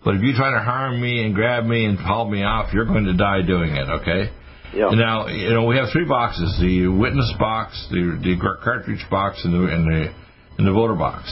but 0.04 0.16
if 0.16 0.22
you 0.22 0.34
try 0.34 0.50
to 0.50 0.58
harm 0.58 1.00
me 1.00 1.24
and 1.24 1.34
grab 1.34 1.64
me 1.64 1.84
and 1.84 1.98
haul 1.98 2.28
me 2.28 2.42
off, 2.42 2.72
you're 2.72 2.86
going 2.86 3.04
to 3.04 3.14
die 3.14 3.42
doing 3.46 3.70
it. 3.70 3.88
Okay. 4.02 4.32
Yeah. 4.74 4.90
Now, 4.90 5.28
you 5.28 5.54
know, 5.54 5.64
we 5.64 5.76
have 5.76 5.88
three 5.92 6.04
boxes: 6.04 6.58
the 6.60 6.88
witness 6.88 7.32
box, 7.38 7.86
the 7.90 8.18
the 8.20 8.36
cartridge 8.40 9.04
box, 9.10 9.40
and 9.44 9.54
the 9.54 9.72
and 9.72 9.86
the 9.86 10.14
and 10.58 10.66
the 10.66 10.72
voter 10.72 10.94
box. 10.94 11.30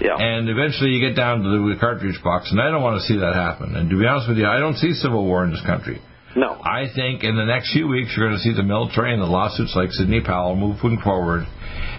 Yeah. 0.00 0.16
And 0.20 0.48
eventually, 0.48 0.90
you 0.90 1.00
get 1.00 1.16
down 1.16 1.40
to 1.40 1.72
the 1.72 1.80
cartridge 1.80 2.20
box, 2.22 2.52
and 2.52 2.60
I 2.60 2.70
don't 2.70 2.82
want 2.82 3.00
to 3.00 3.04
see 3.08 3.16
that 3.16 3.34
happen. 3.34 3.74
And 3.74 3.88
to 3.88 3.96
be 3.96 4.06
honest 4.06 4.28
with 4.28 4.36
you, 4.36 4.46
I 4.46 4.58
don't 4.58 4.76
see 4.76 4.92
civil 4.92 5.24
war 5.24 5.44
in 5.44 5.50
this 5.50 5.64
country. 5.64 6.02
No. 6.36 6.52
I 6.52 6.84
think 6.94 7.24
in 7.24 7.34
the 7.34 7.46
next 7.46 7.72
few 7.72 7.88
weeks 7.88 8.12
you're 8.14 8.28
going 8.28 8.36
to 8.36 8.44
see 8.44 8.52
the 8.52 8.62
military 8.62 9.12
and 9.14 9.22
the 9.22 9.26
lawsuits 9.26 9.72
like 9.74 9.90
Sidney 9.92 10.20
Powell 10.20 10.54
moving 10.54 11.00
forward, 11.02 11.46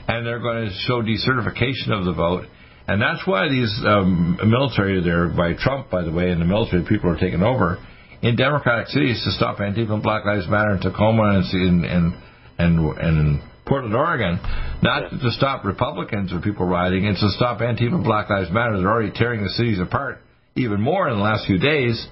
and 0.07 0.25
they're 0.25 0.39
going 0.39 0.69
to 0.69 0.73
show 0.85 1.01
decertification 1.01 1.89
of 1.89 2.05
the 2.05 2.13
vote. 2.13 2.45
And 2.87 3.01
that's 3.01 3.25
why 3.25 3.49
these 3.49 3.73
um, 3.83 4.37
military 4.45 5.03
there 5.03 5.27
by 5.27 5.53
Trump, 5.57 5.89
by 5.89 6.03
the 6.03 6.11
way, 6.11 6.29
and 6.29 6.39
the 6.39 6.45
military 6.45 6.85
people 6.85 7.09
are 7.09 7.17
taking 7.17 7.41
over 7.41 7.83
in 8.21 8.35
democratic 8.35 8.87
cities 8.87 9.21
to 9.25 9.31
stop 9.31 9.57
Antifa 9.57 9.91
and 9.91 10.03
Black 10.03 10.23
Lives 10.23 10.47
Matter 10.47 10.75
in 10.75 10.81
Tacoma 10.81 11.41
and 11.41 11.85
and 11.85 12.13
and 12.59 12.97
and, 12.97 13.41
Portland, 13.65 13.95
Oregon, 13.95 14.39
not 14.81 15.09
to 15.09 15.31
stop 15.31 15.65
Republicans 15.65 16.31
or 16.31 16.39
people 16.39 16.65
rioting, 16.65 17.03
it's 17.03 17.19
to 17.19 17.29
stop 17.31 17.59
Antifa 17.59 17.95
and 17.95 18.03
Black 18.03 18.29
Lives 18.29 18.49
Matter. 18.51 18.77
They're 18.77 18.89
already 18.89 19.11
tearing 19.11 19.43
the 19.43 19.49
cities 19.49 19.79
apart 19.79 20.21
even 20.55 20.79
more 20.79 21.09
in 21.09 21.17
the 21.17 21.23
last 21.23 21.45
few 21.45 21.57
days 21.57 22.07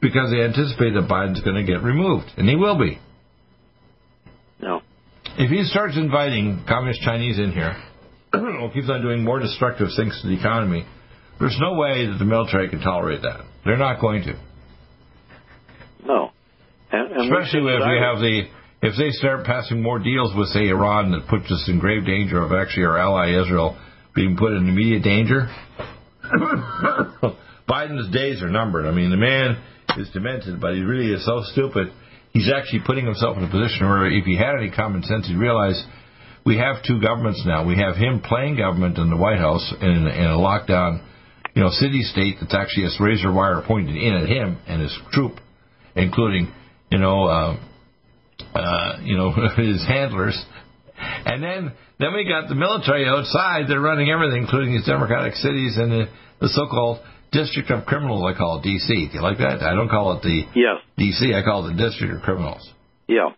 because 0.00 0.30
they 0.30 0.42
anticipate 0.42 0.94
that 0.94 1.08
Biden's 1.10 1.40
going 1.40 1.56
to 1.56 1.64
get 1.64 1.82
removed, 1.82 2.26
and 2.36 2.48
he 2.48 2.56
will 2.56 2.78
be. 2.78 2.98
No. 4.60 4.82
If 5.36 5.50
he 5.50 5.64
starts 5.64 5.96
inviting 5.96 6.64
communist 6.68 7.00
Chinese 7.02 7.38
in 7.38 7.52
here, 7.52 7.76
or 8.32 8.70
keeps 8.72 8.90
on 8.90 9.02
doing 9.02 9.24
more 9.24 9.38
destructive 9.40 9.88
things 9.96 10.18
to 10.22 10.28
the 10.28 10.38
economy, 10.38 10.84
there's 11.40 11.58
no 11.60 11.74
way 11.74 12.06
that 12.06 12.18
the 12.18 12.24
military 12.24 12.68
can 12.68 12.80
tolerate 12.80 13.22
that. 13.22 13.40
They're 13.64 13.76
not 13.76 14.00
going 14.00 14.22
to. 14.24 14.34
No. 16.04 16.30
And, 16.90 17.12
and 17.12 17.20
Especially 17.22 17.60
if 17.72 17.80
we 17.86 17.98
have 18.00 18.18
the 18.18 18.42
if 18.80 18.94
they 18.96 19.10
start 19.10 19.44
passing 19.44 19.82
more 19.82 19.98
deals 19.98 20.32
with 20.36 20.48
say 20.48 20.68
Iran 20.68 21.10
that 21.10 21.26
puts 21.28 21.50
us 21.50 21.68
in 21.68 21.80
grave 21.80 22.06
danger 22.06 22.40
of 22.40 22.52
actually 22.52 22.84
our 22.84 22.96
ally 22.96 23.30
Israel 23.40 23.76
being 24.14 24.36
put 24.36 24.52
in 24.52 24.68
immediate 24.68 25.02
danger. 25.02 25.48
Biden's 27.68 28.12
days 28.12 28.42
are 28.42 28.48
numbered. 28.48 28.86
I 28.86 28.92
mean, 28.92 29.10
the 29.10 29.16
man 29.16 29.62
is 29.96 30.10
demented, 30.10 30.60
but 30.60 30.74
he 30.74 30.80
really 30.80 31.12
is 31.12 31.24
so 31.24 31.42
stupid. 31.52 31.88
He's 32.32 32.50
actually 32.54 32.80
putting 32.86 33.06
himself 33.06 33.36
in 33.38 33.44
a 33.44 33.50
position 33.50 33.88
where 33.88 34.06
if 34.06 34.24
he 34.24 34.36
had 34.36 34.54
any 34.58 34.70
common 34.70 35.02
sense, 35.02 35.26
he'd 35.26 35.36
realize 35.36 35.82
we 36.44 36.58
have 36.58 36.82
two 36.86 37.00
governments 37.00 37.42
now. 37.46 37.66
We 37.66 37.76
have 37.76 37.96
him 37.96 38.20
playing 38.20 38.56
government 38.56 38.98
in 38.98 39.10
the 39.10 39.16
White 39.16 39.38
House 39.38 39.72
in, 39.80 40.06
in 40.06 40.26
a 40.26 40.36
lockdown 40.36 41.02
you 41.58 41.64
know, 41.64 41.70
city 41.70 42.02
state 42.02 42.36
that's 42.40 42.54
actually 42.54 42.84
a 42.84 43.02
razor 43.02 43.32
wire 43.32 43.62
pointed 43.66 43.96
in 43.96 44.14
at 44.14 44.28
him 44.28 44.58
and 44.68 44.80
his 44.80 44.96
troop, 45.12 45.40
including, 45.96 46.52
you 46.88 46.98
know, 46.98 47.24
uh, 47.24 47.56
uh, 48.54 49.00
you 49.02 49.16
know, 49.16 49.32
his 49.56 49.84
handlers. 49.84 50.40
And 50.96 51.42
then, 51.42 51.72
then 51.98 52.14
we 52.14 52.28
got 52.28 52.48
the 52.48 52.54
military 52.54 53.08
outside. 53.08 53.64
They're 53.66 53.80
running 53.80 54.08
everything, 54.08 54.42
including 54.42 54.72
these 54.74 54.86
democratic 54.86 55.34
cities 55.34 55.76
and 55.76 55.90
the, 55.90 56.04
the 56.40 56.48
so-called 56.48 57.00
district 57.32 57.70
of 57.70 57.84
criminals. 57.86 58.24
I 58.24 58.36
call 58.36 58.58
it 58.58 58.62
D.C. 58.62 59.08
Do 59.08 59.14
you 59.14 59.22
like 59.22 59.38
that? 59.38 59.62
I 59.62 59.74
don't 59.74 59.88
call 59.88 60.16
it 60.16 60.22
the 60.22 60.42
yes. 60.54 60.80
D.C. 60.96 61.34
I 61.34 61.42
call 61.42 61.66
it 61.66 61.76
the 61.76 61.82
district 61.82 62.14
of 62.14 62.22
criminals. 62.22 62.72
Yeah. 63.06 63.30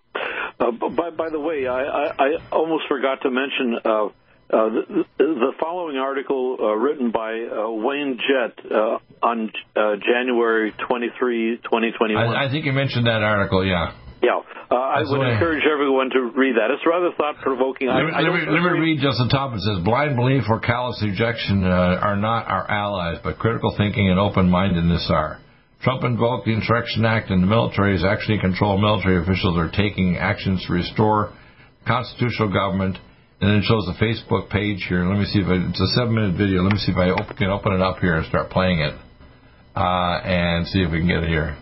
Uh, 0.59 0.72
by 0.72 1.11
by 1.11 1.30
the 1.30 1.41
way, 1.41 1.66
I, 1.66 1.82
I, 1.82 2.05
I 2.18 2.28
almost 2.53 2.84
forgot 2.88 3.22
to 3.22 3.30
mention 3.30 3.78
uh, 3.84 4.09
uh, 4.53 4.68
the, 4.68 5.05
the 5.18 5.53
following 5.61 5.97
article 5.97 6.57
uh, 6.61 6.74
written 6.74 7.12
by 7.12 7.32
uh, 7.32 7.70
Wayne 7.70 8.18
Jett 8.18 8.59
uh, 8.70 8.99
on 9.22 9.53
uh, 9.76 9.95
January 9.97 10.72
23, 10.88 11.59
2021. 11.59 12.16
I, 12.16 12.47
I 12.47 12.51
think 12.51 12.66
you 12.66 12.72
mentioned 12.72 13.07
that 13.07 13.22
article, 13.22 13.64
yeah. 13.64 13.95
Yeah, 14.22 14.44
uh, 14.70 14.74
I 14.74 15.00
would 15.00 15.26
encourage 15.26 15.64
everyone 15.64 16.10
to 16.10 16.30
read 16.36 16.56
that. 16.56 16.70
It's 16.70 16.84
rather 16.84 17.10
thought 17.16 17.40
provoking. 17.40 17.88
Let, 17.88 18.04
me, 18.04 18.12
let, 18.12 18.32
me, 18.32 18.40
let 18.52 18.62
me 18.62 18.78
read 18.78 19.00
just 19.00 19.16
the 19.16 19.28
top. 19.32 19.54
It 19.54 19.60
says, 19.60 19.82
"Blind 19.84 20.16
belief 20.16 20.44
or 20.48 20.60
callous 20.60 21.00
rejection 21.02 21.64
uh, 21.64 22.00
are 22.04 22.16
not 22.16 22.46
our 22.46 22.70
allies, 22.70 23.18
but 23.24 23.38
critical 23.38 23.74
thinking 23.76 24.10
and 24.10 24.18
open 24.18 24.50
mindedness 24.50 25.08
are." 25.08 25.38
Trump 25.82 26.04
invoked 26.04 26.44
the 26.44 26.52
Insurrection 26.52 27.06
Act, 27.06 27.30
and 27.30 27.42
the 27.42 27.46
military 27.46 27.96
is 27.96 28.04
actually 28.04 28.38
control. 28.38 28.76
Military 28.76 29.22
officials 29.22 29.56
are 29.56 29.70
taking 29.72 30.18
actions 30.18 30.62
to 30.66 30.72
restore 30.74 31.32
constitutional 31.86 32.52
government 32.52 32.98
and 33.40 33.48
then 33.50 33.56
it 33.58 33.64
shows 33.64 33.88
the 33.88 33.96
Facebook 33.96 34.50
page 34.50 34.84
here. 34.88 35.04
Let 35.08 35.18
me 35.18 35.24
see 35.24 35.40
if 35.40 35.46
I, 35.48 35.56
it's 35.68 35.80
a 35.80 35.86
seven 35.96 36.14
minute 36.14 36.36
video. 36.36 36.62
Let 36.62 36.74
me 36.74 36.78
see 36.78 36.92
if 36.92 36.98
I 36.98 37.08
open, 37.08 37.36
can 37.36 37.48
open 37.48 37.72
it 37.72 37.80
up 37.80 37.98
here 37.98 38.16
and 38.16 38.26
start 38.26 38.50
playing 38.50 38.80
it, 38.80 38.94
uh, 39.74 40.20
and 40.20 40.66
see 40.68 40.80
if 40.80 40.92
we 40.92 40.98
can 40.98 41.08
get 41.08 41.24
it 41.24 41.28
here. 41.28 41.56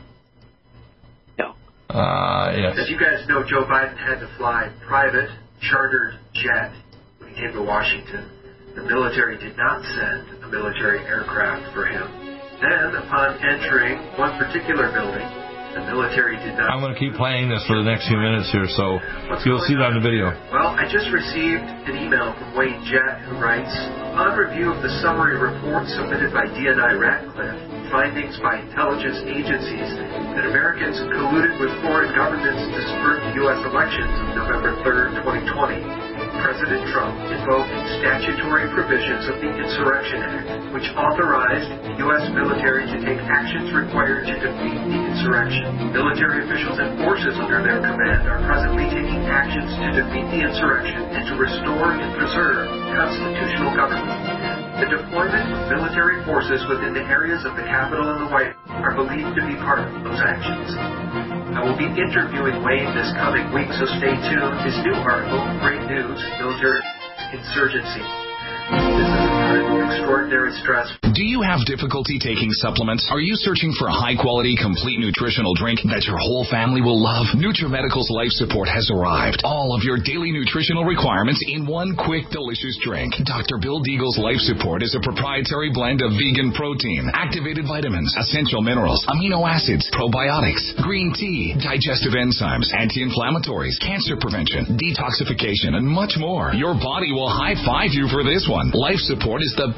Uh, 1.88 2.52
yes. 2.52 2.76
As 2.76 2.88
you 2.90 3.00
guys 3.00 3.24
know, 3.28 3.42
Joe 3.48 3.64
Biden 3.64 3.96
had 3.96 4.20
to 4.20 4.28
fly 4.36 4.68
private 4.86 5.28
chartered 5.60 6.20
jet 6.34 6.72
when 7.18 7.32
he 7.32 7.40
came 7.40 7.52
to 7.52 7.62
Washington. 7.62 8.28
The 8.76 8.84
military 8.84 9.38
did 9.40 9.56
not 9.56 9.82
send 9.82 10.44
a 10.44 10.48
military 10.48 11.00
aircraft 11.02 11.72
for 11.74 11.86
him. 11.86 12.04
Then, 12.60 12.94
upon 12.94 13.40
entering 13.40 13.98
one 14.18 14.36
particular 14.36 14.92
building, 14.92 15.26
the 15.74 15.82
military 15.88 16.36
did 16.36 16.58
not. 16.58 16.70
I'm 16.70 16.80
going 16.84 16.92
to 16.92 17.00
keep 17.00 17.14
playing 17.14 17.48
this 17.48 17.62
for 17.66 17.78
the 17.80 17.86
next 17.86 18.06
few 18.08 18.18
minutes 18.18 18.50
here, 18.52 18.66
so 18.74 18.98
What's 19.30 19.46
you'll 19.46 19.62
see 19.64 19.74
it 19.74 19.82
on 19.82 19.94
the 19.94 20.04
video. 20.04 20.34
Well, 20.52 20.74
I 20.74 20.84
just 20.90 21.08
received 21.14 21.64
an 21.88 21.96
email 21.96 22.34
from 22.34 22.52
Wayne 22.58 22.82
Jett 22.84 23.24
who 23.30 23.38
writes, 23.40 23.70
on 24.18 24.34
review 24.36 24.74
of 24.74 24.82
the 24.82 24.90
summary 25.00 25.38
report 25.38 25.86
submitted 25.94 26.34
by 26.34 26.50
DNI 26.50 26.98
Ratcliffe, 26.98 27.77
findings 27.90 28.36
by 28.44 28.60
intelligence 28.60 29.20
agencies 29.24 29.88
that 30.36 30.44
Americans 30.44 31.00
colluded 31.08 31.56
with 31.60 31.72
foreign 31.80 32.12
governments 32.12 32.60
to 32.60 32.80
the 32.80 33.32
U.S. 33.44 33.60
elections 33.64 34.12
of 34.24 34.26
November 34.36 34.76
3, 34.84 35.20
2020. 35.48 36.08
President 36.38 36.84
Trump 36.92 37.16
invoked 37.32 37.72
statutory 37.98 38.68
provisions 38.70 39.26
of 39.26 39.40
the 39.42 39.50
Insurrection 39.50 40.22
Act, 40.22 40.70
which 40.70 40.86
authorized 40.94 41.68
the 41.82 41.94
U.S. 42.08 42.24
military 42.30 42.86
to 42.86 42.98
take 43.02 43.18
actions 43.26 43.72
required 43.74 44.28
to 44.28 44.34
defeat 44.36 44.78
the 44.86 45.00
insurrection. 45.08 45.90
Military 45.90 46.46
officials 46.46 46.78
and 46.78 46.94
forces 47.02 47.34
under 47.40 47.64
their 47.64 47.82
command 47.82 48.28
are 48.28 48.44
presently 48.46 48.86
taking 48.92 49.26
actions 49.26 49.72
to 49.80 49.86
defeat 49.98 50.26
the 50.30 50.40
insurrection 50.46 51.00
and 51.10 51.22
to 51.26 51.34
restore 51.40 51.96
and 51.96 52.08
preserve 52.14 52.70
constitutional 52.94 53.74
government. 53.74 54.37
The 54.78 54.86
deployment 54.86 55.42
of 55.50 55.66
military 55.74 56.22
forces 56.22 56.62
within 56.70 56.94
the 56.94 57.02
areas 57.02 57.42
of 57.42 57.58
the 57.58 57.66
Capitol 57.66 58.14
and 58.14 58.22
the 58.22 58.30
White 58.30 58.54
House 58.70 58.78
are 58.86 58.94
believed 58.94 59.34
to 59.34 59.42
be 59.42 59.58
part 59.58 59.82
of 59.82 59.90
those 60.06 60.22
actions. 60.22 60.70
I 61.58 61.66
will 61.66 61.74
be 61.74 61.90
interviewing 61.90 62.62
Wayne 62.62 62.94
this 62.94 63.10
coming 63.18 63.50
week, 63.50 63.66
so 63.74 63.90
stay 63.98 64.14
tuned. 64.30 64.54
His 64.62 64.78
new 64.86 64.94
article, 65.02 65.42
Great 65.58 65.82
News, 65.90 66.22
Military 66.38 66.78
Insurgency. 67.34 68.06
Extraordinary 69.88 70.52
stress. 70.60 70.92
Do 71.16 71.24
you 71.24 71.40
have 71.40 71.64
difficulty 71.64 72.20
taking 72.20 72.52
supplements? 72.60 73.08
Are 73.08 73.24
you 73.24 73.32
searching 73.40 73.72
for 73.80 73.88
a 73.88 73.96
high 73.96 74.14
quality, 74.14 74.54
complete 74.60 75.00
nutritional 75.00 75.56
drink 75.56 75.80
that 75.88 76.04
your 76.04 76.20
whole 76.20 76.44
family 76.52 76.84
will 76.84 77.00
love? 77.00 77.32
NutriMedical's 77.32 78.12
Life 78.12 78.30
Support 78.36 78.68
has 78.68 78.92
arrived. 78.92 79.40
All 79.42 79.72
of 79.72 79.80
your 79.82 79.96
daily 79.96 80.30
nutritional 80.30 80.84
requirements 80.84 81.40
in 81.48 81.64
one 81.64 81.96
quick, 81.96 82.28
delicious 82.28 82.76
drink. 82.84 83.16
Dr. 83.24 83.56
Bill 83.56 83.80
Deagle's 83.80 84.20
Life 84.20 84.44
Support 84.44 84.84
is 84.84 84.92
a 84.92 85.02
proprietary 85.02 85.72
blend 85.72 86.04
of 86.04 86.12
vegan 86.20 86.52
protein, 86.52 87.08
activated 87.16 87.64
vitamins, 87.64 88.12
essential 88.20 88.60
minerals, 88.60 89.00
amino 89.08 89.48
acids, 89.48 89.88
probiotics, 89.96 90.76
green 90.84 91.16
tea, 91.16 91.56
digestive 91.56 92.12
enzymes, 92.12 92.68
anti-inflammatories, 92.76 93.80
cancer 93.80 94.20
prevention, 94.20 94.76
detoxification, 94.76 95.80
and 95.80 95.88
much 95.88 96.20
more. 96.20 96.52
Your 96.52 96.76
body 96.76 97.10
will 97.10 97.32
high 97.32 97.56
five 97.64 97.90
you 97.96 98.06
for 98.12 98.22
this 98.22 98.44
one. 98.44 98.70
Life 98.76 99.00
Support 99.08 99.40
is 99.42 99.54
the 99.56 99.77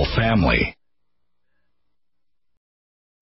family. 0.15 0.75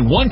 One 0.00 0.31